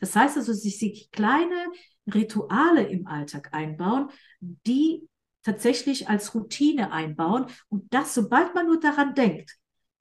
Das 0.00 0.14
heißt 0.14 0.36
also, 0.36 0.52
sich 0.52 1.10
kleine 1.10 1.66
Rituale 2.12 2.84
im 2.84 3.06
Alltag 3.06 3.50
einbauen, 3.52 4.10
die 4.40 5.08
tatsächlich 5.42 6.08
als 6.08 6.34
Routine 6.34 6.92
einbauen 6.92 7.46
und 7.68 7.92
das, 7.92 8.14
sobald 8.14 8.54
man 8.54 8.66
nur 8.66 8.80
daran 8.80 9.14
denkt, 9.14 9.58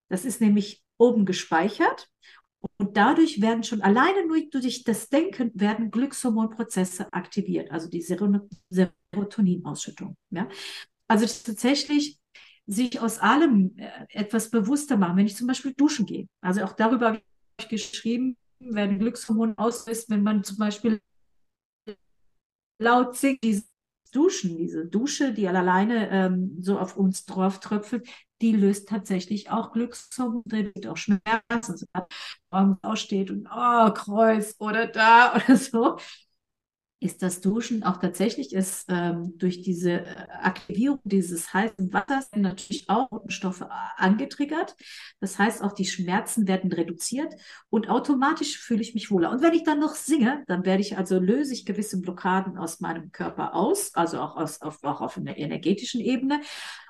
das 0.09 0.25
ist 0.25 0.41
nämlich 0.41 0.83
oben 0.97 1.25
gespeichert 1.25 2.09
und 2.77 2.95
dadurch 2.95 3.41
werden 3.41 3.63
schon 3.63 3.81
alleine 3.81 4.27
nur 4.27 4.37
durch 4.51 4.83
das 4.83 5.09
Denken 5.09 5.51
werden 5.55 5.89
Glückshormonprozesse 5.89 7.11
aktiviert, 7.11 7.71
also 7.71 7.89
die 7.89 8.01
Serotoninausschüttung. 8.01 10.15
Ja? 10.29 10.47
Also 11.07 11.25
tatsächlich 11.25 12.19
sich 12.67 13.01
aus 13.01 13.17
allem 13.17 13.75
äh, 13.77 13.89
etwas 14.09 14.51
bewusster 14.51 14.97
machen, 14.97 15.17
wenn 15.17 15.25
ich 15.25 15.35
zum 15.35 15.47
Beispiel 15.47 15.73
duschen 15.73 16.05
gehe. 16.05 16.27
Also 16.41 16.63
auch 16.63 16.73
darüber 16.73 17.07
habe 17.07 17.21
ich 17.59 17.69
geschrieben, 17.69 18.37
werden 18.59 18.99
Glückshormone 18.99 19.55
auslöst, 19.57 20.09
wenn 20.09 20.23
man 20.23 20.43
zum 20.43 20.57
Beispiel 20.57 21.01
laut 22.81 23.15
singt, 23.15 23.43
dieses 23.43 23.69
Duschen, 24.11 24.57
diese 24.57 24.85
Dusche, 24.85 25.33
die 25.33 25.47
alleine 25.47 26.09
ähm, 26.09 26.57
so 26.59 26.77
auf 26.77 26.97
uns 26.97 27.25
drauf 27.25 27.59
tröpfelt, 27.59 28.07
die 28.41 28.51
löst 28.53 28.89
tatsächlich 28.89 29.49
auch 29.51 29.71
Glückshormone, 29.71 30.73
auch 30.89 30.97
Schmerzen, 30.97 31.77
so, 31.77 31.85
aussteht 32.81 33.31
und 33.31 33.47
oh, 33.47 33.91
Kreuz 33.93 34.55
oder 34.59 34.87
da 34.87 35.35
oder 35.47 35.55
so 35.55 35.97
ist 37.01 37.23
das 37.23 37.41
Duschen 37.41 37.81
auch 37.83 37.97
tatsächlich 37.97 38.53
ist 38.53 38.85
ähm, 38.87 39.33
durch 39.37 39.61
diese 39.63 40.05
äh, 40.05 40.27
Aktivierung 40.41 40.99
dieses 41.03 41.51
heißen 41.51 41.91
Wassers 41.91 42.29
natürlich 42.35 42.89
auch 42.89 43.09
Botenstoffe 43.09 43.65
angetriggert. 43.97 44.75
Das 45.19 45.39
heißt, 45.39 45.63
auch 45.63 45.73
die 45.73 45.85
Schmerzen 45.85 46.47
werden 46.47 46.71
reduziert 46.71 47.33
und 47.69 47.89
automatisch 47.89 48.59
fühle 48.59 48.81
ich 48.81 48.93
mich 48.93 49.09
wohler. 49.09 49.31
Und 49.31 49.41
wenn 49.41 49.53
ich 49.53 49.63
dann 49.63 49.79
noch 49.79 49.95
singe, 49.95 50.43
dann 50.45 50.63
werde 50.63 50.81
ich 50.81 50.95
also 50.95 51.19
löse 51.19 51.53
ich 51.53 51.65
gewisse 51.65 51.99
Blockaden 51.99 52.57
aus 52.57 52.79
meinem 52.81 53.11
Körper 53.11 53.55
aus, 53.55 53.95
also 53.95 54.19
auch, 54.19 54.37
aus, 54.37 54.61
auf, 54.61 54.83
auch 54.83 55.01
auf 55.01 55.17
einer 55.17 55.37
energetischen 55.37 56.01
Ebene. 56.01 56.39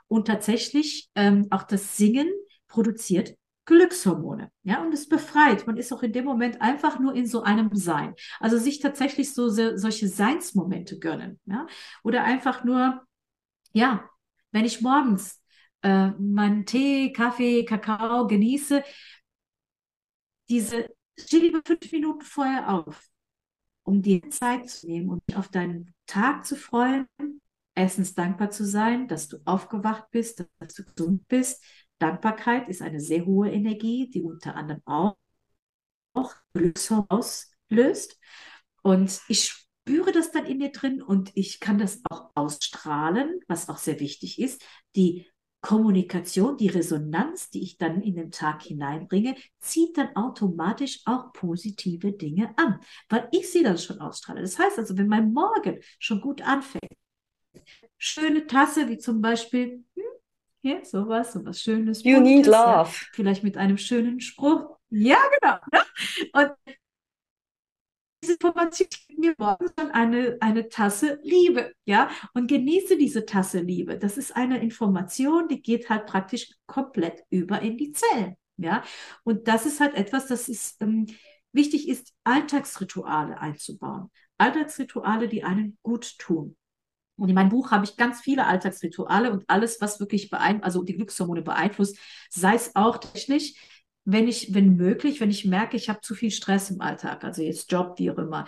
Und 0.08 0.28
tatsächlich 0.28 1.10
ähm, 1.16 1.48
auch 1.52 1.64
das 1.64 1.96
Singen 1.96 2.28
produziert 2.68 3.34
Glückshormone. 3.66 4.52
Ja, 4.64 4.82
und 4.82 4.94
es 4.94 5.08
befreit. 5.08 5.68
Man 5.68 5.78
ist 5.78 5.94
auch 5.94 6.04
in 6.04 6.14
dem 6.14 6.26
Moment 6.26 6.62
einfach 6.62 7.00
nur 7.00 7.14
in 7.16 7.26
so 7.26 7.44
einem 7.44 7.76
Sein. 7.76 8.16
Also 8.40 8.58
sich 8.58 8.80
tatsächlich 8.80 9.34
so, 9.34 9.50
so 9.50 9.78
solche 9.78 10.08
Seinsmomente 10.08 11.00
gönnen. 11.00 11.40
Ja, 11.46 11.68
oder 12.04 12.24
einfach 12.24 12.64
nur, 12.64 13.02
ja, 13.74 14.10
wenn 14.52 14.66
ich 14.66 14.82
morgens 14.82 15.42
äh, 15.84 16.10
meinen 16.12 16.66
Tee, 16.66 17.14
Kaffee, 17.14 17.66
Kakao 17.66 18.28
genieße, 18.28 18.84
diese, 20.50 20.90
steh 21.18 21.38
lieber 21.40 21.62
fünf 21.66 21.92
Minuten 21.92 22.22
vorher 22.22 22.70
auf, 22.70 23.08
um 23.84 24.02
dir 24.02 24.22
Zeit 24.30 24.70
zu 24.70 24.88
nehmen 24.88 25.10
und 25.10 25.24
auf 25.36 25.50
deinen 25.50 25.94
Tag 26.06 26.46
zu 26.46 26.56
freuen, 26.56 27.08
erstens 27.76 28.14
dankbar 28.14 28.52
zu 28.52 28.66
sein, 28.66 29.08
dass 29.08 29.28
du 29.28 29.38
aufgewacht 29.46 30.12
bist, 30.12 30.46
dass 30.60 30.74
du 30.74 30.84
gesund 30.84 31.28
bist, 31.28 31.64
Dankbarkeit 32.02 32.68
ist 32.70 32.82
eine 32.82 33.00
sehr 33.00 33.26
hohe 33.26 33.52
Energie, 33.52 34.10
die 34.10 34.22
unter 34.24 34.56
anderem 34.56 34.82
auch, 34.86 35.18
auch 36.14 36.34
auslöst. 37.10 38.20
Und 38.82 39.22
ich 39.28 39.50
spüre 39.50 40.12
das 40.12 40.32
dann 40.32 40.46
in 40.46 40.58
mir 40.58 40.72
drin 40.72 41.02
und 41.02 41.32
ich 41.36 41.60
kann 41.60 41.78
das 41.78 42.02
auch 42.10 42.32
ausstrahlen, 42.36 43.40
was 43.48 43.70
auch 43.70 43.78
sehr 43.78 44.00
wichtig 44.00 44.40
ist. 44.40 44.64
Die 44.96 45.28
Kommunikation, 45.62 46.58
die 46.58 46.70
Resonanz, 46.70 47.52
die 47.52 47.62
ich 47.62 47.78
dann 47.78 48.02
in 48.02 48.16
den 48.16 48.32
Tag 48.32 48.64
hineinbringe, 48.64 49.36
zieht 49.60 49.96
dann 49.98 50.16
automatisch 50.16 51.02
auch 51.06 51.34
positive 51.34 52.14
Dinge 52.14 52.54
an, 52.58 52.80
weil 53.10 53.28
ich 53.32 53.52
sie 53.52 53.62
dann 53.62 53.78
schon 53.78 54.00
ausstrahle. 54.00 54.42
Das 54.42 54.58
heißt 54.58 54.80
also, 54.80 54.98
wenn 54.98 55.08
mein 55.08 55.32
Morgen 55.34 55.80
schon 56.00 56.20
gut 56.20 56.42
anfängt, 56.42 56.92
schöne 57.98 58.48
Tasse, 58.48 58.90
wie 58.90 58.98
zum 58.98 59.22
Beispiel 59.22 59.84
hm, 59.96 60.04
hier 60.62 60.86
sowas, 60.86 61.34
sowas 61.34 61.62
Schönes. 61.62 62.04
You 62.04 62.16
Buntes, 62.16 62.32
need 62.32 62.46
love. 62.46 62.56
Ja, 62.56 62.86
vielleicht 63.14 63.44
mit 63.44 63.58
einem 63.58 63.78
schönen 63.78 64.20
Spruch. 64.20 64.78
Ja, 64.90 65.18
genau. 65.40 65.58
Ne? 65.72 65.82
Und 66.34 66.76
diese 68.24 68.34
Information 68.34 68.88
mir 69.18 69.36
morgens 69.38 69.72
schon 69.80 69.92
eine, 69.92 70.38
eine 70.42 70.70
Tasse 70.70 71.20
Liebe, 71.24 71.74
ja, 71.86 72.10
und 72.34 72.48
genieße 72.48 72.98
diese 72.98 73.26
Tasse 73.26 73.60
Liebe. 73.60 73.98
Das 73.98 74.18
ist 74.18 74.36
eine 74.36 74.62
Information, 74.62 75.48
die 75.48 75.62
geht 75.62 75.90
halt 75.90 76.06
praktisch 76.06 76.52
komplett 76.66 77.24
über 77.30 77.62
in 77.62 77.78
die 77.78 77.92
Zellen, 77.94 78.36
ja. 78.58 78.84
Und 79.24 79.48
das 79.48 79.66
ist 79.66 79.80
halt 79.80 79.96
etwas, 79.96 80.28
das 80.28 80.50
ist 80.50 80.82
ähm, 80.82 81.08
wichtig 81.54 81.88
ist, 81.88 82.14
Alltagsrituale 82.24 83.40
einzubauen. 83.40 84.10
Alltagsrituale, 84.38 85.28
die 85.28 85.44
einen 85.44 85.78
gut 85.84 86.18
tun. 86.18 86.58
Und 87.22 87.30
in 87.30 87.36
meinem 87.36 87.50
Buch 87.50 87.70
habe 87.70 87.86
ich 87.86 87.98
ganz 87.98 88.20
viele 88.20 88.48
Alltagsrituale 88.48 89.32
und 89.32 89.44
alles, 89.48 89.80
was 89.80 90.00
wirklich 90.00 90.32
beeinflusst, 90.32 90.66
also 90.66 90.84
die 90.84 90.96
Glückshormone 90.96 91.44
beeinflusst, 91.44 92.00
sei 92.32 92.56
es 92.56 92.76
auch 92.76 92.98
technisch, 92.98 93.54
wenn 94.06 94.28
ich, 94.28 94.56
wenn 94.56 94.76
möglich, 94.76 95.22
wenn 95.22 95.30
ich 95.30 95.46
merke, 95.46 95.78
ich 95.78 95.88
habe 95.88 96.02
zu 96.02 96.16
viel 96.16 96.32
Stress 96.32 96.72
im 96.72 96.82
Alltag, 96.82 97.24
also 97.24 97.44
jetzt 97.44 97.72
Job, 97.72 98.00
wie 98.00 98.10
auch 98.10 98.18
immer, 98.18 98.48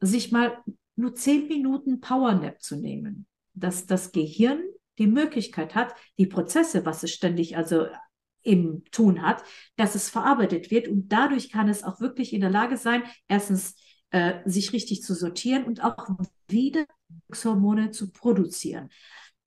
sich 0.00 0.32
mal 0.32 0.58
nur 0.96 1.14
zehn 1.14 1.46
Minuten 1.46 2.00
Powernap 2.00 2.60
zu 2.60 2.74
nehmen, 2.74 3.28
dass 3.54 3.86
das 3.86 4.10
Gehirn 4.10 4.60
die 4.98 5.06
Möglichkeit 5.06 5.76
hat, 5.76 5.94
die 6.18 6.26
Prozesse, 6.26 6.84
was 6.84 7.04
es 7.04 7.12
ständig 7.12 7.56
also 7.56 7.86
im 8.42 8.82
Tun 8.90 9.22
hat, 9.22 9.44
dass 9.76 9.94
es 9.94 10.10
verarbeitet 10.10 10.72
wird. 10.72 10.88
Und 10.88 11.10
dadurch 11.12 11.48
kann 11.48 11.68
es 11.68 11.84
auch 11.84 12.00
wirklich 12.00 12.32
in 12.32 12.40
der 12.40 12.50
Lage 12.50 12.76
sein, 12.76 13.04
erstens 13.28 13.76
äh, 14.10 14.40
sich 14.48 14.72
richtig 14.72 15.02
zu 15.02 15.14
sortieren 15.14 15.64
und 15.64 15.82
auch 15.82 16.08
wieder 16.48 16.84
Hormone 17.44 17.90
zu 17.90 18.10
produzieren. 18.12 18.90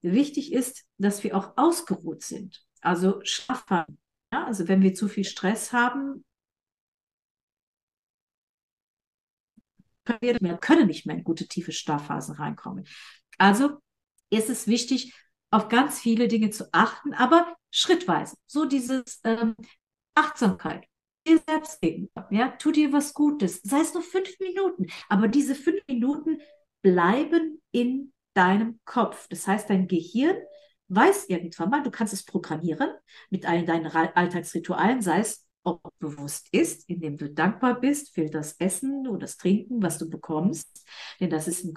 Wichtig 0.02 0.52
ist, 0.52 0.86
dass 0.98 1.24
wir 1.24 1.36
auch 1.38 1.54
ausgeruht 1.56 2.24
sind, 2.24 2.66
also 2.82 3.20
Schlaf 3.24 3.66
haben. 3.70 3.98
Ja, 4.32 4.46
also 4.46 4.68
wenn 4.68 4.82
wir 4.82 4.94
zu 4.94 5.08
viel 5.08 5.24
Stress 5.24 5.72
haben, 5.72 6.26
können 10.06 10.20
wir 10.22 10.34
nicht 10.34 10.42
mehr, 10.42 10.58
können 10.58 10.88
nicht 10.88 11.06
mehr 11.06 11.16
in 11.16 11.24
gute 11.24 11.48
tiefe 11.48 11.72
Schlafphasen 11.72 12.36
reinkommen. 12.36 12.86
Also 13.38 13.78
ist 14.30 14.50
es 14.50 14.68
wichtig, 14.68 15.14
auf 15.52 15.70
ganz 15.70 16.00
viele 16.00 16.28
Dinge 16.28 16.50
zu 16.50 16.68
achten, 16.74 17.14
aber 17.14 17.56
schrittweise. 17.70 18.36
So 18.48 18.66
dieses 18.66 19.22
ähm, 19.24 19.56
Achtsamkeit 20.16 20.86
dir 21.28 21.42
selbst 21.48 21.82
gegenüber. 21.82 22.28
Ja, 22.32 22.50
tu 22.50 22.72
dir 22.72 22.92
was 22.94 23.14
Gutes, 23.14 23.62
sei 23.64 23.80
es 23.82 23.94
nur 23.94 24.04
fünf 24.04 24.40
Minuten, 24.40 24.88
aber 25.10 25.28
diese 25.28 25.56
fünf 25.56 25.82
Minuten 25.88 26.40
bleiben 26.82 27.62
in 27.72 28.14
deinem 28.34 28.80
Kopf. 28.86 29.28
Das 29.30 29.48
heißt, 29.48 29.70
dein 29.70 29.88
Gehirn 29.88 30.38
weiß 30.90 31.30
irgendwann 31.30 31.70
mal, 31.70 31.84
du 31.84 31.92
kannst 31.92 32.14
es 32.14 32.26
programmieren 32.26 32.90
mit 33.30 33.48
allen 33.48 33.66
deinen 33.66 33.88
Alltagsritualen, 33.88 35.02
sei 35.02 35.20
es 35.20 35.46
ob 35.66 35.82
bewusst 36.00 36.50
ist, 36.52 36.90
indem 36.90 37.16
du 37.16 37.30
dankbar 37.30 37.80
bist 37.80 38.14
für 38.14 38.26
das 38.30 38.54
Essen 38.60 39.08
oder 39.08 39.20
das 39.20 39.38
Trinken, 39.38 39.82
was 39.82 39.98
du 39.98 40.10
bekommst. 40.10 40.86
Denn 41.22 41.30
das 41.30 41.48
ist 41.48 41.64
ein 41.64 41.74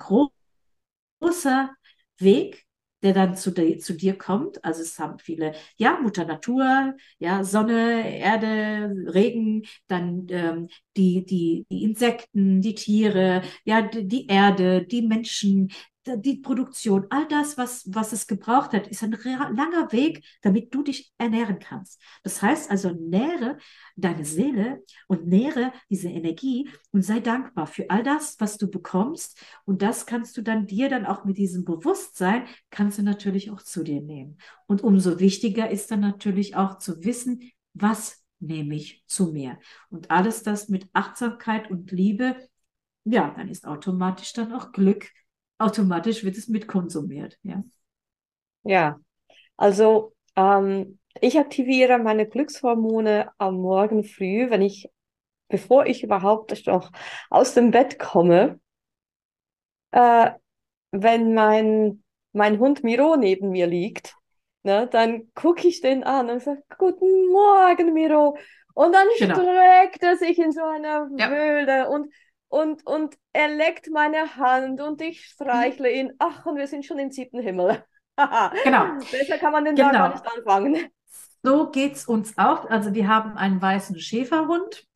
großer 1.21 1.71
Weg, 2.19 2.66
der 3.07 3.15
dann 3.15 3.37
zu, 3.37 3.53
de, 3.53 3.79
zu 3.79 3.95
dir 3.95 4.19
kommt. 4.19 4.65
Also 4.65 4.83
es 4.83 4.99
haben 4.99 5.19
viele, 5.19 5.55
ja, 5.77 5.99
Mutter 6.03 6.25
Natur, 6.25 6.95
ja, 7.19 7.45
Sonne, 7.45 8.19
Erde, 8.19 8.93
Regen, 9.15 9.65
dann 9.87 10.27
ähm, 10.31 10.69
die, 10.97 11.25
die, 11.25 11.67
die 11.71 11.85
Insekten, 11.85 12.61
die 12.63 12.75
Tiere, 12.75 13.43
ja, 13.65 13.83
die, 13.83 14.09
die 14.09 14.27
Erde, 14.27 14.85
die 14.85 15.03
Menschen, 15.03 15.71
die 16.15 16.37
Produktion, 16.37 17.07
all 17.11 17.27
das, 17.27 17.59
was, 17.59 17.83
was 17.93 18.13
es 18.13 18.27
gebraucht 18.27 18.73
hat, 18.73 18.87
ist 18.87 19.03
ein 19.03 19.11
langer 19.11 19.91
Weg, 19.91 20.25
damit 20.43 20.73
du 20.75 20.83
dich 20.83 21.13
ernähren 21.19 21.59
kannst. 21.59 22.01
Das 22.23 22.41
heißt 22.41 22.71
also, 22.71 22.91
nähre 22.91 23.59
deine 23.97 24.25
Seele 24.25 24.85
und 25.09 25.27
nähre 25.27 25.73
diese 25.91 26.09
Energie 26.09 26.71
und 26.93 27.03
sei 27.03 27.21
dankbar 27.21 27.67
für 27.67 27.91
all 27.91 28.03
das, 28.03 28.37
was 28.39 28.57
du 28.57 28.71
bekommst. 28.71 29.41
Und 29.65 29.83
das 29.83 30.07
kannst 30.07 30.37
du 30.37 30.43
dann 30.43 30.67
dir 30.67 30.89
dann 30.89 31.07
auch 31.07 31.25
mit 31.25 31.39
diesem 31.39 31.65
Bewusstsein, 31.65 32.45
kannst 32.71 32.99
du 32.99 33.03
natürlich 33.03 33.51
auch 33.51 33.63
zu 33.63 33.83
dir 33.83 34.01
nehmen. 34.01 34.39
Und 34.67 34.83
umso 34.83 35.19
wichtiger 35.19 35.71
ist 35.71 35.91
dann 35.91 36.01
natürlich 36.01 36.55
auch 36.55 36.79
zu 36.79 37.05
wissen, 37.05 37.51
was 37.75 38.25
nehme 38.39 38.75
ich 38.75 39.03
zu 39.07 39.33
mir. 39.33 39.59
Und 39.89 40.11
alles 40.11 40.43
das 40.43 40.69
mit 40.69 40.89
Achtsamkeit 40.93 41.71
und 41.71 41.91
Liebe, 41.91 42.37
ja, 43.05 43.33
dann 43.37 43.49
ist 43.49 43.67
automatisch 43.67 44.33
dann 44.33 44.53
auch 44.53 44.73
Glück 44.73 45.11
automatisch 45.59 46.25
wird 46.25 46.37
es 46.37 46.49
mitkonsumiert. 46.49 47.39
Ja, 47.43 47.65
ja 48.65 49.01
also 49.57 50.15
ähm, 50.37 50.99
ich 51.21 51.39
aktiviere 51.39 51.99
meine 51.99 52.27
Glückshormone 52.27 53.31
am 53.39 53.57
Morgen 53.57 54.05
früh, 54.05 54.51
wenn 54.51 54.63
ich, 54.63 54.91
bevor 55.49 55.87
ich 55.87 56.03
überhaupt 56.03 56.67
noch 56.67 56.93
aus 57.31 57.55
dem 57.55 57.71
Bett 57.71 57.99
komme, 57.99 58.61
äh, 59.93 60.31
wenn 60.91 61.35
mein, 61.35 62.03
mein 62.33 62.59
Hund 62.59 62.85
Miro 62.85 63.17
neben 63.17 63.51
mir 63.51 63.67
liegt, 63.67 64.15
ne, 64.63 64.87
dann 64.87 65.33
gucke 65.35 65.67
ich 65.67 65.81
den 65.81 66.05
an 66.05 66.29
und 66.31 66.43
sage, 66.43 66.63
guten 66.79 67.29
Morgen, 67.33 67.95
Miro. 67.95 68.37
Und 68.75 68.93
dann 68.93 69.07
genau. 69.19 69.35
streckt 69.37 70.03
er 70.03 70.17
sich 70.17 70.39
in 70.39 70.53
so 70.53 70.63
einer 70.63 71.09
ja. 71.17 71.87
Und 71.89 72.13
und, 72.49 72.87
und 72.87 73.17
er 73.33 73.49
leckt 73.49 73.91
meine 73.91 74.37
Hand 74.37 74.81
und 74.81 75.01
ich 75.01 75.25
streichle 75.25 75.91
ihn. 75.91 76.13
Ach, 76.19 76.47
und 76.47 76.57
wir 76.57 76.67
sind 76.67 76.85
schon 76.85 76.99
im 76.99 77.11
siebten 77.11 77.41
Himmel. 77.41 77.85
genau. 78.65 78.99
Besser 79.11 79.39
kann 79.39 79.53
man 79.53 79.65
den 79.65 79.75
genau. 79.75 79.91
Tag 79.91 80.15
nicht 80.15 80.37
anfangen. 80.37 80.87
So 81.43 81.71
geht 81.71 81.95
es 81.95 82.07
uns 82.07 82.37
auch. 82.39 82.69
Also 82.71 82.95
wir 82.95 83.09
haben 83.09 83.37
einen 83.37 83.61
weißen 83.61 83.99
Schäferhund 83.99 84.87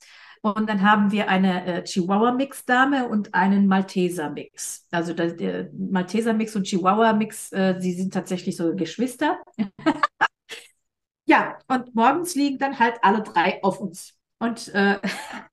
und 0.43 0.69
dann 0.69 0.83
haben 0.83 1.13
wir 1.13 1.29
eine 1.29 1.67
äh, 1.67 1.85
Chihuahua-Mix-Dame 1.85 3.09
und 3.09 3.35
einen 3.35 3.67
Malteser-Mix. 3.67 4.87
Also 4.91 5.13
der, 5.13 5.33
der 5.33 5.71
Malteser-Mix 5.73 6.57
und 6.57 6.65
Chihuahua-Mix, 6.65 7.53
äh, 7.53 7.77
sie 7.79 7.93
sind 7.93 8.15
tatsächlich 8.15 8.57
so 8.57 8.75
Geschwister. 8.75 9.39
ja, 11.27 11.59
und 11.69 11.95
morgens 11.95 12.35
liegen 12.35 12.59
dann 12.59 12.79
halt 12.79 12.99
alle 13.03 13.23
drei 13.23 13.63
auf 13.63 13.81
uns. 13.81 14.15
Und 14.39 14.69
äh, 14.75 14.99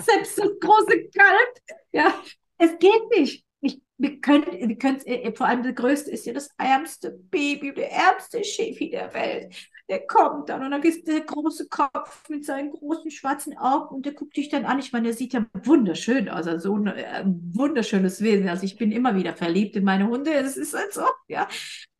selbst 0.00 0.38
das 0.38 0.48
große 0.60 1.08
Kalb. 1.10 1.78
Ja, 1.92 2.14
es 2.58 2.78
geht 2.78 3.10
nicht. 3.16 3.44
Ich, 3.60 3.80
wir 3.98 4.20
können, 4.20 4.46
wir 4.68 4.76
können, 4.76 5.00
äh, 5.06 5.32
vor 5.34 5.46
allem 5.46 5.62
der 5.62 5.72
größte 5.72 6.10
ist 6.10 6.26
ja 6.26 6.32
das 6.32 6.50
ärmste 6.58 7.10
Baby, 7.10 7.72
der 7.72 7.90
ärmste 7.90 8.44
Schäfi 8.44 8.90
der 8.90 9.12
Welt. 9.14 9.54
Der 9.88 10.06
kommt 10.06 10.48
dann 10.48 10.64
und 10.64 10.72
dann 10.72 10.82
ist 10.82 11.06
der 11.06 11.20
große 11.20 11.68
Kopf 11.68 12.28
mit 12.28 12.44
seinen 12.44 12.72
großen 12.72 13.10
schwarzen 13.10 13.56
Augen 13.56 13.94
und 13.94 14.04
der 14.04 14.14
guckt 14.14 14.36
dich 14.36 14.48
dann 14.48 14.64
an. 14.64 14.80
Ich 14.80 14.92
meine, 14.92 15.04
der 15.06 15.16
sieht 15.16 15.32
ja 15.32 15.46
wunderschön 15.64 16.28
aus, 16.28 16.46
also 16.48 16.76
ein, 16.76 16.88
ein 16.88 17.52
äh, 17.52 17.56
wunderschönes 17.56 18.20
Wesen. 18.20 18.48
Also 18.48 18.64
ich 18.64 18.76
bin 18.76 18.90
immer 18.92 19.14
wieder 19.14 19.34
verliebt 19.34 19.76
in 19.76 19.84
meine 19.84 20.08
Hunde. 20.08 20.32
Es 20.34 20.56
ist 20.56 20.74
halt 20.74 20.92
so, 20.92 21.04
ja. 21.28 21.48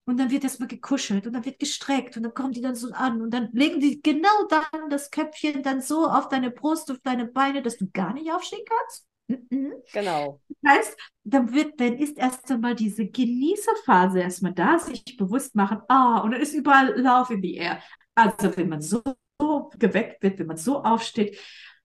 Und 0.08 0.18
dann 0.18 0.30
wird 0.30 0.44
erstmal 0.44 0.68
gekuschelt 0.68 1.26
und 1.26 1.32
dann 1.32 1.44
wird 1.44 1.58
gestreckt 1.58 2.16
und 2.16 2.22
dann 2.22 2.32
kommen 2.32 2.52
die 2.52 2.60
dann 2.60 2.76
so 2.76 2.92
an 2.92 3.20
und 3.20 3.30
dann 3.32 3.48
legen 3.52 3.80
die 3.80 4.00
genau 4.00 4.46
dann 4.48 4.88
das 4.88 5.10
Köpfchen 5.10 5.64
dann 5.64 5.80
so 5.80 6.06
auf 6.06 6.28
deine 6.28 6.52
Brust, 6.52 6.90
auf 6.92 6.98
deine 7.02 7.26
Beine, 7.26 7.60
dass 7.60 7.76
du 7.76 7.90
gar 7.90 8.14
nicht 8.14 8.32
aufstehen 8.32 8.64
kannst. 8.64 9.06
Mhm. 9.28 9.72
Genau. 9.92 10.40
Das 10.62 10.72
heißt, 10.76 10.96
dann 11.24 11.52
wird, 11.52 11.80
dann 11.80 11.98
ist 11.98 12.18
erst 12.18 12.50
einmal 12.50 12.74
diese 12.74 13.06
Genießerphase 13.06 14.20
erstmal 14.20 14.52
da, 14.52 14.78
sich 14.78 15.16
bewusst 15.16 15.54
machen, 15.54 15.80
ah, 15.88 16.20
und 16.20 16.30
dann 16.30 16.40
ist 16.40 16.54
überall 16.54 16.98
Love 17.00 17.34
in 17.34 17.42
the 17.42 17.54
air. 17.56 17.82
Also 18.14 18.56
wenn 18.56 18.68
man 18.68 18.80
so, 18.80 19.02
so 19.40 19.70
geweckt 19.76 20.22
wird, 20.22 20.38
wenn 20.38 20.46
man 20.46 20.56
so 20.56 20.82
aufsteht, 20.82 21.38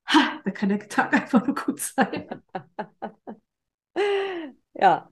ha, 0.06 0.40
da 0.46 0.52
kann 0.52 0.70
der 0.70 0.88
Tag 0.88 1.14
einfach 1.14 1.46
nur 1.46 1.56
gut 1.56 1.80
sein. 1.80 2.44
ja, 4.74 5.10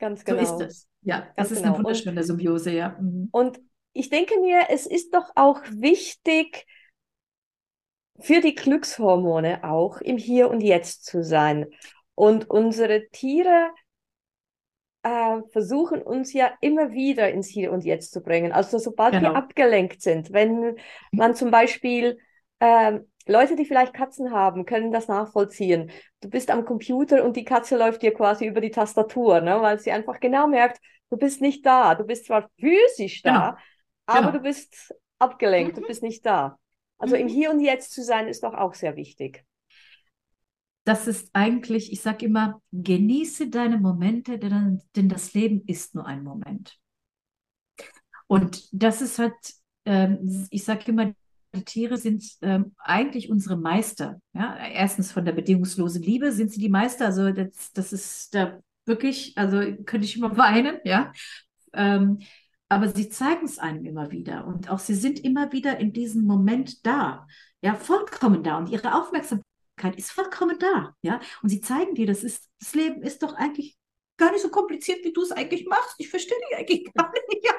ganz 0.00 0.24
genau. 0.24 0.44
So 0.44 0.60
ist 0.60 0.68
es. 0.68 0.88
Ja, 1.02 1.28
das 1.36 1.52
ist 1.52 1.58
genau. 1.58 1.74
eine 1.74 1.84
wunderschöne 1.84 2.24
Symbiose, 2.24 2.72
ja. 2.72 2.96
Mhm. 3.00 3.28
Und 3.30 3.60
ich 3.92 4.10
denke 4.10 4.40
mir, 4.40 4.66
es 4.70 4.86
ist 4.86 5.14
doch 5.14 5.30
auch 5.36 5.60
wichtig, 5.70 6.66
für 8.18 8.40
die 8.40 8.54
Glückshormone 8.54 9.64
auch 9.64 10.00
im 10.00 10.18
Hier 10.18 10.50
und 10.50 10.60
Jetzt 10.60 11.04
zu 11.04 11.22
sein. 11.22 11.66
Und 12.14 12.50
unsere 12.50 13.08
Tiere 13.10 13.70
äh, 15.02 15.40
versuchen 15.50 16.02
uns 16.02 16.32
ja 16.32 16.52
immer 16.60 16.92
wieder 16.92 17.30
ins 17.30 17.48
Hier 17.48 17.72
und 17.72 17.84
Jetzt 17.84 18.12
zu 18.12 18.20
bringen. 18.20 18.52
Also 18.52 18.78
sobald 18.78 19.12
genau. 19.12 19.30
wir 19.30 19.36
abgelenkt 19.36 20.02
sind, 20.02 20.32
wenn 20.32 20.76
man 21.12 21.34
zum 21.34 21.50
Beispiel 21.50 22.18
äh, 22.58 23.00
Leute, 23.30 23.56
die 23.56 23.64
vielleicht 23.64 23.94
Katzen 23.94 24.32
haben, 24.32 24.66
können 24.66 24.92
das 24.92 25.08
nachvollziehen. 25.08 25.90
Du 26.20 26.28
bist 26.28 26.50
am 26.50 26.64
Computer 26.64 27.24
und 27.24 27.36
die 27.36 27.44
Katze 27.44 27.78
läuft 27.78 28.02
dir 28.02 28.12
quasi 28.12 28.46
über 28.46 28.60
die 28.60 28.70
Tastatur, 28.70 29.40
ne? 29.40 29.62
weil 29.62 29.78
sie 29.78 29.92
einfach 29.92 30.20
genau 30.20 30.46
merkt, 30.46 30.80
du 31.10 31.16
bist 31.16 31.40
nicht 31.40 31.64
da. 31.64 31.94
Du 31.94 32.04
bist 32.04 32.26
zwar 32.26 32.50
physisch 32.58 33.22
da, 33.22 33.30
genau. 33.30 33.62
aber 34.06 34.20
genau. 34.20 34.32
du 34.32 34.40
bist 34.40 34.94
abgelenkt, 35.18 35.76
mhm. 35.76 35.82
du 35.82 35.86
bist 35.86 36.02
nicht 36.02 36.26
da. 36.26 36.58
Also 36.98 37.14
mhm. 37.14 37.22
im 37.22 37.28
Hier 37.28 37.50
und 37.50 37.60
Jetzt 37.60 37.92
zu 37.92 38.02
sein, 38.02 38.28
ist 38.28 38.42
doch 38.42 38.54
auch 38.54 38.74
sehr 38.74 38.96
wichtig. 38.96 39.44
das 40.84 41.06
ist 41.06 41.30
eigentlich, 41.32 41.92
ich 41.92 42.00
sage 42.00 42.26
immer, 42.26 42.60
genieße 42.72 43.48
deine 43.48 43.78
Momente, 43.78 44.38
denn, 44.38 44.82
denn 44.96 45.08
das 45.08 45.34
Leben 45.34 45.62
ist 45.66 45.94
nur 45.94 46.06
ein 46.06 46.24
Moment. 46.24 46.78
Und 48.26 48.68
das 48.72 49.02
ist 49.02 49.18
halt, 49.18 49.34
ähm, 49.84 50.46
ich 50.50 50.64
sage 50.64 50.90
immer, 50.90 51.12
Tiere 51.64 51.96
sind 51.96 52.24
ähm, 52.42 52.74
eigentlich 52.78 53.30
unsere 53.30 53.56
Meister. 53.56 54.20
Ja? 54.32 54.56
Erstens 54.56 55.12
von 55.12 55.24
der 55.24 55.32
bedingungslosen 55.32 56.02
Liebe 56.02 56.32
sind 56.32 56.52
sie 56.52 56.60
die 56.60 56.68
Meister. 56.68 57.06
Also 57.06 57.30
das, 57.32 57.72
das 57.72 57.92
ist 57.92 58.34
da 58.34 58.60
wirklich, 58.86 59.36
also 59.36 59.60
könnte 59.84 60.04
ich 60.04 60.16
immer 60.16 60.36
weinen, 60.36 60.78
ja. 60.84 61.12
Ähm, 61.72 62.20
aber 62.68 62.88
sie 62.88 63.08
zeigen 63.08 63.46
es 63.46 63.58
einem 63.58 63.84
immer 63.84 64.10
wieder 64.10 64.46
und 64.46 64.70
auch 64.70 64.78
sie 64.78 64.94
sind 64.94 65.18
immer 65.20 65.52
wieder 65.52 65.78
in 65.78 65.92
diesem 65.92 66.24
Moment 66.24 66.86
da, 66.86 67.26
ja, 67.62 67.74
vollkommen 67.74 68.42
da 68.42 68.58
und 68.58 68.68
ihre 68.68 68.94
Aufmerksamkeit 68.94 69.96
ist 69.96 70.12
vollkommen 70.12 70.58
da, 70.58 70.94
ja. 71.02 71.20
Und 71.42 71.48
sie 71.48 71.60
zeigen 71.60 71.94
dir, 71.94 72.06
das 72.06 72.22
ist, 72.22 72.48
das 72.58 72.74
Leben 72.74 73.02
ist 73.02 73.22
doch 73.22 73.34
eigentlich 73.34 73.76
gar 74.16 74.30
nicht 74.32 74.42
so 74.42 74.50
kompliziert, 74.50 75.04
wie 75.04 75.12
du 75.12 75.22
es 75.22 75.32
eigentlich 75.32 75.66
machst. 75.66 75.94
Ich 75.98 76.10
verstehe 76.10 76.38
dich 76.48 76.58
eigentlich 76.58 76.92
gar 76.94 77.10
nicht. 77.10 77.24
Ja. 77.44 77.54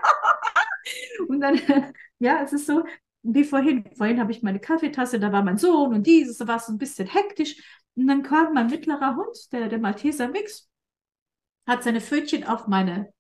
Und 1.28 1.42
dann, 1.42 1.60
ja, 2.20 2.44
es 2.44 2.54
ist 2.54 2.68
so, 2.68 2.84
wie 3.24 3.44
vorhin. 3.44 3.86
Vorhin 3.96 4.20
habe 4.20 4.32
ich 4.32 4.44
meine 4.44 4.60
Kaffeetasse, 4.60 5.20
da 5.20 5.32
war 5.32 5.44
mein 5.44 5.58
Sohn 5.58 5.94
und 5.94 6.08
dieses, 6.08 6.38
da 6.38 6.48
war 6.48 6.58
es 6.58 6.68
ein 6.68 6.78
bisschen 6.78 7.08
hektisch. 7.08 7.56
Und 7.96 8.08
dann 8.08 8.24
kam 8.24 8.54
mein 8.54 8.68
mittlerer 8.68 9.16
Hund, 9.16 9.52
der, 9.52 9.68
der 9.68 9.80
Malteser 9.80 10.30
Mix, 10.30 10.70
hat 11.68 11.84
seine 11.84 12.02
Pfötchen 12.02 12.46
auf 12.46 12.68
meine 12.68 13.14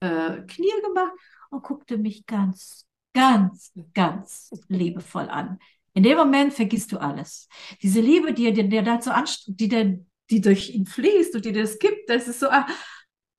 äh, 0.00 0.42
Knie 0.42 0.82
gemacht 0.84 1.12
und 1.50 1.62
guckte 1.62 1.96
mich 1.96 2.26
ganz, 2.26 2.86
ganz, 3.14 3.72
ganz 3.94 4.50
liebevoll 4.68 5.28
an. 5.28 5.58
In 5.94 6.02
dem 6.02 6.18
Moment 6.18 6.52
vergisst 6.52 6.92
du 6.92 6.98
alles. 6.98 7.48
Diese 7.82 8.00
Liebe, 8.00 8.34
die 8.34 8.52
dir 8.52 8.82
dazu 8.82 9.10
anstrengt, 9.10 9.60
die, 9.60 10.04
die 10.30 10.40
durch 10.40 10.74
ihn 10.74 10.86
fließt 10.86 11.34
und 11.34 11.44
die 11.44 11.52
dir 11.52 11.62
das 11.62 11.78
gibt, 11.78 12.10
das 12.10 12.28
ist 12.28 12.40
so, 12.40 12.50
ah, 12.50 12.66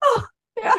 oh, 0.02 0.22
ja. 0.64 0.74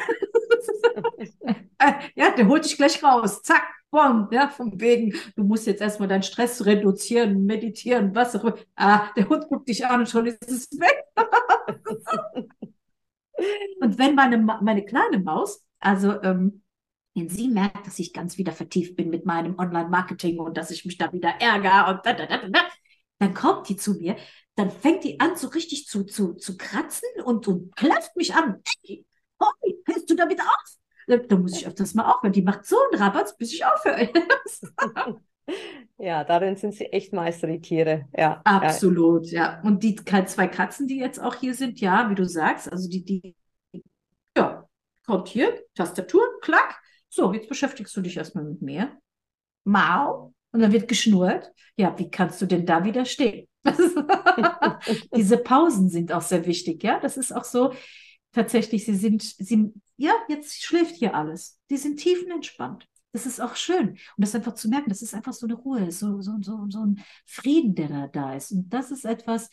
ja, 2.14 2.30
der 2.30 2.48
holt 2.48 2.64
dich 2.64 2.76
gleich 2.76 3.02
raus. 3.02 3.42
Zack, 3.42 3.62
Boom, 3.90 4.28
ja, 4.30 4.48
vom 4.48 4.78
wegen, 4.78 5.14
du 5.34 5.44
musst 5.44 5.66
jetzt 5.66 5.80
erstmal 5.80 6.08
deinen 6.08 6.22
Stress 6.22 6.66
reduzieren, 6.66 7.46
meditieren, 7.46 8.14
was 8.14 8.36
auch 8.36 8.44
immer. 8.44 8.58
Ah, 8.76 9.10
der 9.16 9.28
Hund 9.28 9.48
guckt 9.48 9.68
dich 9.68 9.86
an 9.86 10.00
und 10.00 10.08
schon 10.08 10.26
ist 10.26 10.42
es 10.42 10.70
weg. 10.78 11.04
und 13.80 13.98
wenn 13.98 14.14
meine, 14.14 14.36
meine 14.36 14.84
kleine 14.84 15.20
Maus, 15.20 15.64
also 15.80 16.20
ähm, 16.22 16.62
wenn 17.14 17.30
sie 17.30 17.48
merkt, 17.48 17.86
dass 17.86 17.98
ich 17.98 18.12
ganz 18.12 18.36
wieder 18.36 18.52
vertieft 18.52 18.94
bin 18.94 19.08
mit 19.08 19.24
meinem 19.24 19.58
Online-Marketing 19.58 20.38
und 20.38 20.58
dass 20.58 20.70
ich 20.70 20.84
mich 20.84 20.98
da 20.98 21.10
wieder 21.12 21.30
ärgere 21.40 21.90
und 21.90 22.04
da, 22.04 22.12
da, 22.12 22.26
da, 22.26 22.46
da, 22.46 22.60
dann 23.18 23.32
kommt 23.32 23.70
die 23.70 23.76
zu 23.76 23.94
mir, 23.94 24.16
dann 24.54 24.70
fängt 24.70 25.04
die 25.04 25.18
an, 25.18 25.34
so 25.36 25.48
richtig 25.48 25.86
zu, 25.86 26.04
zu, 26.04 26.34
zu 26.34 26.58
kratzen 26.58 27.08
und, 27.24 27.48
und 27.48 27.74
klafft 27.74 28.14
mich 28.16 28.34
an. 28.34 28.62
Hoi, 29.40 29.74
hörst 29.86 30.10
du 30.10 30.14
damit 30.14 30.40
auf? 30.40 30.78
Da 31.28 31.36
muss 31.36 31.56
ich 31.56 31.66
öfters 31.66 31.94
mal 31.94 32.10
aufhören. 32.10 32.32
Die 32.32 32.42
macht 32.42 32.66
so 32.66 32.76
einen 32.90 33.02
Rabatz, 33.02 33.36
bis 33.36 33.52
ich 33.54 33.64
aufhöre. 33.64 34.10
ja, 35.98 36.22
darin 36.24 36.56
sind 36.56 36.74
sie 36.74 36.84
echt 36.86 37.14
Meister, 37.14 37.46
die 37.46 37.60
Tiere. 37.60 38.06
Ja, 38.14 38.42
Absolut, 38.44 39.26
ja. 39.30 39.42
ja. 39.42 39.60
Und 39.62 39.82
die 39.82 39.94
zwei 39.94 40.48
Katzen, 40.48 40.86
die 40.86 40.98
jetzt 40.98 41.18
auch 41.18 41.34
hier 41.34 41.54
sind, 41.54 41.80
ja, 41.80 42.10
wie 42.10 42.14
du 42.14 42.28
sagst, 42.28 42.70
also 42.70 42.88
die, 42.90 43.04
die, 43.04 43.34
ja, 44.36 44.68
kommt 45.06 45.28
hier, 45.28 45.64
Tastatur, 45.74 46.22
klack. 46.42 46.78
So, 47.08 47.32
jetzt 47.32 47.48
beschäftigst 47.48 47.96
du 47.96 48.02
dich 48.02 48.18
erstmal 48.18 48.44
mit 48.44 48.60
mir. 48.60 48.98
Mau. 49.64 50.34
Und 50.52 50.60
dann 50.60 50.72
wird 50.72 50.88
geschnurrt. 50.88 51.50
Ja, 51.76 51.98
wie 51.98 52.10
kannst 52.10 52.40
du 52.42 52.46
denn 52.46 52.66
da 52.66 52.84
widerstehen? 52.84 53.48
Diese 55.14 55.38
Pausen 55.38 55.88
sind 55.88 56.12
auch 56.12 56.22
sehr 56.22 56.44
wichtig, 56.44 56.82
ja. 56.82 57.00
Das 57.00 57.16
ist 57.16 57.32
auch 57.32 57.44
so, 57.44 57.72
tatsächlich, 58.32 58.84
sie 58.84 58.94
sind, 58.94 59.22
sie, 59.22 59.72
ja, 59.96 60.12
jetzt 60.28 60.62
schläft 60.62 60.96
hier 60.96 61.14
alles. 61.14 61.58
Die 61.70 61.76
sind 61.76 61.98
tiefenentspannt. 61.98 62.86
Das 63.12 63.26
ist 63.26 63.40
auch 63.40 63.56
schön. 63.56 63.90
Und 63.90 63.98
das 64.18 64.34
einfach 64.34 64.54
zu 64.54 64.68
merken, 64.68 64.90
das 64.90 65.02
ist 65.02 65.14
einfach 65.14 65.32
so 65.32 65.46
eine 65.46 65.54
Ruhe, 65.54 65.90
so, 65.90 66.20
so, 66.20 66.32
so, 66.40 66.66
so 66.68 66.84
ein 66.84 67.02
Frieden, 67.26 67.74
der 67.74 67.88
da, 67.88 68.06
da 68.06 68.34
ist. 68.34 68.52
Und 68.52 68.68
das 68.72 68.90
ist 68.90 69.04
etwas, 69.04 69.48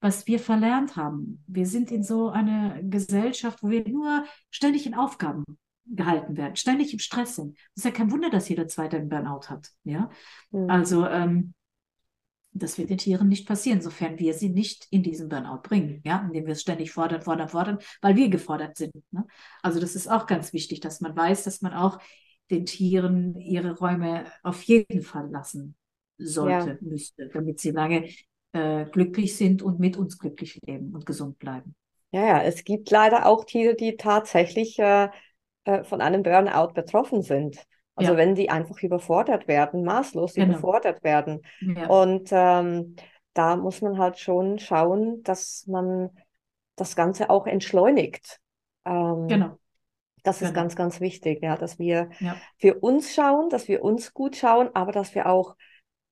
was 0.00 0.26
wir 0.26 0.38
verlernt 0.38 0.96
haben. 0.96 1.42
Wir 1.46 1.64
sind 1.66 1.90
in 1.90 2.02
so 2.02 2.28
einer 2.28 2.82
Gesellschaft, 2.82 3.62
wo 3.62 3.70
wir 3.70 3.88
nur 3.88 4.24
ständig 4.50 4.86
in 4.86 4.94
Aufgaben 4.94 5.44
gehalten 5.86 6.36
werden, 6.36 6.56
ständig 6.56 6.92
im 6.92 6.98
Stress 6.98 7.36
sind. 7.36 7.56
Das 7.74 7.84
ist 7.84 7.84
ja 7.84 7.90
kein 7.90 8.10
Wunder, 8.10 8.30
dass 8.30 8.48
jeder 8.48 8.68
Zweite 8.68 8.96
einen 8.96 9.08
Burnout 9.08 9.48
hat. 9.48 9.70
Ja, 9.84 10.10
mhm. 10.50 10.68
also 10.70 11.06
ähm, 11.06 11.54
das 12.52 12.78
wird 12.78 12.90
den 12.90 12.98
Tieren 12.98 13.28
nicht 13.28 13.46
passieren, 13.46 13.80
sofern 13.80 14.18
wir 14.18 14.34
sie 14.34 14.50
nicht 14.50 14.86
in 14.90 15.02
diesen 15.02 15.28
Burnout 15.28 15.62
bringen, 15.62 16.02
ja, 16.04 16.22
indem 16.26 16.46
wir 16.46 16.52
es 16.52 16.60
ständig 16.60 16.92
fordern, 16.92 17.22
fordern, 17.22 17.48
fordern, 17.48 17.78
weil 18.00 18.16
wir 18.16 18.28
gefordert 18.28 18.76
sind. 18.76 18.92
Ne? 19.10 19.26
Also 19.62 19.80
das 19.80 19.94
ist 19.94 20.08
auch 20.08 20.26
ganz 20.26 20.52
wichtig, 20.52 20.80
dass 20.80 21.00
man 21.00 21.16
weiß, 21.16 21.44
dass 21.44 21.62
man 21.62 21.72
auch 21.72 21.98
den 22.50 22.66
Tieren 22.66 23.36
ihre 23.40 23.76
Räume 23.78 24.24
auf 24.42 24.62
jeden 24.64 25.02
Fall 25.02 25.30
lassen 25.30 25.74
sollte, 26.18 26.70
ja. 26.70 26.76
müsste, 26.80 27.28
damit 27.28 27.60
sie 27.60 27.70
lange 27.70 28.08
äh, 28.52 28.84
glücklich 28.84 29.36
sind 29.36 29.62
und 29.62 29.80
mit 29.80 29.96
uns 29.96 30.18
glücklich 30.18 30.60
leben 30.66 30.94
und 30.94 31.06
gesund 31.06 31.38
bleiben. 31.38 31.74
Ja, 32.10 32.26
ja, 32.26 32.42
es 32.42 32.64
gibt 32.64 32.90
leider 32.90 33.26
auch 33.26 33.44
Tiere, 33.44 33.74
die 33.74 33.96
tatsächlich 33.96 34.78
äh, 34.78 35.08
äh 35.64 35.84
von 35.84 36.02
einem 36.02 36.22
Burnout 36.22 36.74
betroffen 36.74 37.22
sind. 37.22 37.56
Also 37.94 38.12
ja. 38.12 38.18
wenn 38.18 38.34
die 38.34 38.48
einfach 38.48 38.82
überfordert 38.82 39.48
werden, 39.48 39.84
maßlos 39.84 40.34
genau. 40.34 40.52
überfordert 40.52 41.04
werden. 41.04 41.42
Ja. 41.60 41.86
Und 41.88 42.30
ähm, 42.32 42.96
da 43.34 43.56
muss 43.56 43.82
man 43.82 43.98
halt 43.98 44.18
schon 44.18 44.58
schauen, 44.58 45.22
dass 45.22 45.66
man 45.66 46.10
das 46.76 46.96
Ganze 46.96 47.30
auch 47.30 47.46
entschleunigt. 47.46 48.40
Ähm, 48.84 49.28
genau. 49.28 49.58
Das 50.22 50.40
ist 50.40 50.48
genau. 50.48 50.60
ganz, 50.60 50.76
ganz 50.76 51.00
wichtig, 51.00 51.42
ja, 51.42 51.56
dass 51.56 51.78
wir 51.78 52.10
ja. 52.20 52.36
für 52.56 52.74
uns 52.78 53.12
schauen, 53.12 53.48
dass 53.50 53.68
wir 53.68 53.82
uns 53.82 54.14
gut 54.14 54.36
schauen, 54.36 54.70
aber 54.72 54.92
dass 54.92 55.14
wir 55.14 55.26
auch 55.26 55.56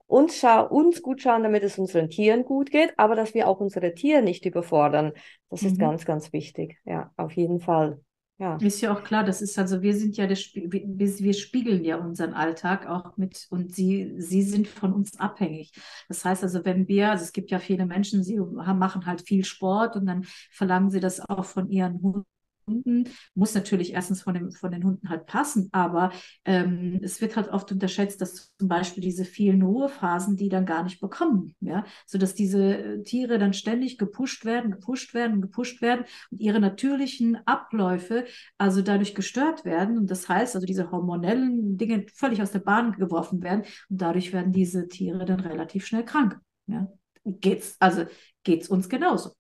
uns, 0.07 0.45
uns 0.71 1.03
gut 1.03 1.23
schauen, 1.23 1.45
damit 1.45 1.63
es 1.63 1.79
unseren 1.79 2.09
Tieren 2.09 2.45
gut 2.45 2.73
geht, 2.73 2.93
aber 2.99 3.15
dass 3.15 3.35
wir 3.35 3.47
auch 3.47 3.61
unsere 3.61 3.95
Tiere 3.95 4.23
nicht 4.23 4.45
überfordern. 4.45 5.13
Das 5.49 5.63
mhm. 5.63 5.69
ist 5.69 5.79
ganz, 5.79 6.05
ganz 6.05 6.33
wichtig. 6.33 6.79
Ja, 6.85 7.13
auf 7.17 7.33
jeden 7.33 7.61
Fall. 7.61 8.01
Ja. 8.41 8.57
Ist 8.57 8.81
ja 8.81 8.91
auch 8.91 9.05
klar, 9.05 9.23
das 9.23 9.43
ist 9.43 9.59
also, 9.59 9.83
wir 9.83 9.95
sind 9.95 10.17
ja, 10.17 10.27
der, 10.27 10.39
wir, 10.39 11.19
wir 11.19 11.35
spiegeln 11.35 11.85
ja 11.85 11.97
unseren 11.97 12.33
Alltag 12.33 12.87
auch 12.87 13.19
mit 13.19 13.47
und 13.51 13.75
sie, 13.75 14.15
sie 14.17 14.41
sind 14.41 14.67
von 14.67 14.95
uns 14.95 15.21
abhängig. 15.21 15.73
Das 16.09 16.25
heißt 16.25 16.43
also, 16.43 16.65
wenn 16.65 16.89
wir, 16.89 17.11
also 17.11 17.23
es 17.23 17.33
gibt 17.33 17.51
ja 17.51 17.59
viele 17.59 17.85
Menschen, 17.85 18.25
sie 18.25 18.39
machen 18.39 19.05
halt 19.05 19.21
viel 19.29 19.45
Sport 19.45 19.95
und 19.97 20.07
dann 20.07 20.25
verlangen 20.51 20.91
sie 20.91 21.01
das 21.01 21.21
auch 21.21 21.45
von 21.45 21.69
ihren 21.69 22.01
Hunden 22.01 22.25
Hunden. 22.71 23.05
Muss 23.35 23.55
natürlich 23.55 23.93
erstens 23.93 24.23
von, 24.23 24.35
dem, 24.35 24.51
von 24.53 24.71
den 24.71 24.85
Hunden 24.85 25.09
halt 25.09 25.27
passen, 25.27 25.69
aber 25.73 26.13
ähm, 26.45 27.01
es 27.03 27.21
wird 27.21 27.37
halt 27.37 27.49
oft 27.49 27.71
unterschätzt, 27.73 28.21
dass 28.21 28.55
zum 28.57 28.69
Beispiel 28.69 29.03
diese 29.03 29.25
vielen 29.25 29.63
Ruhephasen, 29.63 30.37
die 30.37 30.49
dann 30.49 30.67
gar 30.67 30.83
nicht 30.83 31.01
bekommen, 31.01 31.55
ja, 31.61 31.85
sodass 32.07 32.35
diese 32.35 33.03
Tiere 33.05 33.39
dann 33.39 33.53
ständig 33.53 33.99
gepusht 33.99 34.45
werden, 34.45 34.71
gepusht 34.71 35.15
werden, 35.15 35.41
gepusht 35.41 35.83
werden 35.83 36.05
und 36.31 36.41
ihre 36.41 36.61
natürlichen 36.61 37.39
Abläufe 37.47 38.25
also 38.59 38.83
dadurch 38.83 39.15
gestört 39.15 39.65
werden. 39.65 39.99
Und 39.99 40.11
das 40.11 40.29
heißt 40.29 40.55
also, 40.55 40.67
diese 40.67 40.91
hormonellen 40.91 41.77
Dinge 41.77 42.07
völlig 42.15 42.43
aus 42.43 42.53
der 42.53 42.61
Bahn 42.61 42.93
geworfen 42.93 43.43
werden 43.43 43.65
und 43.89 44.01
dadurch 44.01 44.33
werden 44.33 44.53
diese 44.53 44.89
Tiere 44.89 45.25
dann 45.25 45.41
relativ 45.41 45.87
schnell 45.87 46.05
krank. 46.05 46.39
Ja. 46.67 46.89
Geht's, 47.25 47.77
also 47.81 48.07
geht's 48.45 48.69
uns 48.69 48.89
genauso. 48.89 49.33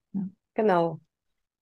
Genau. 0.54 1.00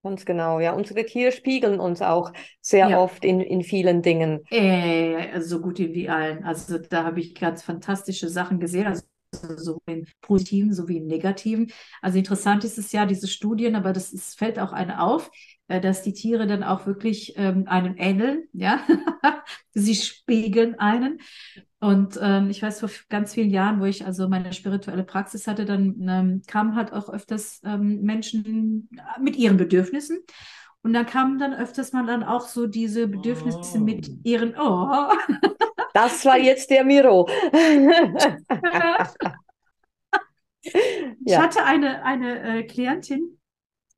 Ganz 0.03 0.24
genau, 0.24 0.61
ja. 0.61 0.72
Unsere 0.72 1.05
Tiere 1.05 1.32
spiegeln 1.32 1.80
uns 1.80 2.03
auch 2.03 2.32
sehr 2.61 2.90
ja. 2.90 3.01
oft 3.01 3.24
in, 3.24 3.40
in 3.40 3.62
vielen 3.62 4.01
Dingen. 4.03 4.44
Äh, 4.51 5.40
so 5.40 5.61
gut 5.61 5.78
wie 5.78 6.09
allen. 6.09 6.44
Also 6.44 6.78
da 6.78 7.05
habe 7.05 7.20
ich 7.20 7.34
ganz 7.34 7.62
fantastische 7.62 8.28
Sachen 8.28 8.61
gesehen. 8.61 8.86
Also 8.86 9.03
sowohl 9.32 9.80
in 9.86 10.07
positiven 10.20 10.72
sowie 10.72 10.99
in 10.99 11.07
negativen. 11.07 11.70
Also 12.01 12.18
interessant 12.18 12.64
ist 12.64 12.78
es 12.78 12.92
ja, 12.92 13.07
diese 13.07 13.28
Studien, 13.28 13.74
aber 13.74 13.92
das 13.92 14.12
ist, 14.12 14.38
fällt 14.38 14.59
auch 14.59 14.72
eine 14.72 15.03
auf, 15.03 15.30
dass 15.69 16.03
die 16.03 16.14
Tiere 16.14 16.47
dann 16.47 16.62
auch 16.62 16.87
wirklich 16.87 17.35
ähm, 17.37 17.64
einem 17.69 17.95
ähneln, 17.99 18.45
ja. 18.53 18.81
Sie 19.75 19.95
spiegeln 19.95 20.79
einen. 20.79 21.21
Und 21.81 22.19
ähm, 22.21 22.51
ich 22.51 22.62
weiß, 22.62 22.81
vor 22.81 22.91
ganz 23.09 23.35
vielen 23.35 23.51
Jahren, 23.51 23.81
wo 23.81 23.85
ich 23.85 24.05
also 24.05 24.29
meine 24.29 24.53
spirituelle 24.53 25.05
Praxis 25.05 25.47
hatte, 25.47 25.64
dann 25.64 25.97
ähm, 26.09 26.43
kamen 26.47 26.75
halt 26.75 26.93
auch 26.93 27.09
öfters 27.09 27.61
ähm, 27.64 28.01
Menschen 28.03 28.89
mit 29.21 29.37
ihren 29.37 29.57
Bedürfnissen. 29.57 30.19
Und 30.83 30.93
da 30.93 31.05
kamen 31.05 31.39
dann 31.39 31.55
öfters 31.55 31.93
mal 31.93 32.07
dann 32.07 32.23
auch 32.25 32.49
so 32.49 32.66
diese 32.66 33.07
Bedürfnisse 33.09 33.79
oh. 33.79 33.81
mit 33.81 34.09
ihren, 34.25 34.55
oh. 34.59 35.12
Das 35.95 36.25
war 36.25 36.39
jetzt 36.39 36.71
der 36.71 36.85
Miro. 36.85 37.29
ich 40.62 40.73
ja. 41.25 41.43
hatte 41.43 41.64
eine, 41.64 42.05
eine 42.05 42.59
äh, 42.59 42.62
Klientin, 42.64 43.38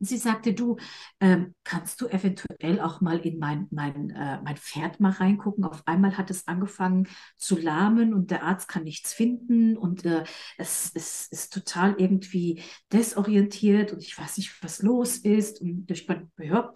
Sie 0.03 0.17
sagte, 0.17 0.55
du, 0.55 0.79
ähm, 1.21 1.55
kannst 1.63 2.01
du 2.01 2.09
eventuell 2.09 2.81
auch 2.81 3.03
mal 3.03 3.19
in 3.19 3.39
mein, 3.39 3.69
mein, 3.71 4.11
äh, 4.11 4.41
mein 4.43 4.57
Pferd 4.57 4.99
mal 4.99 5.13
reingucken? 5.13 5.65
Auf 5.65 5.87
einmal 5.87 6.17
hat 6.17 6.31
es 6.31 6.49
angefangen 6.49 7.07
zu 7.37 7.59
lahmen 7.59 8.15
und 8.15 8.31
der 8.31 8.43
Arzt 8.43 8.67
kann 8.67 8.85
nichts 8.85 9.13
finden 9.13 9.77
und 9.77 10.07
äh, 10.07 10.25
es, 10.57 10.91
es 10.95 11.27
ist 11.27 11.53
total 11.53 11.97
irgendwie 11.99 12.63
desorientiert 12.93 13.93
und 13.93 14.03
ich 14.03 14.19
weiß 14.19 14.39
nicht, 14.39 14.63
was 14.63 14.83
los 14.83 15.19
ist. 15.19 15.61
Und 15.61 15.91
ich 15.91 16.09
ja, 16.39 16.73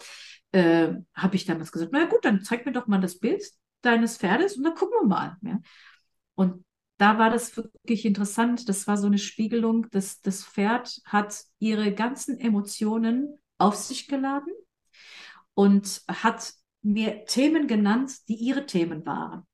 äh, 0.53 0.93
habe 1.15 1.37
ich 1.37 1.47
damals 1.47 1.73
gesagt, 1.73 1.93
na 1.93 2.05
gut, 2.05 2.25
dann 2.25 2.43
zeig 2.43 2.67
mir 2.67 2.73
doch 2.73 2.87
mal 2.87 3.01
das 3.01 3.19
Bild 3.19 3.43
deines 3.81 4.19
Pferdes 4.19 4.57
und 4.57 4.65
dann 4.65 4.75
gucken 4.75 4.99
wir 5.01 5.09
mal. 5.09 5.37
Ja? 5.43 5.61
Und 6.35 6.65
da 6.97 7.19
war 7.19 7.31
das 7.31 7.57
wirklich 7.57 8.05
interessant. 8.05 8.69
Das 8.69 8.87
war 8.87 8.97
so 8.97 9.07
eine 9.07 9.19
Spiegelung. 9.19 9.89
Das, 9.91 10.21
das 10.21 10.45
Pferd 10.45 11.01
hat 11.05 11.37
ihre 11.59 11.93
ganzen 11.93 12.39
Emotionen 12.39 13.39
auf 13.59 13.75
sich 13.75 14.09
geladen 14.09 14.53
und 15.55 16.03
hat 16.09 16.53
mir 16.83 17.25
Themen 17.25 17.67
genannt, 17.67 18.13
die 18.29 18.37
ihre 18.37 18.67
Themen 18.67 19.05
waren. 19.07 19.47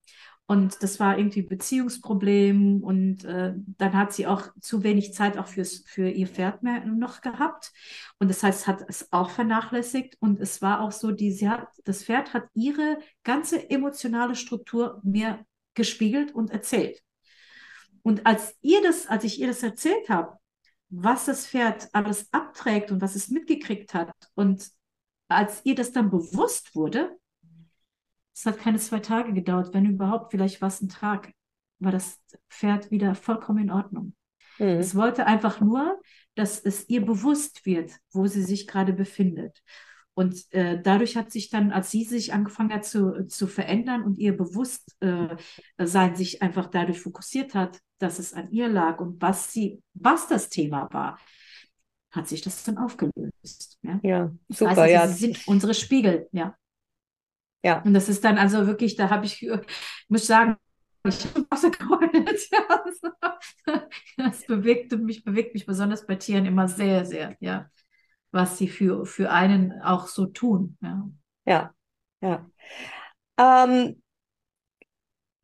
Und 0.46 0.82
das 0.82 0.98
war 0.98 1.16
irgendwie 1.16 1.42
Beziehungsproblem 1.42 2.82
und 2.82 3.24
äh, 3.24 3.52
dann 3.54 3.92
hat 3.92 4.12
sie 4.12 4.26
auch 4.26 4.48
zu 4.60 4.82
wenig 4.82 5.14
Zeit 5.14 5.38
auch 5.38 5.46
fürs, 5.46 5.84
für 5.86 6.08
ihr 6.08 6.26
Pferd 6.26 6.64
mehr 6.64 6.84
noch 6.86 7.20
gehabt. 7.20 7.72
Und 8.18 8.28
das 8.28 8.42
heißt, 8.42 8.66
hat 8.66 8.82
es 8.88 9.12
auch 9.12 9.30
vernachlässigt. 9.30 10.16
Und 10.18 10.40
es 10.40 10.60
war 10.60 10.80
auch 10.80 10.90
so, 10.90 11.12
die, 11.12 11.30
sie 11.30 11.48
hat, 11.48 11.68
das 11.84 12.02
Pferd 12.02 12.34
hat 12.34 12.48
ihre 12.52 12.98
ganze 13.22 13.70
emotionale 13.70 14.34
Struktur 14.34 15.00
mir 15.04 15.46
gespiegelt 15.74 16.34
und 16.34 16.50
erzählt. 16.50 17.00
Und 18.02 18.26
als 18.26 18.54
ihr 18.62 18.82
das, 18.82 19.06
als 19.06 19.24
ich 19.24 19.40
ihr 19.40 19.46
das 19.46 19.62
erzählt 19.62 20.08
habe, 20.08 20.38
was 20.88 21.26
das 21.26 21.46
Pferd 21.46 21.88
alles 21.92 22.32
abträgt 22.32 22.90
und 22.90 23.00
was 23.00 23.14
es 23.14 23.28
mitgekriegt 23.28 23.94
hat, 23.94 24.12
und 24.34 24.68
als 25.28 25.60
ihr 25.64 25.74
das 25.74 25.92
dann 25.92 26.10
bewusst 26.10 26.74
wurde, 26.74 27.16
es 28.34 28.46
hat 28.46 28.58
keine 28.58 28.78
zwei 28.78 29.00
Tage 29.00 29.32
gedauert, 29.32 29.74
wenn 29.74 29.84
überhaupt, 29.84 30.30
vielleicht 30.30 30.60
war 30.60 30.68
es 30.68 30.80
ein 30.80 30.88
Tag, 30.88 31.32
war 31.78 31.92
das 31.92 32.18
Pferd 32.48 32.90
wieder 32.90 33.14
vollkommen 33.14 33.64
in 33.64 33.70
Ordnung. 33.70 34.14
Mhm. 34.58 34.78
Es 34.78 34.94
wollte 34.94 35.26
einfach 35.26 35.60
nur, 35.60 36.00
dass 36.34 36.58
es 36.58 36.88
ihr 36.88 37.04
bewusst 37.04 37.66
wird, 37.66 37.92
wo 38.12 38.26
sie 38.26 38.42
sich 38.42 38.66
gerade 38.66 38.92
befindet. 38.92 39.62
Und 40.14 40.52
äh, 40.52 40.80
dadurch 40.82 41.16
hat 41.16 41.30
sich 41.30 41.50
dann, 41.50 41.70
als 41.70 41.90
sie 41.90 42.04
sich 42.04 42.32
angefangen 42.32 42.72
hat 42.72 42.84
zu, 42.84 43.26
zu 43.26 43.46
verändern 43.46 44.02
und 44.02 44.18
ihr 44.18 44.36
Bewusstsein 44.36 45.38
äh, 45.78 46.14
sich 46.14 46.42
einfach 46.42 46.66
dadurch 46.66 47.00
fokussiert 47.00 47.54
hat, 47.54 47.80
dass 47.98 48.18
es 48.18 48.34
an 48.34 48.50
ihr 48.50 48.68
lag 48.68 49.00
und 49.00 49.22
was 49.22 49.52
sie, 49.52 49.82
was 49.94 50.26
das 50.26 50.48
Thema 50.48 50.88
war, 50.92 51.18
hat 52.10 52.28
sich 52.28 52.40
das 52.40 52.64
dann 52.64 52.78
aufgelöst. 52.78 53.78
Ja, 53.82 54.00
ja 54.02 54.32
super. 54.48 54.76
Heißt, 54.76 54.92
ja. 54.92 55.08
Sie 55.08 55.26
sind 55.26 55.46
unsere 55.46 55.74
Spiegel, 55.74 56.28
ja. 56.32 56.56
Ja. 57.62 57.82
Und 57.82 57.94
das 57.94 58.08
ist 58.08 58.24
dann 58.24 58.38
also 58.38 58.66
wirklich, 58.66 58.96
da 58.96 59.10
habe 59.10 59.26
ich, 59.26 59.42
ich 59.42 59.60
muss 60.08 60.26
sagen, 60.26 60.56
ich 61.04 61.24
habe 61.24 61.46
das 64.16 64.46
bewegt 64.46 64.92
mich, 64.98 65.24
bewegt 65.24 65.54
mich 65.54 65.66
besonders 65.66 66.04
bei 66.04 66.16
Tieren 66.16 66.46
immer 66.46 66.68
sehr, 66.68 67.06
sehr, 67.06 67.36
ja 67.40 67.70
was 68.32 68.58
sie 68.58 68.68
für, 68.68 69.06
für 69.06 69.30
einen 69.30 69.80
auch 69.82 70.06
so 70.06 70.26
tun. 70.26 70.76
Ja, 70.80 71.10
ja. 71.46 71.74
ja. 72.20 72.50
Ähm, 73.38 74.02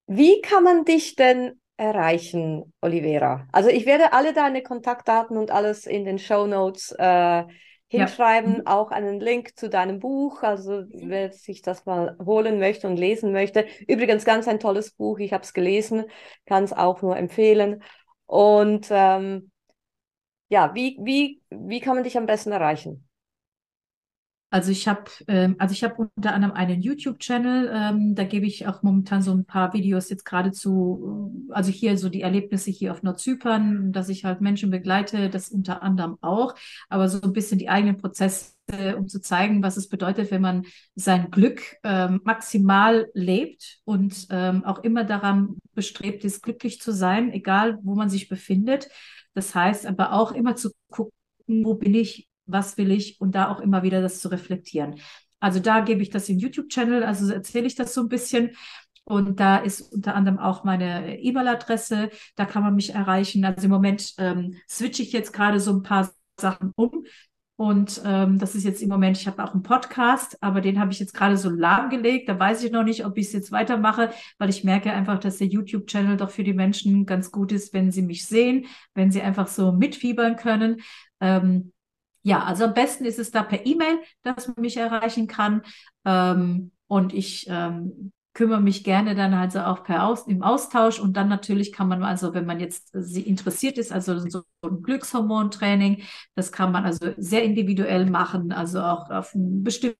wie 0.06 0.40
kann 0.40 0.62
man 0.62 0.84
dich 0.84 1.16
denn 1.16 1.60
erreichen, 1.76 2.72
Olivera? 2.80 3.48
Also 3.52 3.68
ich 3.70 3.86
werde 3.86 4.12
alle 4.12 4.32
deine 4.32 4.62
Kontaktdaten 4.62 5.36
und 5.36 5.50
alles 5.50 5.86
in 5.86 6.04
den 6.04 6.18
Show 6.18 6.46
Notes 6.46 6.92
äh, 6.98 7.44
hinschreiben, 7.88 8.52
ja. 8.52 8.58
mhm. 8.58 8.66
auch 8.66 8.90
einen 8.90 9.20
Link 9.20 9.56
zu 9.56 9.68
deinem 9.68 10.00
Buch, 10.00 10.42
also 10.42 10.84
wer 10.90 11.32
sich 11.32 11.62
das 11.62 11.86
mal 11.86 12.16
holen 12.24 12.58
möchte 12.58 12.88
und 12.88 12.96
lesen 12.96 13.32
möchte. 13.32 13.66
Übrigens 13.86 14.24
ganz 14.24 14.48
ein 14.48 14.60
tolles 14.60 14.92
Buch, 14.92 15.18
ich 15.18 15.32
habe 15.32 15.44
es 15.44 15.52
gelesen, 15.52 16.04
kann 16.46 16.64
es 16.64 16.72
auch 16.72 17.02
nur 17.02 17.16
empfehlen. 17.16 17.82
Und 18.26 18.88
ähm, 18.90 19.50
ja, 20.48 20.74
wie, 20.74 20.98
wie, 21.02 21.42
wie 21.50 21.80
kann 21.80 21.94
man 21.94 22.04
dich 22.04 22.16
am 22.16 22.26
besten 22.26 22.52
erreichen? 22.52 23.06
Also 24.50 24.70
ich 24.70 24.86
habe 24.86 25.10
ähm, 25.26 25.56
also 25.58 25.72
ich 25.72 25.82
habe 25.82 26.08
unter 26.16 26.32
anderem 26.32 26.54
einen 26.54 26.80
YouTube-Channel, 26.80 27.70
ähm, 27.74 28.14
da 28.14 28.22
gebe 28.22 28.46
ich 28.46 28.66
auch 28.68 28.82
momentan 28.82 29.20
so 29.20 29.32
ein 29.32 29.44
paar 29.44 29.72
Videos 29.74 30.08
jetzt 30.08 30.24
gerade 30.24 30.52
zu, 30.52 31.46
also 31.50 31.72
hier 31.72 31.98
so 31.98 32.08
die 32.08 32.22
Erlebnisse 32.22 32.70
hier 32.70 32.92
auf 32.92 33.02
Nordzypern, 33.02 33.92
dass 33.92 34.08
ich 34.08 34.24
halt 34.24 34.40
Menschen 34.40 34.70
begleite, 34.70 35.30
das 35.30 35.48
unter 35.50 35.82
anderem 35.82 36.16
auch, 36.20 36.54
aber 36.88 37.08
so 37.08 37.20
ein 37.20 37.32
bisschen 37.32 37.58
die 37.58 37.68
eigenen 37.68 37.96
Prozesse, 37.96 38.54
um 38.96 39.08
zu 39.08 39.20
zeigen, 39.20 39.62
was 39.64 39.76
es 39.76 39.88
bedeutet, 39.88 40.30
wenn 40.30 40.42
man 40.42 40.64
sein 40.94 41.30
Glück 41.30 41.60
ähm, 41.82 42.20
maximal 42.24 43.08
lebt 43.14 43.80
und 43.84 44.28
ähm, 44.30 44.64
auch 44.64 44.78
immer 44.84 45.04
daran 45.04 45.58
bestrebt 45.74 46.24
ist, 46.24 46.42
glücklich 46.42 46.80
zu 46.80 46.92
sein, 46.92 47.32
egal 47.32 47.78
wo 47.82 47.96
man 47.96 48.08
sich 48.08 48.28
befindet. 48.28 48.88
Das 49.36 49.54
heißt 49.54 49.84
aber 49.84 50.14
auch 50.14 50.32
immer 50.32 50.56
zu 50.56 50.70
gucken, 50.90 51.12
wo 51.46 51.74
bin 51.74 51.94
ich, 51.94 52.26
was 52.46 52.78
will 52.78 52.90
ich 52.90 53.20
und 53.20 53.34
da 53.34 53.50
auch 53.50 53.60
immer 53.60 53.82
wieder 53.82 54.00
das 54.00 54.20
zu 54.20 54.28
reflektieren. 54.28 54.98
Also 55.40 55.60
da 55.60 55.80
gebe 55.80 56.00
ich 56.00 56.08
das 56.08 56.30
im 56.30 56.38
YouTube-Channel, 56.38 57.04
also 57.04 57.30
erzähle 57.30 57.66
ich 57.66 57.74
das 57.74 57.92
so 57.92 58.00
ein 58.00 58.08
bisschen. 58.08 58.56
Und 59.04 59.38
da 59.38 59.58
ist 59.58 59.82
unter 59.92 60.14
anderem 60.14 60.38
auch 60.38 60.64
meine 60.64 61.20
E-Mail-Adresse, 61.20 62.08
da 62.34 62.46
kann 62.46 62.62
man 62.62 62.74
mich 62.74 62.94
erreichen. 62.94 63.44
Also 63.44 63.66
im 63.66 63.70
Moment 63.70 64.14
ähm, 64.16 64.56
switche 64.66 65.02
ich 65.02 65.12
jetzt 65.12 65.34
gerade 65.34 65.60
so 65.60 65.70
ein 65.72 65.82
paar 65.82 66.10
Sachen 66.40 66.72
um. 66.74 67.04
Und 67.56 68.02
ähm, 68.04 68.38
das 68.38 68.54
ist 68.54 68.64
jetzt 68.64 68.82
im 68.82 68.90
Moment, 68.90 69.16
ich 69.16 69.26
habe 69.26 69.42
auch 69.42 69.54
einen 69.54 69.62
Podcast, 69.62 70.42
aber 70.42 70.60
den 70.60 70.78
habe 70.78 70.92
ich 70.92 71.00
jetzt 71.00 71.14
gerade 71.14 71.38
so 71.38 71.48
lahmgelegt. 71.48 72.28
Da 72.28 72.38
weiß 72.38 72.62
ich 72.62 72.70
noch 72.70 72.82
nicht, 72.82 73.06
ob 73.06 73.16
ich 73.16 73.28
es 73.28 73.32
jetzt 73.32 73.50
weitermache, 73.50 74.10
weil 74.38 74.50
ich 74.50 74.62
merke 74.62 74.92
einfach, 74.92 75.18
dass 75.18 75.38
der 75.38 75.46
YouTube-Channel 75.46 76.18
doch 76.18 76.30
für 76.30 76.44
die 76.44 76.52
Menschen 76.52 77.06
ganz 77.06 77.32
gut 77.32 77.52
ist, 77.52 77.72
wenn 77.72 77.90
sie 77.90 78.02
mich 78.02 78.26
sehen, 78.26 78.66
wenn 78.94 79.10
sie 79.10 79.22
einfach 79.22 79.48
so 79.48 79.72
mitfiebern 79.72 80.36
können. 80.36 80.82
Ähm, 81.20 81.72
ja, 82.22 82.44
also 82.44 82.64
am 82.64 82.74
besten 82.74 83.06
ist 83.06 83.18
es 83.18 83.30
da 83.30 83.42
per 83.42 83.64
E-Mail, 83.64 84.00
dass 84.22 84.48
man 84.48 84.60
mich 84.60 84.76
erreichen 84.76 85.26
kann. 85.26 85.62
Ähm, 86.04 86.72
und 86.88 87.14
ich 87.14 87.46
ähm, 87.48 88.12
kümmere 88.36 88.60
mich 88.60 88.84
gerne 88.84 89.14
dann 89.14 89.32
also 89.32 89.60
auch 89.60 89.82
per 89.82 90.06
Aus 90.06 90.26
im 90.26 90.42
Austausch 90.42 91.00
und 91.00 91.16
dann 91.16 91.28
natürlich 91.30 91.72
kann 91.72 91.88
man 91.88 92.02
also, 92.02 92.34
wenn 92.34 92.44
man 92.44 92.60
jetzt 92.60 92.90
sie 92.92 93.22
interessiert 93.22 93.78
ist, 93.78 93.92
also 93.92 94.18
so 94.28 94.42
ein 94.62 94.82
Glückshormontraining, 94.82 96.02
das 96.34 96.52
kann 96.52 96.70
man 96.70 96.84
also 96.84 97.14
sehr 97.16 97.42
individuell 97.44 98.04
machen, 98.04 98.52
also 98.52 98.82
auch 98.82 99.08
auf 99.08 99.34
ein 99.34 99.64
bestimmtes 99.64 99.96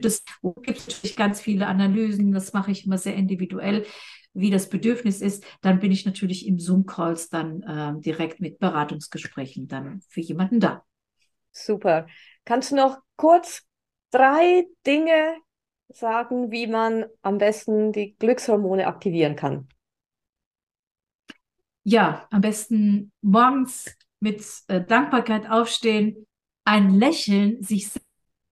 es 0.00 0.22
gibt 0.62 0.86
natürlich 0.86 1.16
ganz 1.16 1.40
viele 1.40 1.66
Analysen, 1.66 2.30
das 2.30 2.52
mache 2.52 2.70
ich 2.70 2.86
immer 2.86 2.98
sehr 2.98 3.16
individuell, 3.16 3.84
wie 4.32 4.50
das 4.50 4.68
Bedürfnis 4.68 5.20
ist. 5.20 5.44
Dann 5.62 5.80
bin 5.80 5.90
ich 5.90 6.06
natürlich 6.06 6.46
im 6.46 6.60
Zoom-Calls 6.60 7.28
dann 7.28 7.62
äh, 7.62 8.00
direkt 8.00 8.38
mit 8.38 8.60
Beratungsgesprächen 8.60 9.66
dann 9.66 10.00
für 10.08 10.20
jemanden 10.20 10.60
da. 10.60 10.84
Super. 11.50 12.06
Kannst 12.44 12.70
du 12.70 12.76
noch 12.76 12.98
kurz 13.16 13.67
drei 14.10 14.66
Dinge 14.86 15.36
sagen, 15.88 16.50
wie 16.50 16.66
man 16.66 17.06
am 17.22 17.38
besten 17.38 17.92
die 17.92 18.16
Glückshormone 18.18 18.86
aktivieren 18.86 19.36
kann? 19.36 19.68
Ja, 21.84 22.26
am 22.30 22.42
besten 22.42 23.12
morgens 23.22 23.96
mit 24.20 24.44
äh, 24.68 24.84
Dankbarkeit 24.84 25.48
aufstehen, 25.48 26.26
ein 26.64 26.90
Lächeln 26.90 27.62
sich 27.62 27.90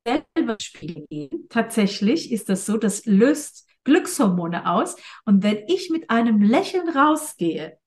selber 0.07 0.57
spiegeln. 0.61 1.47
Tatsächlich 1.51 2.33
ist 2.33 2.49
das 2.49 2.65
so, 2.65 2.79
das 2.79 3.05
löst 3.05 3.69
Glückshormone 3.85 4.71
aus. 4.71 4.97
Und 5.25 5.43
wenn 5.43 5.65
ich 5.69 5.91
mit 5.91 6.09
einem 6.11 6.41
Lächeln 6.41 6.89
rausgehe, 6.89 7.79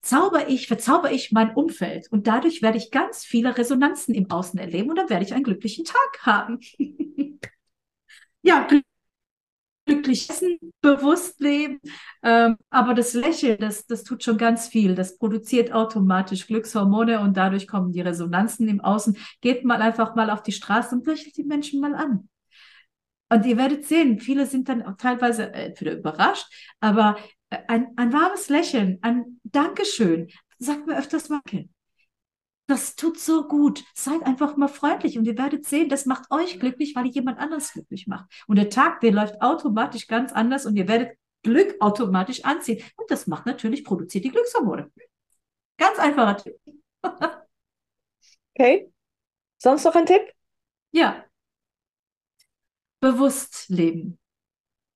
zauber 0.00 0.48
ich, 0.48 0.68
verzauber 0.68 1.12
ich 1.12 1.32
mein 1.32 1.54
Umfeld 1.54 2.10
und 2.10 2.26
dadurch 2.26 2.62
werde 2.62 2.78
ich 2.78 2.90
ganz 2.90 3.24
viele 3.24 3.56
Resonanzen 3.56 4.14
im 4.14 4.30
Außen 4.30 4.58
erleben 4.58 4.90
und 4.90 4.96
dann 4.96 5.10
werde 5.10 5.24
ich 5.24 5.34
einen 5.34 5.44
glücklichen 5.44 5.84
Tag 5.84 6.20
haben. 6.22 6.60
ja, 8.42 8.66
glücklich 9.88 10.30
essen, 10.30 10.58
bewusst 10.80 11.40
leben. 11.40 11.80
Ähm, 12.22 12.56
aber 12.70 12.94
das 12.94 13.14
Lächeln, 13.14 13.58
das, 13.58 13.86
das 13.86 14.04
tut 14.04 14.22
schon 14.22 14.38
ganz 14.38 14.68
viel. 14.68 14.94
Das 14.94 15.18
produziert 15.18 15.72
automatisch 15.72 16.46
Glückshormone 16.46 17.20
und 17.20 17.36
dadurch 17.36 17.66
kommen 17.66 17.92
die 17.92 18.02
Resonanzen 18.02 18.68
im 18.68 18.80
Außen. 18.80 19.16
Geht 19.40 19.64
mal 19.64 19.82
einfach 19.82 20.14
mal 20.14 20.30
auf 20.30 20.42
die 20.42 20.52
Straße 20.52 20.94
und 20.94 21.06
lächelt 21.06 21.36
die 21.36 21.44
Menschen 21.44 21.80
mal 21.80 21.94
an. 21.94 22.28
Und 23.30 23.44
ihr 23.44 23.56
werdet 23.58 23.84
sehen, 23.84 24.20
viele 24.20 24.46
sind 24.46 24.68
dann 24.68 24.82
auch 24.82 24.96
teilweise 24.96 25.52
entweder 25.52 25.92
überrascht, 25.92 26.46
aber 26.80 27.16
ein, 27.50 27.92
ein 27.96 28.12
warmes 28.12 28.48
Lächeln, 28.48 28.98
ein 29.02 29.40
Dankeschön, 29.44 30.28
sagt 30.58 30.86
mir 30.86 30.98
öfters 30.98 31.28
mal, 31.28 31.40
das 32.66 32.96
tut 32.96 33.18
so 33.18 33.48
gut. 33.48 33.82
Seid 33.94 34.22
einfach 34.24 34.56
mal 34.56 34.68
freundlich 34.68 35.18
und 35.18 35.24
ihr 35.24 35.38
werdet 35.38 35.64
sehen, 35.64 35.88
das 35.88 36.04
macht 36.04 36.30
euch 36.30 36.60
glücklich, 36.60 36.94
weil 36.94 37.06
ihr 37.06 37.12
jemand 37.12 37.38
anderes 37.38 37.72
glücklich 37.72 38.06
macht. 38.06 38.30
Und 38.46 38.56
der 38.56 38.68
Tag, 38.68 39.00
der 39.00 39.12
läuft 39.12 39.40
automatisch 39.40 40.06
ganz 40.06 40.32
anders 40.32 40.66
und 40.66 40.76
ihr 40.76 40.86
werdet 40.86 41.16
Glück 41.42 41.76
automatisch 41.80 42.44
anziehen. 42.44 42.84
Und 42.96 43.10
das 43.10 43.26
macht 43.26 43.46
natürlich, 43.46 43.84
produziert 43.84 44.24
die 44.24 44.30
Glückshormone. 44.30 44.92
Ganz 45.78 45.98
einfacher 45.98 46.36
Tipp. 46.36 46.56
Okay. 48.54 48.92
Sonst 49.56 49.84
noch 49.84 49.94
ein 49.94 50.04
Tipp? 50.04 50.22
Ja. 50.90 51.24
Bewusst 53.00 53.68
leben. 53.68 54.18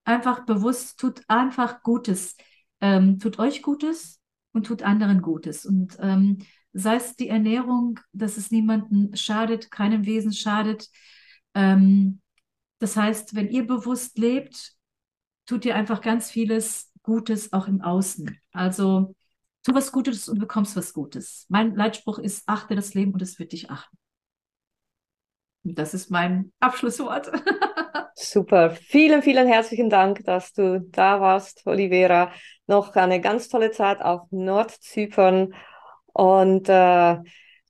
Einfach 0.04 0.44
bewusst, 0.44 0.98
tut 0.98 1.22
einfach 1.28 1.82
Gutes. 1.82 2.36
Ähm, 2.80 3.18
tut 3.18 3.38
euch 3.38 3.62
Gutes 3.62 4.20
und 4.52 4.66
tut 4.66 4.82
anderen 4.82 5.22
Gutes. 5.22 5.64
Und 5.64 5.96
ähm, 6.00 6.38
sei 6.72 6.96
es 6.96 7.16
die 7.16 7.28
Ernährung, 7.28 8.00
dass 8.12 8.36
es 8.36 8.50
niemandem 8.50 9.14
schadet, 9.14 9.70
keinem 9.70 10.06
Wesen 10.06 10.32
schadet. 10.32 10.88
Ähm, 11.54 12.20
das 12.78 12.96
heißt, 12.96 13.34
wenn 13.34 13.48
ihr 13.48 13.66
bewusst 13.66 14.18
lebt, 14.18 14.74
tut 15.46 15.64
ihr 15.64 15.76
einfach 15.76 16.00
ganz 16.00 16.30
vieles 16.30 16.92
Gutes 17.02 17.52
auch 17.52 17.68
im 17.68 17.82
Außen. 17.82 18.38
Also 18.52 19.14
tu 19.62 19.74
was 19.74 19.92
Gutes 19.92 20.28
und 20.28 20.38
bekommst 20.38 20.76
was 20.76 20.92
Gutes. 20.92 21.46
Mein 21.48 21.74
Leitspruch 21.74 22.18
ist, 22.18 22.44
achte 22.46 22.74
das 22.74 22.94
Leben 22.94 23.12
und 23.12 23.22
es 23.22 23.38
wird 23.38 23.52
dich 23.52 23.70
achten. 23.70 23.96
Und 25.64 25.78
das 25.78 25.94
ist 25.94 26.10
mein 26.10 26.52
Abschlusswort. 26.58 27.30
Super. 28.14 28.70
Vielen, 28.70 29.22
vielen 29.22 29.46
herzlichen 29.46 29.90
Dank, 29.90 30.24
dass 30.24 30.52
du 30.52 30.80
da 30.80 31.20
warst, 31.20 31.66
Olivera. 31.66 32.32
Noch 32.66 32.94
eine 32.94 33.20
ganz 33.20 33.48
tolle 33.48 33.70
Zeit 33.70 34.00
auf 34.00 34.22
Nordzypern. 34.30 35.54
Und 36.12 36.68
äh, 36.68 37.16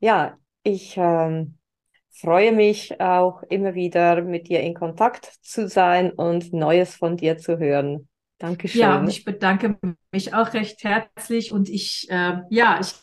ja, 0.01 0.37
ich 0.63 0.97
äh, 0.97 1.47
freue 2.11 2.53
mich 2.53 3.01
auch 3.01 3.43
immer 3.45 3.75
wieder 3.75 4.23
mit 4.23 4.49
dir 4.49 4.61
in 4.61 4.75
Kontakt 4.75 5.27
zu 5.43 5.69
sein 5.69 6.13
und 6.13 6.53
Neues 6.53 6.95
von 6.95 7.17
dir 7.17 7.39
zu 7.39 7.59
hören. 7.59 8.09
Dankeschön. 8.39 8.81
Ja, 8.81 8.99
und 8.99 9.09
ich 9.09 9.25
bedanke 9.25 9.79
mich 10.11 10.35
auch 10.35 10.53
recht 10.53 10.83
herzlich 10.83 11.53
und 11.53 11.69
ich, 11.69 12.09
äh, 12.11 12.41
ja, 12.51 12.79
ich 12.81 12.95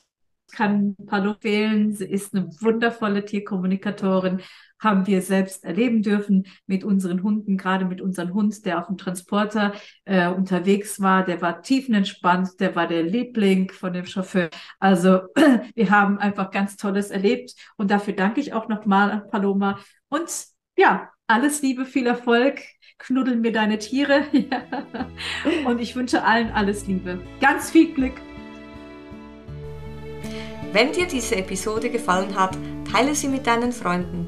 kann 0.51 0.95
Palo 1.05 1.35
wählen. 1.41 1.93
Sie 1.93 2.05
ist 2.05 2.35
eine 2.35 2.47
wundervolle 2.59 3.23
Tierkommunikatorin, 3.23 4.41
haben 4.79 5.07
wir 5.07 5.21
selbst 5.21 5.63
erleben 5.63 6.01
dürfen 6.01 6.47
mit 6.65 6.83
unseren 6.83 7.23
Hunden, 7.23 7.57
gerade 7.57 7.85
mit 7.85 8.01
unserem 8.01 8.33
Hund, 8.33 8.65
der 8.65 8.79
auf 8.79 8.87
dem 8.87 8.97
Transporter 8.97 9.73
äh, 10.05 10.27
unterwegs 10.27 11.01
war. 11.01 11.25
Der 11.25 11.41
war 11.41 11.61
tiefenentspannt, 11.61 12.59
der 12.59 12.75
war 12.75 12.87
der 12.87 13.03
Liebling 13.03 13.71
von 13.71 13.93
dem 13.93 14.05
Chauffeur. 14.05 14.49
Also 14.79 15.21
wir 15.75 15.89
haben 15.89 16.17
einfach 16.17 16.51
ganz 16.51 16.77
Tolles 16.77 17.11
erlebt 17.11 17.53
und 17.77 17.91
dafür 17.91 18.13
danke 18.13 18.39
ich 18.39 18.53
auch 18.53 18.67
nochmal 18.67 19.11
an 19.11 19.27
Paloma. 19.29 19.79
Und 20.09 20.29
ja, 20.77 21.09
alles 21.27 21.61
Liebe, 21.61 21.85
viel 21.85 22.07
Erfolg. 22.07 22.61
Knuddeln 22.97 23.41
mir 23.41 23.51
deine 23.51 23.77
Tiere. 23.77 24.23
und 25.65 25.79
ich 25.79 25.95
wünsche 25.95 26.23
allen 26.23 26.51
alles 26.51 26.87
Liebe. 26.87 27.19
Ganz 27.39 27.71
viel 27.71 27.93
Glück. 27.93 28.13
Wenn 30.71 30.91
dir 30.91 31.07
diese 31.07 31.35
Episode 31.35 31.89
gefallen 31.89 32.35
hat, 32.37 32.57
teile 32.91 33.15
sie 33.15 33.27
mit 33.27 33.47
deinen 33.47 33.71
Freunden, 33.71 34.27